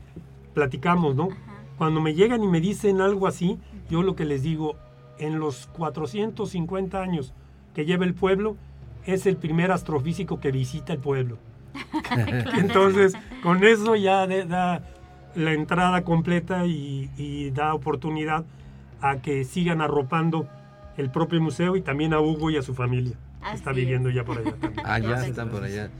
platicamos, 0.54 1.14
¿no? 1.14 1.28
Cuando 1.78 2.00
me 2.00 2.14
llegan 2.14 2.42
y 2.42 2.48
me 2.48 2.60
dicen 2.60 3.00
algo 3.00 3.28
así, 3.28 3.60
yo 3.88 4.02
lo 4.02 4.16
que 4.16 4.24
les 4.24 4.42
digo, 4.42 4.74
en 5.20 5.38
los 5.38 5.68
450 5.68 7.00
años 7.00 7.32
que 7.74 7.84
lleva 7.84 8.04
el 8.04 8.14
pueblo, 8.14 8.56
es 9.06 9.24
el 9.24 9.36
primer 9.36 9.70
astrofísico 9.70 10.40
que 10.40 10.50
visita 10.50 10.92
el 10.94 10.98
pueblo. 10.98 11.38
Entonces, 12.58 13.14
con 13.40 13.62
eso 13.62 13.94
ya 13.94 14.26
da 14.26 14.82
la 15.34 15.52
entrada 15.52 16.02
completa 16.02 16.66
y, 16.66 17.10
y 17.16 17.50
da 17.50 17.74
oportunidad 17.74 18.44
a 19.00 19.16
que 19.16 19.44
sigan 19.44 19.80
arropando 19.80 20.48
el 20.96 21.10
propio 21.10 21.40
museo 21.40 21.76
y 21.76 21.80
también 21.82 22.12
a 22.12 22.20
Hugo 22.20 22.50
y 22.50 22.56
a 22.56 22.62
su 22.62 22.74
familia. 22.74 23.16
que 23.48 23.56
está 23.56 23.70
es. 23.70 23.76
viviendo 23.76 24.10
ya 24.10 24.24
por 24.24 24.38
allá 24.38 24.52
también. 24.56 24.86
Ah, 24.86 24.98
ya 24.98 25.08
Perfecto. 25.08 25.30
están 25.30 25.48
por 25.50 25.64
allá. 25.64 25.90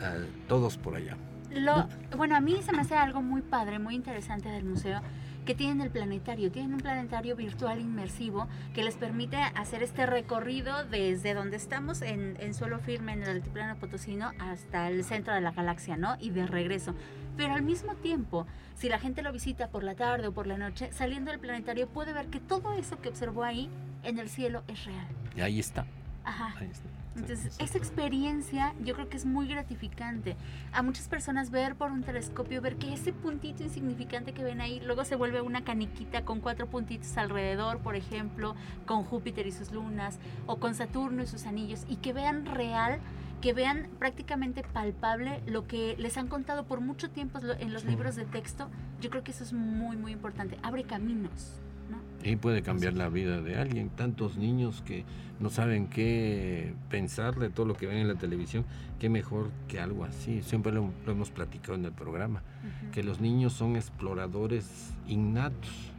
Ah, 0.00 0.14
todos 0.48 0.76
por 0.76 0.96
allá. 0.96 1.16
Lo, 1.54 1.88
bueno, 2.16 2.36
a 2.36 2.40
mí 2.40 2.58
se 2.62 2.72
me 2.72 2.80
hace 2.82 2.96
algo 2.96 3.22
muy 3.22 3.40
padre, 3.40 3.78
muy 3.78 3.94
interesante 3.94 4.48
del 4.50 4.64
museo, 4.64 5.00
que 5.46 5.54
tienen 5.54 5.80
el 5.80 5.90
planetario. 5.90 6.50
Tienen 6.50 6.74
un 6.74 6.80
planetario 6.80 7.36
virtual 7.36 7.80
inmersivo 7.80 8.46
que 8.74 8.82
les 8.82 8.96
permite 8.96 9.36
hacer 9.36 9.82
este 9.82 10.04
recorrido 10.04 10.84
desde 10.84 11.32
donde 11.34 11.56
estamos 11.56 12.02
en, 12.02 12.36
en 12.40 12.52
suelo 12.52 12.78
firme 12.80 13.12
en 13.12 13.22
el 13.22 13.30
altiplano 13.30 13.76
potosino 13.76 14.32
hasta 14.38 14.88
el 14.88 15.04
centro 15.04 15.32
de 15.32 15.40
la 15.40 15.52
galaxia, 15.52 15.96
¿no? 15.96 16.16
Y 16.20 16.30
de 16.30 16.46
regreso. 16.46 16.94
Pero 17.36 17.54
al 17.54 17.62
mismo 17.62 17.94
tiempo, 17.94 18.46
si 18.76 18.88
la 18.88 18.98
gente 18.98 19.22
lo 19.22 19.32
visita 19.32 19.68
por 19.68 19.84
la 19.84 19.94
tarde 19.94 20.28
o 20.28 20.32
por 20.32 20.46
la 20.46 20.58
noche, 20.58 20.90
saliendo 20.92 21.30
del 21.30 21.40
planetario 21.40 21.88
puede 21.88 22.12
ver 22.12 22.28
que 22.28 22.40
todo 22.40 22.72
eso 22.74 23.00
que 23.00 23.08
observó 23.08 23.44
ahí 23.44 23.70
en 24.02 24.18
el 24.18 24.28
cielo 24.28 24.62
es 24.68 24.84
real. 24.84 25.06
Y 25.36 25.40
ahí 25.40 25.58
está. 25.58 25.86
Ajá. 26.24 26.54
ahí 26.58 26.70
está. 26.70 26.88
Entonces, 27.16 27.56
esa 27.58 27.78
experiencia 27.78 28.74
yo 28.84 28.94
creo 28.94 29.08
que 29.08 29.16
es 29.16 29.24
muy 29.24 29.48
gratificante. 29.48 30.36
A 30.72 30.82
muchas 30.82 31.08
personas 31.08 31.50
ver 31.50 31.74
por 31.74 31.90
un 31.90 32.02
telescopio, 32.02 32.60
ver 32.60 32.76
que 32.76 32.92
ese 32.92 33.12
puntito 33.12 33.62
insignificante 33.62 34.32
que 34.32 34.44
ven 34.44 34.60
ahí, 34.60 34.80
luego 34.80 35.04
se 35.04 35.16
vuelve 35.16 35.40
una 35.40 35.64
caniquita 35.64 36.24
con 36.26 36.40
cuatro 36.40 36.66
puntitos 36.66 37.16
alrededor, 37.16 37.78
por 37.78 37.96
ejemplo, 37.96 38.54
con 38.84 39.02
Júpiter 39.04 39.46
y 39.46 39.52
sus 39.52 39.72
lunas, 39.72 40.18
o 40.44 40.56
con 40.56 40.74
Saturno 40.74 41.22
y 41.22 41.26
sus 41.26 41.46
anillos, 41.46 41.86
y 41.88 41.96
que 41.96 42.12
vean 42.12 42.44
real, 42.44 43.00
que 43.40 43.52
vean 43.52 43.88
prácticamente 43.98 44.62
palpable 44.62 45.40
lo 45.46 45.66
que 45.66 45.94
les 45.98 46.16
han 46.16 46.28
contado 46.28 46.64
por 46.64 46.80
mucho 46.80 47.10
tiempo 47.10 47.38
en 47.58 47.72
los 47.72 47.82
Sí. 47.82 47.88
libros 47.88 48.16
de 48.16 48.24
texto, 48.24 48.68
yo 49.00 49.10
creo 49.10 49.22
que 49.22 49.30
eso 49.32 49.44
es 49.44 49.52
muy, 49.52 49.96
muy 49.96 50.12
importante. 50.12 50.58
Abre 50.62 50.84
caminos, 50.84 51.60
¿no? 51.90 51.98
Y 52.28 52.36
puede 52.36 52.62
cambiar 52.62 52.94
la 52.94 53.08
vida 53.08 53.40
de 53.42 53.56
alguien. 53.56 53.90
Tantos 53.90 54.36
niños 54.36 54.82
que 54.82 55.04
no 55.38 55.50
saben 55.50 55.86
qué 55.86 56.72
pensar 56.88 57.36
de 57.36 57.50
todo 57.50 57.66
lo 57.66 57.74
que 57.74 57.86
ven 57.86 57.98
en 57.98 58.08
la 58.08 58.14
televisión. 58.16 58.64
Qué 58.98 59.08
mejor 59.10 59.50
que 59.68 59.78
algo 59.80 60.04
así. 60.04 60.42
Siempre 60.42 60.72
lo, 60.72 60.90
lo 61.04 61.12
hemos 61.12 61.30
platicado 61.30 61.74
en 61.74 61.84
el 61.84 61.92
programa. 61.92 62.42
Ujú. 62.62 62.90
Que 62.92 63.02
los 63.04 63.20
niños 63.20 63.52
son 63.52 63.76
exploradores 63.76 64.94
innatos 65.06 65.92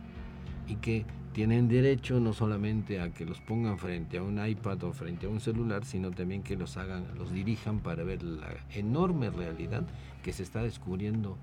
y 0.67 0.75
que 0.77 1.05
tienen 1.37 1.67
derecho 1.67 2.19
no 2.19 2.33
solamente 2.33 2.99
a 2.99 3.11
que 3.11 3.23
los 3.23 3.39
pongan 3.41 3.77
frente 3.77 4.17
a 4.17 4.23
un 4.23 4.43
iPad 4.43 4.85
o 4.85 4.91
frente 4.91 5.27
a 5.27 5.29
un 5.29 5.39
celular, 5.39 5.85
sino 5.85 6.09
también 6.09 6.41
que 6.41 6.55
los 6.55 6.77
hagan, 6.77 7.05
los 7.15 7.31
dirijan 7.31 7.77
para 7.79 8.03
ver 8.03 8.23
la 8.23 8.47
enorme 8.73 9.29
realidad 9.29 9.83
que 10.23 10.33
se 10.33 10.41
está 10.41 10.63
descubriendo 10.63 11.37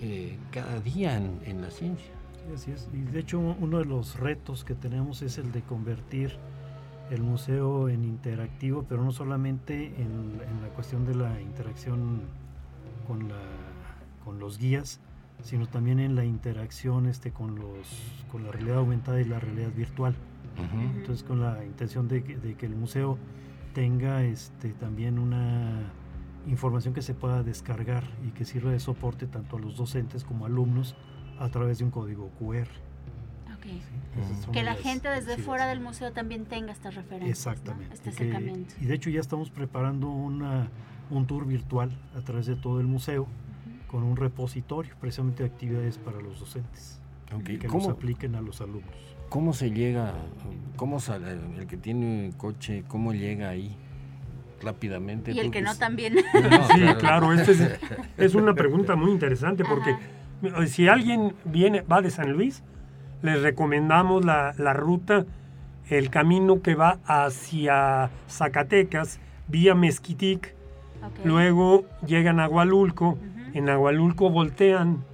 eh, 0.00 0.36
cada 0.50 0.80
día 0.80 1.16
en, 1.16 1.62
la 1.62 1.70
ciencia. 1.70 2.10
Sí, 2.32 2.54
así 2.56 2.70
es. 2.72 2.88
Y 2.92 3.02
de 3.12 3.20
hecho 3.20 3.38
uno 3.38 3.78
de 3.78 3.84
los 3.84 4.18
retos 4.18 4.64
que 4.64 4.74
tenemos 4.74 5.22
es 5.22 5.38
el 5.38 5.52
de 5.52 5.62
convertir 5.62 6.32
el 7.12 7.22
museo 7.22 7.88
en 7.88 8.02
interactivo, 8.02 8.84
pero 8.88 9.04
no 9.04 9.12
solamente 9.12 9.94
en, 9.96 10.40
en 10.42 10.60
la 10.60 10.70
cuestión 10.74 11.06
de 11.06 11.14
la 11.14 11.40
interacción 11.40 12.22
con, 13.06 13.28
la, 13.28 13.38
con 14.24 14.40
los 14.40 14.58
guías, 14.58 14.98
sino 15.42 15.66
también 15.66 16.00
en 16.00 16.14
la 16.14 16.24
interacción 16.24 17.06
este, 17.06 17.30
con, 17.30 17.56
los, 17.56 17.86
con 18.30 18.44
la 18.44 18.52
realidad 18.52 18.78
aumentada 18.78 19.20
y 19.20 19.24
la 19.24 19.38
realidad 19.38 19.70
virtual. 19.74 20.14
Ujú. 20.58 20.80
Entonces 20.98 21.22
con 21.22 21.40
la 21.40 21.64
intención 21.64 22.08
de 22.08 22.22
que, 22.24 22.36
de 22.36 22.54
que 22.54 22.66
el 22.66 22.74
museo 22.76 23.18
tenga 23.74 24.22
este, 24.24 24.70
también 24.72 25.18
una 25.18 25.92
información 26.46 26.94
que 26.94 27.02
se 27.02 27.12
pueda 27.14 27.42
descargar 27.42 28.04
y 28.26 28.30
que 28.30 28.44
sirva 28.44 28.70
de 28.70 28.80
soporte 28.80 29.26
tanto 29.26 29.56
a 29.56 29.60
los 29.60 29.76
docentes 29.76 30.24
como 30.24 30.46
alumnos 30.46 30.96
a 31.38 31.48
través 31.50 31.78
de 31.78 31.84
un 31.84 31.90
código 31.90 32.30
QR. 32.38 32.68
Ok. 33.54 33.64
¿sí? 33.64 34.50
Que 34.52 34.62
la 34.62 34.72
las- 34.74 34.80
gente 34.82 35.08
desde 35.10 35.36
sí, 35.36 35.42
fuera 35.42 35.66
del 35.66 35.80
museo 35.80 36.12
también 36.12 36.46
tenga 36.46 36.72
estas 36.72 36.94
referencias. 36.94 37.44
¿no? 37.46 37.52
Exactamente. 37.52 37.94
Este 37.94 38.10
y, 38.10 38.12
que- 38.14 38.22
acercamiento. 38.30 38.74
y 38.80 38.84
de 38.86 38.94
hecho 38.94 39.10
ya 39.10 39.20
estamos 39.20 39.50
preparando 39.50 40.08
una, 40.08 40.68
un 41.10 41.26
tour 41.26 41.46
virtual 41.46 41.90
a 42.16 42.20
través 42.22 42.46
de 42.46 42.56
todo 42.56 42.80
el 42.80 42.86
museo. 42.86 43.26
Con 43.86 44.02
un 44.02 44.16
repositorio 44.16 44.94
precisamente 45.00 45.42
de 45.42 45.48
actividades 45.48 45.98
para 45.98 46.20
los 46.20 46.40
docentes 46.40 47.00
Ok, 47.34 47.44
que 47.44 47.58
los 47.64 47.72
¿Cómo, 47.72 47.90
apliquen 47.90 48.34
a 48.36 48.40
los 48.40 48.60
alumnos. 48.60 48.94
¿Cómo 49.28 49.52
se 49.52 49.70
llega, 49.72 50.14
cómo 50.76 51.00
sale 51.00 51.32
el 51.58 51.66
que 51.66 51.76
tiene 51.76 52.32
coche, 52.36 52.84
cómo 52.86 53.12
llega 53.12 53.48
ahí 53.48 53.76
rápidamente? 54.62 55.32
Y 55.32 55.40
el 55.40 55.50
que 55.50 55.62
no 55.62 55.74
también. 55.76 56.14
No, 56.34 56.68
Sí, 56.68 56.80
claro, 56.98 57.32
esta 57.32 57.50
es, 57.50 57.80
es 58.16 58.34
una 58.34 58.54
pregunta 58.62 58.94
muy 58.94 59.10
interesante 59.10 59.64
porque 59.64 59.90
Ajá. 59.90 60.66
si 60.66 60.86
alguien 60.88 61.34
viene, 61.44 61.80
va 61.82 62.00
de 62.02 62.10
San 62.10 62.32
Luis, 62.32 62.62
les 63.22 63.42
recomendamos 63.42 64.24
la, 64.24 64.54
la 64.58 64.72
ruta, 64.72 65.24
el 65.88 66.10
camino 66.10 66.62
que 66.62 66.74
va 66.76 66.98
hacia 67.06 68.10
Zacatecas, 68.28 69.18
vía 69.48 69.74
Mezquitic, 69.74 70.54
Ok. 71.04 71.24
luego 71.24 71.84
llegan 72.06 72.38
a 72.40 72.44
Agualulco, 72.44 73.10
Ujú. 73.10 73.20
En 73.58 73.68
Agualulco 73.68 74.30
voltean 74.30 75.04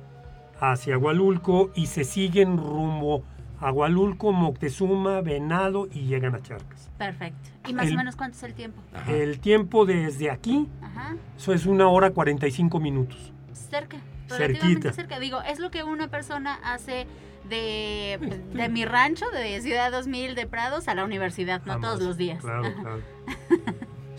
hacia 0.61 0.95
Agualulco 0.95 1.70
y 1.74 1.86
se 1.86 2.05
siguen 2.05 2.57
rumbo 2.57 3.24
a 3.61 3.68
Agualulco, 3.68 4.32
Moctezuma, 4.32 5.20
Venado 5.20 5.88
y 5.93 6.03
llegan 6.07 6.34
a 6.34 6.43
Charcas. 6.43 6.90
Perfecto. 6.99 7.51
¿Y 7.68 7.74
más 7.74 7.86
El- 7.86 7.95
o 7.95 7.97
menos 7.99 8.16
cuánto 8.16 8.36
es 8.36 8.43
el 8.43 8.55
tiempo? 8.55 8.80
Ajá. 8.95 9.12
El 9.12 9.38
tiempo 9.40 9.86
desde 9.86 10.30
aquí, 10.30 10.68
Ajá. 10.82 11.16
eso 11.36 11.53
es 11.53 11.66
una 11.66 11.88
hora 11.88 12.11
45 12.11 12.80
minutos. 12.80 13.32
Cerca. 13.53 13.99
Cerquita. 14.28 14.38
Relativamente 14.38 14.93
cerca. 14.93 15.18
Digo, 15.20 15.43
es 15.43 15.59
lo 15.59 15.70
que 15.70 15.84
una 15.84 16.09
persona 16.09 16.59
hace 16.64 17.07
de, 17.49 18.18
de 18.55 18.68
mi 18.68 18.84
rancho, 18.84 19.26
de 19.30 19.61
Ciudad 19.61 19.90
2000 19.93 20.34
de 20.34 20.47
Prados 20.47 20.88
a 20.88 20.95
la 20.95 21.05
universidad, 21.05 21.61
no 21.64 21.72
Jamás. 21.74 21.90
todos 21.90 22.03
los 22.03 22.16
días. 22.16 22.40
Claro, 22.40 22.66
Ajá. 22.66 22.74
claro. 22.82 23.01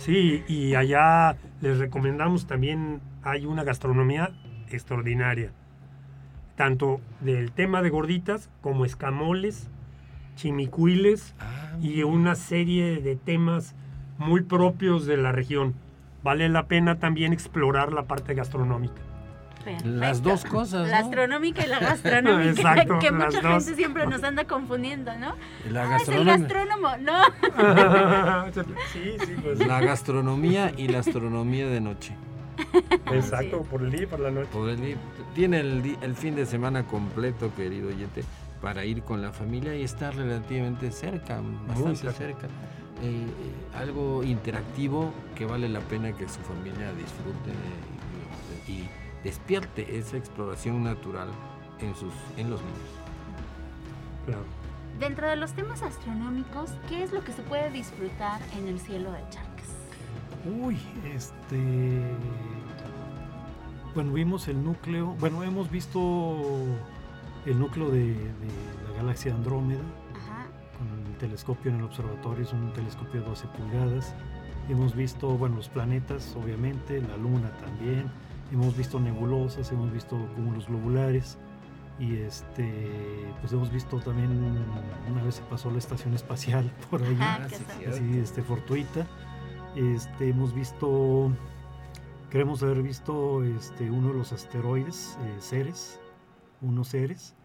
Sí, 0.04 0.44
y 0.50 0.76
allá 0.76 1.38
les 1.62 1.78
recomendamos 1.78 2.46
también, 2.46 3.00
hay 3.24 3.46
una 3.46 3.64
gastronomía 3.64 4.32
extraordinaria, 4.70 5.52
tanto 6.58 7.00
del 7.22 7.54
tema 7.54 7.82
de 7.82 7.90
gorditas 7.90 8.50
como 8.60 8.84
escamoles, 8.84 9.70
chimicuiles 10.36 11.34
Ah, 11.40 11.78
y 11.82 12.04
una 12.04 12.36
serie 12.36 13.00
de 13.00 13.16
temas 13.16 13.76
muy 14.18 14.42
propios 14.42 15.06
de 15.06 15.16
la 15.16 15.32
región. 15.32 15.74
Vale 16.22 16.50
la 16.50 16.68
pena 16.68 17.00
también 17.00 17.32
explorar 17.32 17.94
la 17.94 18.04
parte 18.04 18.34
gastronómica. 18.34 19.02
Perfecto. 19.64 19.88
Las 19.90 20.22
dos 20.22 20.44
cosas, 20.46 20.90
La 20.90 21.00
astronómica 21.00 21.64
y 21.66 21.68
la 21.70 21.80
gastronómica, 21.90 22.50
Exacto, 22.50 23.00
que 23.00 23.12
mucha 23.12 23.42
dos. 23.42 23.64
gente 23.66 23.76
siempre 23.76 24.06
nos 24.08 24.24
anda 24.24 24.46
confundiendo, 24.46 25.12
¿no? 25.18 25.36
La 25.72 25.84
Ah, 25.96 25.98
es 26.02 26.10
el 26.10 26.26
gastrónomo. 26.26 26.90
No. 27.02 27.24
sí, 28.94 29.16
sí, 29.26 29.36
pues. 29.42 29.60
la 29.66 29.80
gastronomía 29.82 30.72
y 30.76 30.88
la 30.88 31.00
astronomía 31.00 31.68
de 31.68 31.82
noche. 31.82 32.16
Exacto, 33.12 33.64
por 33.64 33.82
el 33.82 33.92
día 33.92 34.04
y 34.04 34.06
por 34.06 34.20
la 34.20 34.32
noche. 34.32 34.50
Por 34.52 34.70
el 34.70 34.80
di- 34.82 34.96
tiene 35.34 35.60
el, 35.62 36.16
fin 36.16 36.36
de 36.36 36.46
semana 36.46 36.84
completo, 36.86 37.52
querido 37.56 37.90
oyente, 37.90 38.24
para 38.62 38.86
ir 38.86 39.02
con 39.04 39.22
la 39.22 39.32
familia 39.32 39.76
y 39.76 39.84
estar 39.84 40.16
relativamente 40.16 40.92
cerca, 40.92 41.42
bastante 41.68 41.96
cerca. 41.96 42.14
cerca. 42.18 42.48
Eh, 43.02 43.26
eh, 43.26 43.78
algo 43.78 44.24
interactivo 44.24 45.12
que 45.36 45.46
vale 45.46 45.68
la 45.68 45.80
pena 45.80 46.12
que 46.14 46.28
su 46.30 46.40
familia 46.42 46.94
disfrute 46.94 47.50
eh, 47.50 48.72
y, 48.72 48.72
y 48.72 48.90
despierte 49.24 49.98
esa 49.98 50.18
exploración 50.18 50.84
natural 50.84 51.30
en, 51.80 51.96
sus, 51.96 52.14
en 52.38 52.50
los 52.50 52.62
niños. 52.62 52.80
Claro. 54.26 54.44
Dentro 55.00 55.28
de 55.28 55.36
los 55.36 55.54
temas 55.54 55.82
astronómicos, 55.82 56.72
¿qué 56.88 57.04
es 57.04 57.12
lo 57.12 57.24
que 57.24 57.32
se 57.34 57.42
puede 57.42 57.72
disfrutar 57.72 58.40
en 58.58 58.68
el 58.68 58.80
cielo 58.80 59.12
de 59.12 59.20
Charcas? 59.30 59.68
Uy, 60.46 60.78
este. 61.14 62.02
Bueno, 63.96 64.14
vimos 64.14 64.48
el 64.48 64.64
núcleo. 64.64 65.16
Bueno, 65.20 65.44
hemos 65.44 65.70
visto 65.70 66.46
el 67.46 67.60
núcleo 67.60 67.90
de, 67.90 68.14
de 68.14 68.88
la 68.88 68.98
galaxia 68.98 69.34
Andrómeda 69.34 69.82
Ajá. 70.16 70.46
con 70.78 71.12
el 71.12 71.18
telescopio 71.18 71.72
en 71.72 71.78
el 71.78 71.84
observatorio. 71.84 72.44
Es 72.44 72.54
un 72.54 72.72
telescopio 72.74 73.22
de 73.22 73.28
12 73.28 73.48
pulgadas. 73.48 74.14
Hemos 74.70 74.96
visto, 74.96 75.28
bueno, 75.30 75.58
los 75.58 75.70
planetas, 75.70 76.36
obviamente, 76.36 77.02
la 77.02 77.18
luna 77.18 77.52
también. 77.60 78.10
Hemos 78.54 78.78
visto 78.78 79.00
nebulosas, 79.00 79.70
hemos 79.72 79.92
visto 79.92 80.16
cúmulos 80.36 80.68
globulares. 80.68 81.38
Y 82.00 82.16
este, 82.18 83.26
pues 83.42 83.52
hemos 83.54 83.72
visto 83.72 84.00
también, 84.00 84.30
una 85.12 85.22
vez 85.24 85.36
se 85.36 85.42
pasó 85.44 85.70
la 85.70 85.78
estación 85.78 86.14
espacial 86.14 86.72
por 86.90 87.04
ahí 87.04 87.16
Ajá, 87.20 87.44
Ah, 87.44 87.50
cierto. 87.50 87.96
así 87.96 88.18
este 88.18 88.42
fortuita 88.42 89.06
este 89.76 90.30
hemos 90.30 90.54
visto 90.56 91.32
creemos 92.32 92.64
haber 92.64 92.82
visto 92.82 93.44
este 93.44 93.92
uno 93.92 94.08
de 94.10 94.14
los 94.16 94.34
asteroides 94.34 95.18
eh, 95.22 95.36
Ceres 95.40 96.00
unos 96.62 96.90
Ceres 96.90 97.36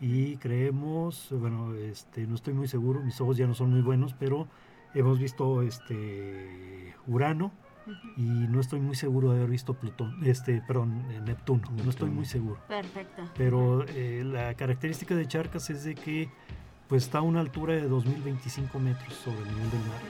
y 0.00 0.36
creemos 0.38 1.28
bueno 1.30 1.74
este 1.74 2.26
no 2.26 2.34
estoy 2.34 2.54
muy 2.54 2.66
seguro 2.68 3.00
mis 3.00 3.20
ojos 3.20 3.36
ya 3.36 3.46
no 3.46 3.54
son 3.54 3.70
muy 3.70 3.82
buenos 3.82 4.12
pero 4.14 4.48
hemos 4.94 5.18
visto 5.20 5.62
este 5.62 6.94
Urano 7.06 7.52
y 8.16 8.22
no 8.22 8.60
estoy 8.60 8.80
muy 8.80 8.96
seguro 8.96 9.30
de 9.30 9.38
haber 9.38 9.50
visto 9.50 9.74
Plutón, 9.74 10.18
este, 10.24 10.62
perdón, 10.66 11.04
eh, 11.10 11.20
Neptuno, 11.24 11.70
no 11.82 11.90
estoy 11.90 12.10
muy 12.10 12.24
seguro. 12.24 12.58
Perfecto. 12.68 13.22
Pero 13.36 13.84
eh, 13.88 14.22
la 14.24 14.54
característica 14.54 15.14
de 15.14 15.26
Charcas 15.26 15.70
es 15.70 15.84
de 15.84 15.94
que 15.94 16.30
pues 16.88 17.04
está 17.04 17.18
a 17.18 17.22
una 17.22 17.40
altura 17.40 17.74
de 17.74 17.88
2025 17.88 18.78
metros 18.78 19.14
sobre 19.14 19.38
el 19.38 19.48
nivel 19.48 19.70
del 19.70 19.80
mar. 19.80 20.00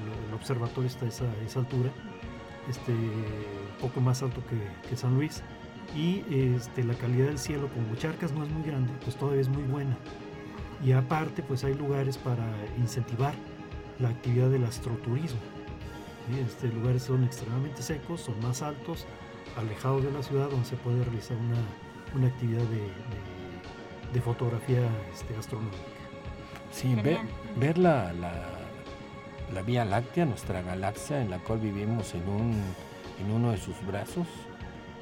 El, 0.00 0.28
el 0.28 0.34
observatorio 0.34 0.88
está 0.88 1.04
a 1.06 1.08
esa, 1.08 1.36
esa 1.44 1.58
altura, 1.60 1.90
este, 2.68 2.94
poco 3.80 4.00
más 4.00 4.22
alto 4.22 4.42
que, 4.46 4.88
que 4.88 4.96
San 4.96 5.14
Luis. 5.14 5.42
Y 5.94 6.22
este, 6.30 6.84
la 6.84 6.94
calidad 6.94 7.26
del 7.26 7.38
cielo, 7.38 7.68
como 7.68 7.96
Charcas 7.96 8.32
no 8.32 8.44
es 8.44 8.50
muy 8.50 8.62
grande, 8.62 8.92
pues 9.02 9.16
todavía 9.16 9.40
es 9.40 9.48
muy 9.48 9.64
buena. 9.64 9.96
Y 10.84 10.92
aparte, 10.92 11.42
pues 11.42 11.64
hay 11.64 11.74
lugares 11.74 12.16
para 12.16 12.46
incentivar 12.78 13.34
la 13.98 14.08
actividad 14.08 14.50
del 14.50 14.64
astroturismo. 14.64 15.40
¿Sí? 16.32 16.40
Este, 16.40 16.68
lugares 16.68 17.02
son 17.02 17.24
extremadamente 17.24 17.82
secos, 17.82 18.20
son 18.22 18.40
más 18.40 18.62
altos, 18.62 19.06
alejados 19.56 20.04
de 20.04 20.12
la 20.12 20.22
ciudad, 20.22 20.48
donde 20.50 20.66
se 20.66 20.76
puede 20.76 21.02
realizar 21.04 21.36
una, 21.36 21.58
una 22.16 22.28
actividad 22.28 22.62
de, 22.62 22.76
de- 22.76 24.10
de 24.12 24.20
fotografía 24.20 24.80
este, 25.12 25.36
astronómica. 25.36 25.76
Sí, 26.72 26.94
ver, 26.96 27.18
ver 27.56 27.78
la, 27.78 28.12
la, 28.12 28.32
la 29.54 29.62
Vía 29.62 29.84
Láctea, 29.84 30.24
nuestra 30.24 30.62
galaxia 30.62 31.22
en 31.22 31.30
la 31.30 31.38
cual 31.38 31.60
vivimos 31.60 32.14
en, 32.14 32.28
un, 32.28 32.60
en 33.24 33.30
uno 33.30 33.52
de 33.52 33.58
sus 33.58 33.76
brazos, 33.86 34.26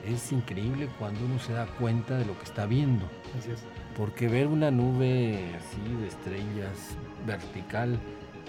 es 0.07 0.31
increíble 0.31 0.89
cuando 0.99 1.25
uno 1.25 1.39
se 1.39 1.55
da 1.55 1.67
cuenta 1.67 2.19
de 2.19 2.27
lo 2.27 2.37
que 2.39 2.45
está 2.45 2.67
viendo. 2.67 3.07
Así 3.39 3.51
es. 3.51 3.65
Porque 3.97 4.29
ver 4.29 4.47
una 4.47 4.71
nube 4.71 5.55
así 5.57 5.95
de 6.01 6.09
estrellas 6.09 6.97
vertical 7.27 7.99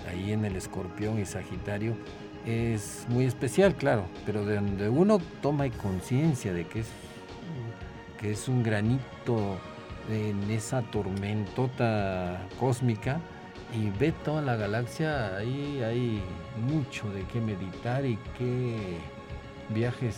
ahí 0.09 0.33
en 0.33 0.43
el 0.45 0.57
escorpión 0.57 1.19
y 1.19 1.25
Sagitario 1.25 1.95
es 2.45 3.05
muy 3.09 3.25
especial, 3.25 3.75
claro, 3.75 4.05
pero 4.25 4.45
de 4.45 4.55
donde 4.55 4.89
uno 4.89 5.19
toma 5.41 5.69
conciencia 5.69 6.53
de 6.53 6.65
que 6.65 6.81
es, 6.81 6.87
que 8.19 8.31
es 8.31 8.47
un 8.47 8.63
granito 8.63 9.57
en 10.09 10.49
esa 10.49 10.81
tormentota 10.81 12.41
cósmica 12.59 13.19
y 13.73 13.89
ve 13.99 14.11
toda 14.23 14.41
la 14.41 14.55
galaxia, 14.55 15.35
ahí 15.37 15.81
hay 15.83 16.21
mucho 16.67 17.09
de 17.11 17.23
qué 17.25 17.39
meditar 17.39 18.05
y 18.05 18.17
qué 18.37 18.97
viajes 19.69 20.17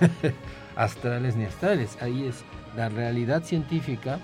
astrales 0.76 1.36
ni 1.36 1.44
astrales. 1.44 1.96
Ahí 2.00 2.26
es 2.26 2.44
la 2.76 2.88
realidad 2.88 3.44
científica 3.44 4.18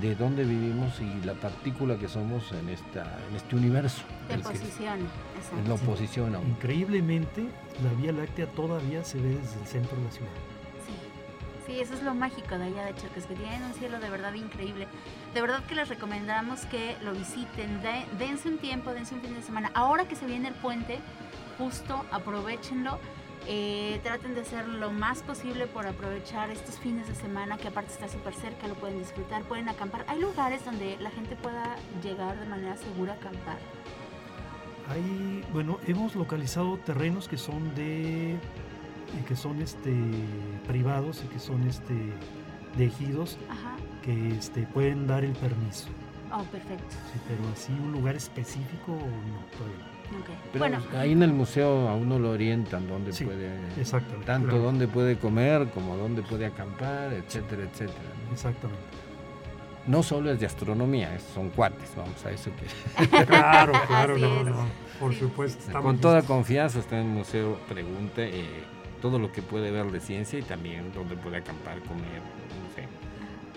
de 0.00 0.14
dónde 0.14 0.44
vivimos 0.44 1.00
y 1.00 1.24
la 1.24 1.34
partícula 1.34 1.96
que 1.96 2.08
somos 2.08 2.52
en, 2.52 2.68
esta, 2.68 3.18
en 3.30 3.36
este 3.36 3.56
universo. 3.56 4.02
En 4.28 4.42
la 4.42 5.74
Exacto. 5.74 5.74
oposición 5.74 6.34
a 6.34 6.38
un- 6.38 6.48
Increíblemente, 6.48 7.46
la 7.82 7.90
Vía 8.00 8.12
Láctea 8.12 8.46
todavía 8.46 9.04
se 9.04 9.18
ve 9.18 9.30
desde 9.36 9.60
el 9.60 9.66
centro 9.66 9.96
de 9.98 10.04
la 10.04 10.10
ciudad. 10.10 10.30
Sí. 10.86 10.92
Sí, 11.72 11.80
eso 11.80 11.94
es 11.94 12.02
lo 12.02 12.14
mágico 12.14 12.56
de 12.58 12.64
allá 12.64 12.84
de 12.86 12.94
Charcas, 12.94 13.26
que 13.26 13.34
tienen 13.34 13.62
un 13.62 13.74
cielo 13.74 13.98
de 14.00 14.10
verdad 14.10 14.34
increíble. 14.34 14.86
De 15.34 15.40
verdad 15.40 15.62
que 15.64 15.74
les 15.74 15.88
recomendamos 15.88 16.60
que 16.66 16.96
lo 17.02 17.12
visiten, 17.12 17.80
de- 17.82 18.04
dense 18.18 18.48
un 18.48 18.58
tiempo, 18.58 18.92
dense 18.92 19.14
un 19.14 19.20
fin 19.20 19.34
de 19.34 19.42
semana. 19.42 19.70
Ahora 19.74 20.06
que 20.06 20.16
se 20.16 20.26
viene 20.26 20.48
el 20.48 20.54
puente, 20.54 20.98
justo 21.58 22.04
aprovechenlo. 22.10 22.98
eh, 23.46 24.00
traten 24.02 24.34
de 24.34 24.40
hacer 24.40 24.66
lo 24.66 24.90
más 24.90 25.20
posible 25.22 25.66
por 25.66 25.86
aprovechar 25.86 26.48
estos 26.50 26.78
fines 26.78 27.06
de 27.08 27.14
semana, 27.14 27.58
que 27.58 27.68
aparte 27.68 27.92
está 27.92 28.08
súper 28.08 28.32
cerca, 28.34 28.66
lo 28.68 28.74
pueden 28.74 28.98
disfrutar, 28.98 29.42
pueden 29.42 29.68
acampar. 29.68 30.06
Hay 30.08 30.18
lugares 30.18 30.64
donde 30.64 30.96
la 30.98 31.10
gente 31.10 31.36
pueda 31.36 31.76
llegar 32.02 32.40
de 32.40 32.46
manera 32.46 32.74
segura 32.78 33.12
a 33.12 33.16
acampar. 33.16 33.58
Hay, 34.90 35.42
bueno, 35.52 35.78
hemos 35.86 36.14
localizado 36.14 36.76
terrenos 36.78 37.28
que 37.28 37.36
son 37.38 37.74
de 37.74 38.36
que 39.28 39.36
son 39.36 39.62
este 39.62 39.92
privados 40.66 41.22
y 41.24 41.28
que 41.28 41.38
son 41.38 41.66
este 41.68 41.94
de 42.76 42.84
ejidos 42.86 43.38
Ajá. 43.48 43.76
que 44.02 44.30
este 44.36 44.62
pueden 44.66 45.06
dar 45.06 45.24
el 45.24 45.32
permiso. 45.32 45.86
Oh, 46.32 46.42
perfecto. 46.44 46.84
Sí, 47.12 47.20
pero 47.28 47.48
así 47.52 47.72
un 47.72 47.92
lugar 47.92 48.16
específico 48.16 48.90
no 48.92 49.56
todavía. 49.56 49.86
Ok. 50.20 50.30
Pero 50.52 50.58
bueno, 50.64 50.78
ahí 50.98 51.12
en 51.12 51.22
el 51.22 51.32
museo 51.32 51.88
a 51.88 51.94
uno 51.94 52.18
lo 52.18 52.32
orientan 52.32 52.88
dónde 52.88 53.12
Sí, 53.12 53.24
puede, 53.24 53.50
Exactamente. 53.80 54.26
tanto 54.26 54.48
claro. 54.48 54.62
dónde 54.64 54.88
puede 54.88 55.16
comer 55.16 55.70
como 55.70 55.96
dónde 55.96 56.22
puede 56.22 56.46
acampar, 56.46 57.12
etcétera, 57.12 57.62
etcétera. 57.62 57.98
¿no? 58.26 58.32
Exactamente. 58.32 58.82
No 59.86 60.02
solo 60.02 60.30
es 60.30 60.40
de 60.40 60.46
astronomía, 60.46 61.14
es- 61.14 61.22
son 61.34 61.50
cuates, 61.50 61.90
vamos 61.96 62.24
a 62.24 62.30
eso 62.30 62.50
que 62.56 63.06
Claro, 63.26 63.72
claro, 63.86 64.16
no, 64.18 64.40
es. 64.40 64.46
no, 64.46 64.66
por 64.98 65.12
Sí. 65.12 65.20
supuesto. 65.20 65.58
estamos 65.60 65.82
con 65.84 65.98
toda 65.98 66.16
listos. 66.20 66.34
confianza 66.36 66.78
está 66.78 66.98
en 67.00 67.06
el 67.06 67.12
museo, 67.12 67.58
pregunte 67.68 68.28
eh, 68.40 68.64
todo 69.02 69.18
lo 69.18 69.30
que 69.30 69.42
puede 69.42 69.70
ver 69.70 69.86
de 69.90 70.00
ciencia 70.00 70.38
y 70.38 70.42
también 70.42 70.90
dónde 70.94 71.16
puede 71.16 71.36
acampar, 71.36 71.80
comer, 71.80 72.22
no 72.22 72.74
sé, 72.74 72.88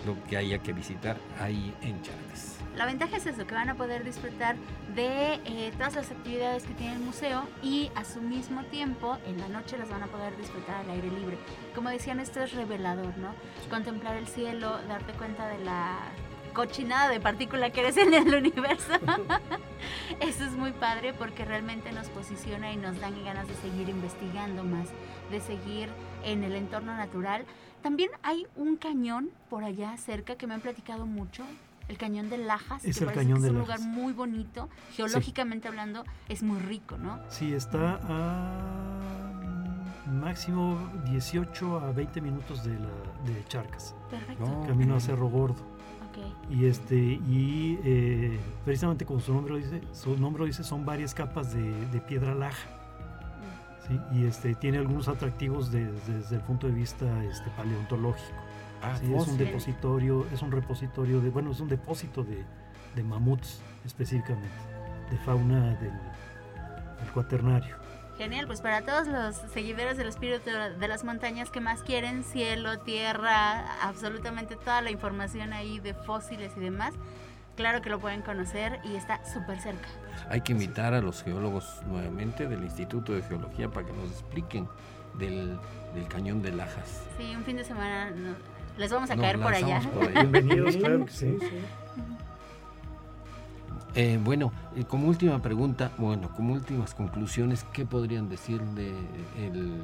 lo 0.06 0.22
que 0.28 0.36
haya 0.36 0.58
que 0.58 0.74
visitar 0.74 1.16
ahí 1.40 1.74
en 1.80 2.00
Charcas. 2.02 2.57
La 2.78 2.86
ventaja 2.86 3.16
es 3.16 3.26
eso, 3.26 3.44
que 3.44 3.56
van 3.56 3.68
a 3.68 3.74
poder 3.74 4.04
disfrutar 4.04 4.54
de 4.94 5.40
eh, 5.44 5.72
todas 5.76 5.96
las 5.96 6.12
actividades 6.12 6.62
que 6.62 6.74
tiene 6.74 6.92
el 6.92 7.00
museo 7.00 7.42
y 7.60 7.90
a 7.96 8.04
su 8.04 8.20
mismo 8.20 8.62
tiempo 8.66 9.18
en 9.26 9.36
la 9.40 9.48
noche 9.48 9.76
las 9.76 9.90
van 9.90 10.04
a 10.04 10.06
poder 10.06 10.36
disfrutar 10.36 10.76
al 10.76 10.90
aire 10.90 11.10
libre. 11.10 11.38
Como 11.74 11.88
decían, 11.88 12.20
esto 12.20 12.40
es 12.40 12.52
revelador, 12.52 13.18
¿no? 13.18 13.34
Contemplar 13.68 14.14
el 14.14 14.28
cielo, 14.28 14.78
darte 14.86 15.12
cuenta 15.14 15.48
de 15.48 15.58
la 15.64 15.98
cochinada 16.54 17.08
de 17.08 17.18
partícula 17.18 17.70
que 17.70 17.80
eres 17.80 17.96
en 17.96 18.14
el 18.14 18.32
universo. 18.32 18.92
Eso 20.20 20.44
es 20.44 20.52
muy 20.52 20.70
padre 20.70 21.12
porque 21.14 21.44
realmente 21.44 21.90
nos 21.90 22.08
posiciona 22.10 22.72
y 22.72 22.76
nos 22.76 23.00
dan 23.00 23.24
ganas 23.24 23.48
de 23.48 23.56
seguir 23.56 23.88
investigando 23.88 24.62
más, 24.62 24.88
de 25.32 25.40
seguir 25.40 25.88
en 26.24 26.44
el 26.44 26.54
entorno 26.54 26.96
natural. 26.96 27.44
También 27.82 28.10
hay 28.22 28.46
un 28.54 28.76
cañón 28.76 29.30
por 29.50 29.64
allá 29.64 29.96
cerca 29.96 30.36
que 30.36 30.46
me 30.46 30.54
han 30.54 30.60
platicado 30.60 31.06
mucho, 31.06 31.44
el 31.88 31.96
cañón 31.98 32.28
de 32.30 32.38
Lajas, 32.38 32.84
Es 32.84 32.98
que 32.98 33.04
el 33.04 33.12
cañón 33.12 33.38
que 33.38 33.42
de 33.42 33.48
es 33.48 33.52
un 33.54 33.58
Lajas. 33.60 33.80
lugar 33.80 33.94
muy 33.94 34.12
bonito, 34.12 34.68
geológicamente 34.94 35.68
hablando, 35.68 36.04
es 36.28 36.42
muy 36.42 36.58
rico, 36.58 36.98
¿no? 36.98 37.18
Sí, 37.28 37.52
está 37.54 37.98
a 38.02 39.40
mm, 40.06 40.20
máximo 40.20 40.78
18 41.06 41.80
a 41.80 41.92
20 41.92 42.20
minutos 42.20 42.64
de, 42.64 42.74
la, 42.78 42.88
de 43.24 43.44
Charcas, 43.48 43.94
Perfecto. 44.10 44.44
No. 44.46 44.66
camino 44.66 44.94
a 44.96 45.00
Cerro 45.00 45.28
Gordo. 45.28 45.62
Ok. 46.10 46.50
Y 46.50 46.66
este 46.66 46.96
y 46.96 47.78
eh, 47.84 48.38
precisamente 48.64 49.04
como 49.06 49.20
su 49.20 49.32
nombre 49.32 49.52
lo 49.54 49.58
dice, 49.58 49.80
su 49.92 50.16
nombre 50.18 50.40
lo 50.40 50.46
dice, 50.46 50.64
son 50.64 50.84
varias 50.84 51.14
capas 51.14 51.52
de, 51.54 51.86
de 51.86 52.00
piedra 52.00 52.34
laja. 52.34 52.68
¿sí? 53.86 53.98
Y 54.12 54.24
este 54.26 54.54
tiene 54.54 54.78
algunos 54.78 55.08
atractivos 55.08 55.70
de- 55.70 55.90
desde 56.06 56.36
el 56.36 56.42
punto 56.42 56.66
de 56.66 56.72
vista 56.74 57.24
este, 57.24 57.48
paleontológico. 57.50 58.36
Ah, 58.82 58.96
Sí, 58.98 59.12
es 59.12 59.26
un 59.26 59.38
depositorio, 59.38 60.26
es 60.32 60.42
un 60.42 60.52
repositorio 60.52 61.20
de, 61.20 61.30
bueno, 61.30 61.50
es 61.50 61.60
un 61.60 61.68
depósito 61.68 62.22
de, 62.24 62.44
de 62.94 63.02
mamuts 63.02 63.60
específicamente, 63.84 64.48
de 65.10 65.16
fauna 65.18 65.74
del, 65.76 65.90
del 67.00 67.12
cuaternario. 67.12 67.76
Genial, 68.16 68.46
pues 68.48 68.60
para 68.60 68.82
todos 68.82 69.06
los 69.06 69.36
seguidores 69.52 69.96
del 69.96 70.08
espíritu 70.08 70.50
de 70.80 70.88
las 70.88 71.04
montañas 71.04 71.50
que 71.50 71.60
más 71.60 71.82
quieren, 71.82 72.24
cielo, 72.24 72.80
tierra, 72.80 73.80
absolutamente 73.82 74.56
toda 74.56 74.80
la 74.82 74.90
información 74.90 75.52
ahí 75.52 75.78
de 75.78 75.94
fósiles 75.94 76.52
y 76.56 76.60
demás, 76.60 76.94
claro 77.56 77.80
que 77.80 77.90
lo 77.90 78.00
pueden 78.00 78.22
conocer 78.22 78.80
y 78.84 78.96
está 78.96 79.24
súper 79.24 79.60
cerca. 79.60 79.88
Hay 80.30 80.40
que 80.40 80.50
invitar 80.52 80.94
a 80.94 81.00
los 81.00 81.22
geólogos 81.22 81.80
nuevamente 81.86 82.48
del 82.48 82.64
Instituto 82.64 83.12
de 83.12 83.22
Geología 83.22 83.68
para 83.70 83.86
que 83.86 83.92
nos 83.92 84.10
expliquen 84.10 84.68
del, 85.14 85.56
del 85.94 86.08
cañón 86.08 86.42
de 86.42 86.50
Lajas. 86.52 87.04
Sí, 87.18 87.34
un 87.36 87.44
fin 87.44 87.56
de 87.56 87.64
semana 87.64 88.10
no- 88.10 88.34
les 88.78 88.92
vamos 88.92 89.10
a 89.10 89.16
caer 89.16 89.38
por 89.40 89.52
allá. 89.52 89.80
por. 89.92 90.10
Bienvenidos, 90.12 90.76
claro 90.76 91.04
que 91.06 91.12
sí. 91.12 91.38
Eh, 93.94 94.18
bueno, 94.22 94.52
y 94.76 94.84
como 94.84 95.08
última 95.08 95.40
pregunta, 95.42 95.90
bueno, 95.98 96.30
como 96.36 96.54
últimas 96.54 96.94
conclusiones, 96.94 97.64
¿qué 97.72 97.84
podrían 97.84 98.28
decir 98.28 98.60
de, 98.60 98.92
el- 99.38 99.80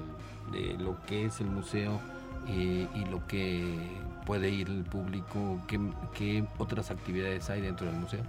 de 0.52 0.76
lo 0.78 0.96
que 1.06 1.24
es 1.24 1.40
el 1.40 1.46
museo 1.48 2.00
eh, 2.46 2.86
y 2.94 3.04
lo 3.06 3.26
que 3.26 3.76
puede 4.24 4.50
ir 4.50 4.68
el 4.68 4.84
público? 4.84 5.58
¿Qué, 5.66 5.80
qué 6.14 6.44
otras 6.58 6.90
actividades 6.90 7.50
hay 7.50 7.62
dentro 7.62 7.86
del 7.86 7.96
museo? 7.96 8.20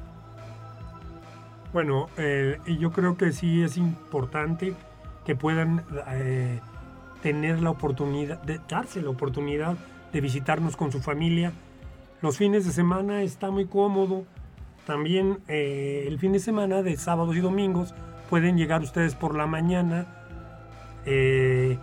Bueno, 1.73 2.07
eh, 2.17 2.57
yo 2.79 2.91
creo 2.91 3.17
que 3.17 3.31
sí 3.33 3.61
es 3.61 3.77
importante 3.77 4.73
que 5.25 5.35
puedan 5.35 5.83
eh, 6.07 6.61
tener 7.21 7.61
la 7.61 7.69
oportunidad, 7.69 8.41
de 8.43 8.59
darse 8.67 9.01
la 9.01 9.09
oportunidad 9.09 9.75
de 10.15 10.21
visitarnos 10.21 10.77
con 10.77 10.93
su 10.93 11.01
familia. 11.01 11.51
Los 12.21 12.37
fines 12.37 12.65
de 12.65 12.71
semana 12.71 13.21
está 13.21 13.51
muy 13.51 13.65
cómodo. 13.65 14.23
También 14.87 15.39
eh, 15.49 16.05
el 16.07 16.19
fin 16.19 16.31
de 16.31 16.39
semana 16.39 16.81
de 16.83 16.95
sábados 16.95 17.35
y 17.35 17.41
domingos 17.41 17.93
pueden 18.29 18.57
llegar 18.57 18.81
ustedes 18.81 19.13
por 19.13 19.35
la 19.35 19.45
mañana, 19.45 20.07
eh, 21.05 21.77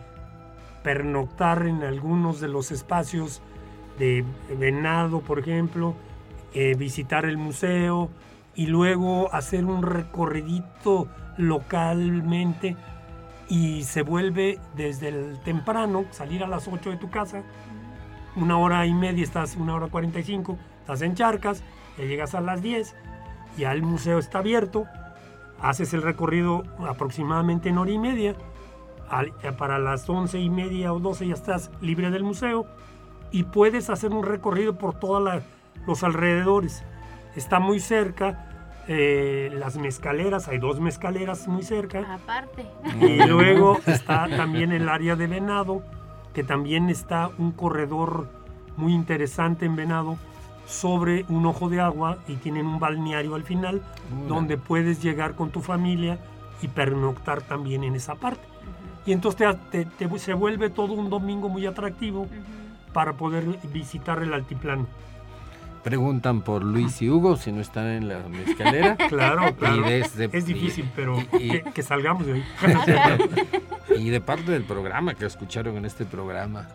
pernoctar 0.82 1.66
en 1.66 1.82
algunos 1.82 2.40
de 2.40 2.48
los 2.48 2.72
espacios 2.72 3.42
de 3.98 4.24
venado, 4.58 5.20
por 5.20 5.38
ejemplo, 5.38 5.94
eh, 6.54 6.74
visitar 6.74 7.26
el 7.26 7.36
museo 7.36 8.08
y 8.54 8.64
luego 8.64 9.30
hacer 9.34 9.66
un 9.66 9.82
recorridito 9.82 11.06
localmente 11.36 12.76
y 13.50 13.82
se 13.82 14.00
vuelve 14.00 14.58
desde 14.74 15.08
el 15.08 15.38
temprano, 15.40 16.06
salir 16.12 16.42
a 16.42 16.46
las 16.46 16.66
8 16.66 16.92
de 16.92 16.96
tu 16.96 17.10
casa, 17.10 17.42
una 18.36 18.58
hora 18.58 18.86
y 18.86 18.94
media, 18.94 19.22
estás 19.22 19.56
una 19.56 19.74
hora 19.74 19.88
45, 19.88 20.56
estás 20.80 21.02
en 21.02 21.14
Charcas, 21.14 21.62
ya 21.98 22.04
llegas 22.04 22.34
a 22.34 22.40
las 22.40 22.62
10, 22.62 22.94
ya 23.56 23.72
el 23.72 23.82
museo 23.82 24.18
está 24.18 24.38
abierto, 24.38 24.86
haces 25.60 25.92
el 25.94 26.02
recorrido 26.02 26.62
aproximadamente 26.88 27.68
en 27.68 27.78
hora 27.78 27.90
y 27.90 27.98
media, 27.98 28.34
al- 29.10 29.32
para 29.58 29.78
las 29.78 30.08
11 30.08 30.38
y 30.40 30.48
media 30.50 30.92
o 30.92 30.98
12 30.98 31.26
ya 31.28 31.34
estás 31.34 31.70
libre 31.80 32.10
del 32.10 32.24
museo 32.24 32.66
y 33.30 33.44
puedes 33.44 33.90
hacer 33.90 34.10
un 34.12 34.24
recorrido 34.24 34.76
por 34.78 34.94
todos 34.98 35.42
los 35.86 36.02
alrededores. 36.02 36.82
Está 37.36 37.60
muy 37.60 37.80
cerca, 37.80 38.48
eh, 38.88 39.50
las 39.54 39.76
mezcaleras, 39.76 40.48
hay 40.48 40.58
dos 40.58 40.80
mezcaleras 40.80 41.46
muy 41.48 41.62
cerca. 41.62 42.14
Aparte. 42.14 42.66
Y 43.00 43.16
luego 43.26 43.78
está 43.86 44.26
también 44.28 44.72
el 44.72 44.88
área 44.88 45.14
de 45.16 45.26
Venado, 45.26 45.82
que 46.34 46.42
también 46.44 46.88
está 46.88 47.30
un 47.38 47.52
corredor 47.52 48.28
muy 48.76 48.92
interesante 48.94 49.66
en 49.66 49.76
Venado 49.76 50.16
sobre 50.66 51.24
un 51.28 51.44
ojo 51.46 51.68
de 51.68 51.80
agua 51.80 52.18
y 52.28 52.36
tienen 52.36 52.66
un 52.66 52.78
balneario 52.78 53.34
al 53.34 53.42
final 53.42 53.82
donde 54.28 54.56
puedes 54.56 55.02
llegar 55.02 55.34
con 55.34 55.50
tu 55.50 55.60
familia 55.60 56.18
y 56.62 56.68
pernoctar 56.68 57.42
también 57.42 57.84
en 57.84 57.94
esa 57.96 58.14
parte. 58.14 58.42
Y 59.04 59.12
entonces 59.12 59.56
te- 59.70 59.84
te- 59.84 60.06
te- 60.08 60.18
se 60.18 60.32
vuelve 60.32 60.70
todo 60.70 60.92
un 60.94 61.10
domingo 61.10 61.48
muy 61.48 61.66
atractivo 61.66 62.26
para 62.92 63.14
poder 63.14 63.44
visitar 63.72 64.22
el 64.22 64.32
altiplano. 64.32 64.86
Preguntan 65.82 66.42
por 66.42 66.62
Luis 66.62 67.02
y 67.02 67.10
Hugo 67.10 67.36
si 67.36 67.50
no 67.52 67.60
están 67.60 67.86
en 67.88 68.08
la 68.08 68.20
escalera. 68.46 68.96
Claro, 69.08 69.54
claro. 69.56 69.82
desde- 69.82 70.30
es 70.32 70.46
difícil, 70.46 70.88
pero 70.94 71.18
y- 71.38 71.50
que, 71.50 71.62
que 71.74 71.82
salgamos 71.82 72.24
de 72.26 72.34
ahí. 72.34 72.44
Y 73.98 74.08
de 74.10 74.20
parte 74.20 74.50
del 74.50 74.62
programa 74.64 75.14
que 75.14 75.26
escucharon 75.26 75.76
en 75.76 75.84
este 75.84 76.04
programa. 76.04 76.68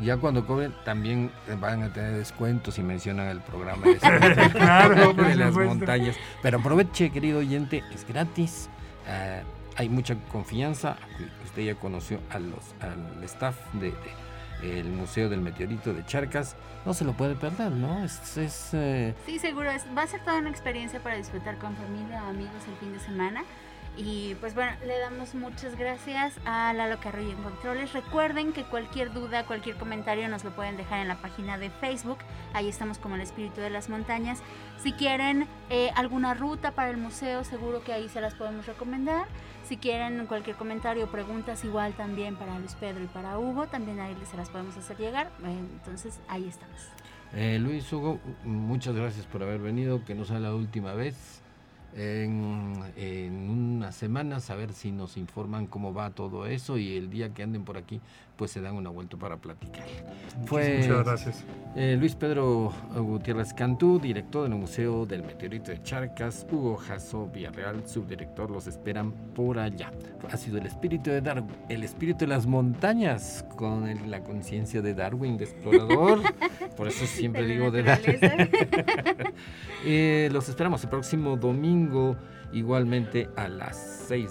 Ya 0.00 0.16
cuando 0.16 0.44
cobren 0.44 0.74
también 0.84 1.30
van 1.60 1.82
a 1.84 1.92
tener 1.92 2.14
descuentos 2.14 2.78
y 2.78 2.82
mencionan 2.82 3.28
el 3.28 3.40
programa 3.40 3.86
de, 3.86 3.96
Claro, 4.50 5.12
de 5.12 5.36
las 5.36 5.54
montañas. 5.54 6.16
Pero 6.42 6.58
aproveche, 6.58 7.10
querido 7.10 7.38
oyente, 7.38 7.84
es 7.94 8.04
gratis. 8.08 8.68
ah, 9.08 9.40
hay 9.76 9.88
mucha 9.88 10.16
confianza. 10.32 10.96
Usted 11.44 11.62
ya 11.62 11.74
conoció 11.76 12.18
a 12.30 12.38
los, 12.40 12.74
al 12.80 13.22
staff 13.24 13.56
del 13.74 13.92
de, 13.92 13.96
el 14.62 14.88
Museo 14.90 15.28
del 15.28 15.40
Meteorito 15.40 15.92
de 15.92 16.04
Charcas. 16.06 16.56
No 16.86 16.94
se 16.94 17.04
lo 17.04 17.12
puede 17.14 17.34
perder, 17.34 17.72
¿no? 17.72 18.04
Es, 18.04 18.36
es, 18.36 18.70
eh, 18.72 19.14
Sí, 19.26 19.38
seguro. 19.38 19.70
es- 19.70 19.84
va 19.96 20.02
a 20.02 20.06
ser 20.06 20.20
toda 20.20 20.38
una 20.38 20.50
experiencia 20.50 21.00
para 21.00 21.16
disfrutar 21.16 21.56
con 21.58 21.74
familia 21.76 22.22
o 22.24 22.30
amigos 22.30 22.62
el 22.68 22.76
fin 22.76 22.92
de 22.92 23.00
semana. 23.00 23.42
Y 23.96 24.34
pues 24.36 24.54
bueno, 24.56 24.72
le 24.84 24.98
damos 24.98 25.34
muchas 25.34 25.78
gracias 25.78 26.34
a 26.44 26.72
Lalo 26.72 26.98
Carrillo 26.98 27.30
en 27.30 27.42
Controles. 27.42 27.92
Recuerden 27.92 28.52
que 28.52 28.64
cualquier 28.64 29.12
duda, 29.12 29.46
cualquier 29.46 29.76
comentario 29.76 30.28
nos 30.28 30.42
lo 30.42 30.50
pueden 30.50 30.76
dejar 30.76 31.00
en 31.00 31.08
la 31.08 31.16
página 31.16 31.58
de 31.58 31.70
Facebook. 31.70 32.18
Ahí 32.54 32.68
estamos 32.68 32.98
como 32.98 33.14
el 33.14 33.20
espíritu 33.20 33.60
de 33.60 33.70
las 33.70 33.88
montañas. 33.88 34.42
Si 34.78 34.92
quieren 34.92 35.46
eh, 35.70 35.90
alguna 35.94 36.34
ruta 36.34 36.72
para 36.72 36.90
el 36.90 36.96
museo, 36.96 37.44
seguro 37.44 37.84
que 37.84 37.92
ahí 37.92 38.08
se 38.08 38.20
las 38.20 38.34
podemos 38.34 38.66
recomendar. 38.66 39.26
Si 39.64 39.76
quieren 39.76 40.26
cualquier 40.26 40.56
comentario 40.56 41.06
preguntas, 41.06 41.64
igual 41.64 41.94
también 41.94 42.34
para 42.36 42.58
Luis 42.58 42.74
Pedro 42.74 43.04
y 43.04 43.06
para 43.06 43.38
Hugo, 43.38 43.68
también 43.68 44.00
ahí 44.00 44.16
se 44.28 44.36
las 44.36 44.50
podemos 44.50 44.76
hacer 44.76 44.96
llegar. 44.98 45.30
Entonces 45.44 46.20
ahí 46.26 46.48
estamos. 46.48 46.88
Eh, 47.32 47.58
Luis 47.60 47.90
Hugo, 47.92 48.18
muchas 48.44 48.94
gracias 48.94 49.26
por 49.26 49.42
haber 49.42 49.60
venido, 49.60 50.04
que 50.04 50.14
no 50.14 50.24
sea 50.24 50.40
la 50.40 50.52
última 50.52 50.94
vez. 50.94 51.43
En, 51.96 52.74
en 52.96 53.50
unas 53.50 53.94
semanas 53.94 54.50
a 54.50 54.56
ver 54.56 54.72
si 54.72 54.90
nos 54.90 55.16
informan 55.16 55.66
cómo 55.66 55.94
va 55.94 56.10
todo 56.10 56.46
eso 56.46 56.76
y 56.76 56.96
el 56.96 57.08
día 57.08 57.32
que 57.32 57.44
anden 57.44 57.64
por 57.64 57.76
aquí 57.76 58.00
pues 58.36 58.50
se 58.50 58.60
dan 58.60 58.74
una 58.74 58.90
vuelta 58.90 59.16
para 59.16 59.36
platicar. 59.36 59.84
Fue 60.46 60.78
Muchas 60.78 61.04
gracias. 61.04 61.44
eh, 61.76 61.96
Luis 61.98 62.14
Pedro 62.16 62.72
Gutiérrez 62.96 63.52
Cantú, 63.54 64.00
director 64.00 64.48
del 64.48 64.58
Museo 64.58 65.06
del 65.06 65.22
Meteorito 65.22 65.70
de 65.70 65.82
Charcas, 65.82 66.44
Hugo 66.50 66.76
Jasso 66.76 67.28
Villarreal, 67.28 67.86
subdirector, 67.86 68.50
los 68.50 68.66
esperan 68.66 69.12
por 69.34 69.58
allá. 69.58 69.92
Ha 70.30 70.36
sido 70.36 70.58
el 70.58 70.66
espíritu 70.66 71.10
de 71.10 71.20
Darwin, 71.20 71.48
el 71.68 71.84
espíritu 71.84 72.20
de 72.20 72.26
las 72.28 72.46
montañas, 72.46 73.44
con 73.56 73.86
el- 73.86 74.10
la 74.10 74.20
conciencia 74.22 74.82
de 74.82 74.94
Darwin, 74.94 75.36
de 75.36 75.44
explorador. 75.44 76.20
Por 76.76 76.88
eso 76.88 77.06
siempre 77.06 77.42
De 77.42 77.48
digo 77.52 77.70
de 77.70 77.82
Darwin. 77.84 78.18
Eh, 79.86 80.28
los 80.32 80.48
esperamos 80.48 80.82
el 80.82 80.88
próximo 80.90 81.36
domingo, 81.36 82.16
igualmente 82.52 83.28
a 83.36 83.48
las 83.48 83.76
6 84.08 84.30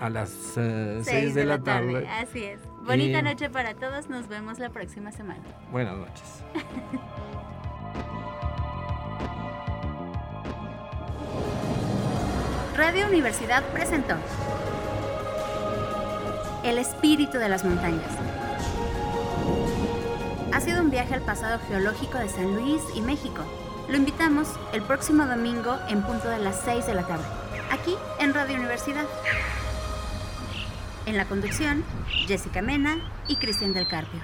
a 0.00 0.08
las 0.10 0.30
6 0.54 1.04
Seis 1.04 1.34
de, 1.34 1.44
la 1.44 1.58
tarde. 1.62 2.06
Así 2.08 2.42
es. 2.44 2.58
Bonita 2.84 3.18
Y- 3.18 3.22
noche 3.22 3.50
para 3.50 3.74
todos. 3.74 4.08
Nos 4.08 4.28
vemos 4.28 4.58
la 4.58 4.70
próxima 4.70 5.10
semana. 5.12 5.42
Buenas 5.70 5.96
noches. 5.96 6.44
Radio 12.76 13.06
Universidad 13.06 13.62
presentó 13.72 14.14
El 16.64 16.78
espíritu 16.78 17.38
de 17.38 17.48
las 17.48 17.64
montañas. 17.64 18.10
Ha 20.52 20.60
sido 20.60 20.80
un 20.82 20.90
viaje 20.90 21.14
al 21.14 21.20
pasado 21.22 21.58
geológico 21.68 22.18
de 22.18 22.28
San 22.28 22.54
Luis 22.56 22.82
y 22.94 23.00
México. 23.00 23.42
Lo 23.88 23.96
invitamos 23.96 24.48
el 24.72 24.82
próximo 24.82 25.26
domingo 25.26 25.76
en 25.88 26.02
punto 26.02 26.28
de 26.28 26.38
las 26.38 26.60
6 26.64 26.86
de 26.86 26.94
la 26.94 27.02
tarde, 27.06 27.24
aquí 27.70 27.94
en 28.18 28.32
Radio 28.32 28.56
Universidad. 28.56 29.04
En 31.06 31.16
la 31.18 31.26
conducción, 31.26 31.84
Jessica 32.26 32.62
Mena 32.62 32.96
y 33.28 33.36
Cristian 33.36 33.74
del 33.74 33.86
Carpio. 33.86 34.20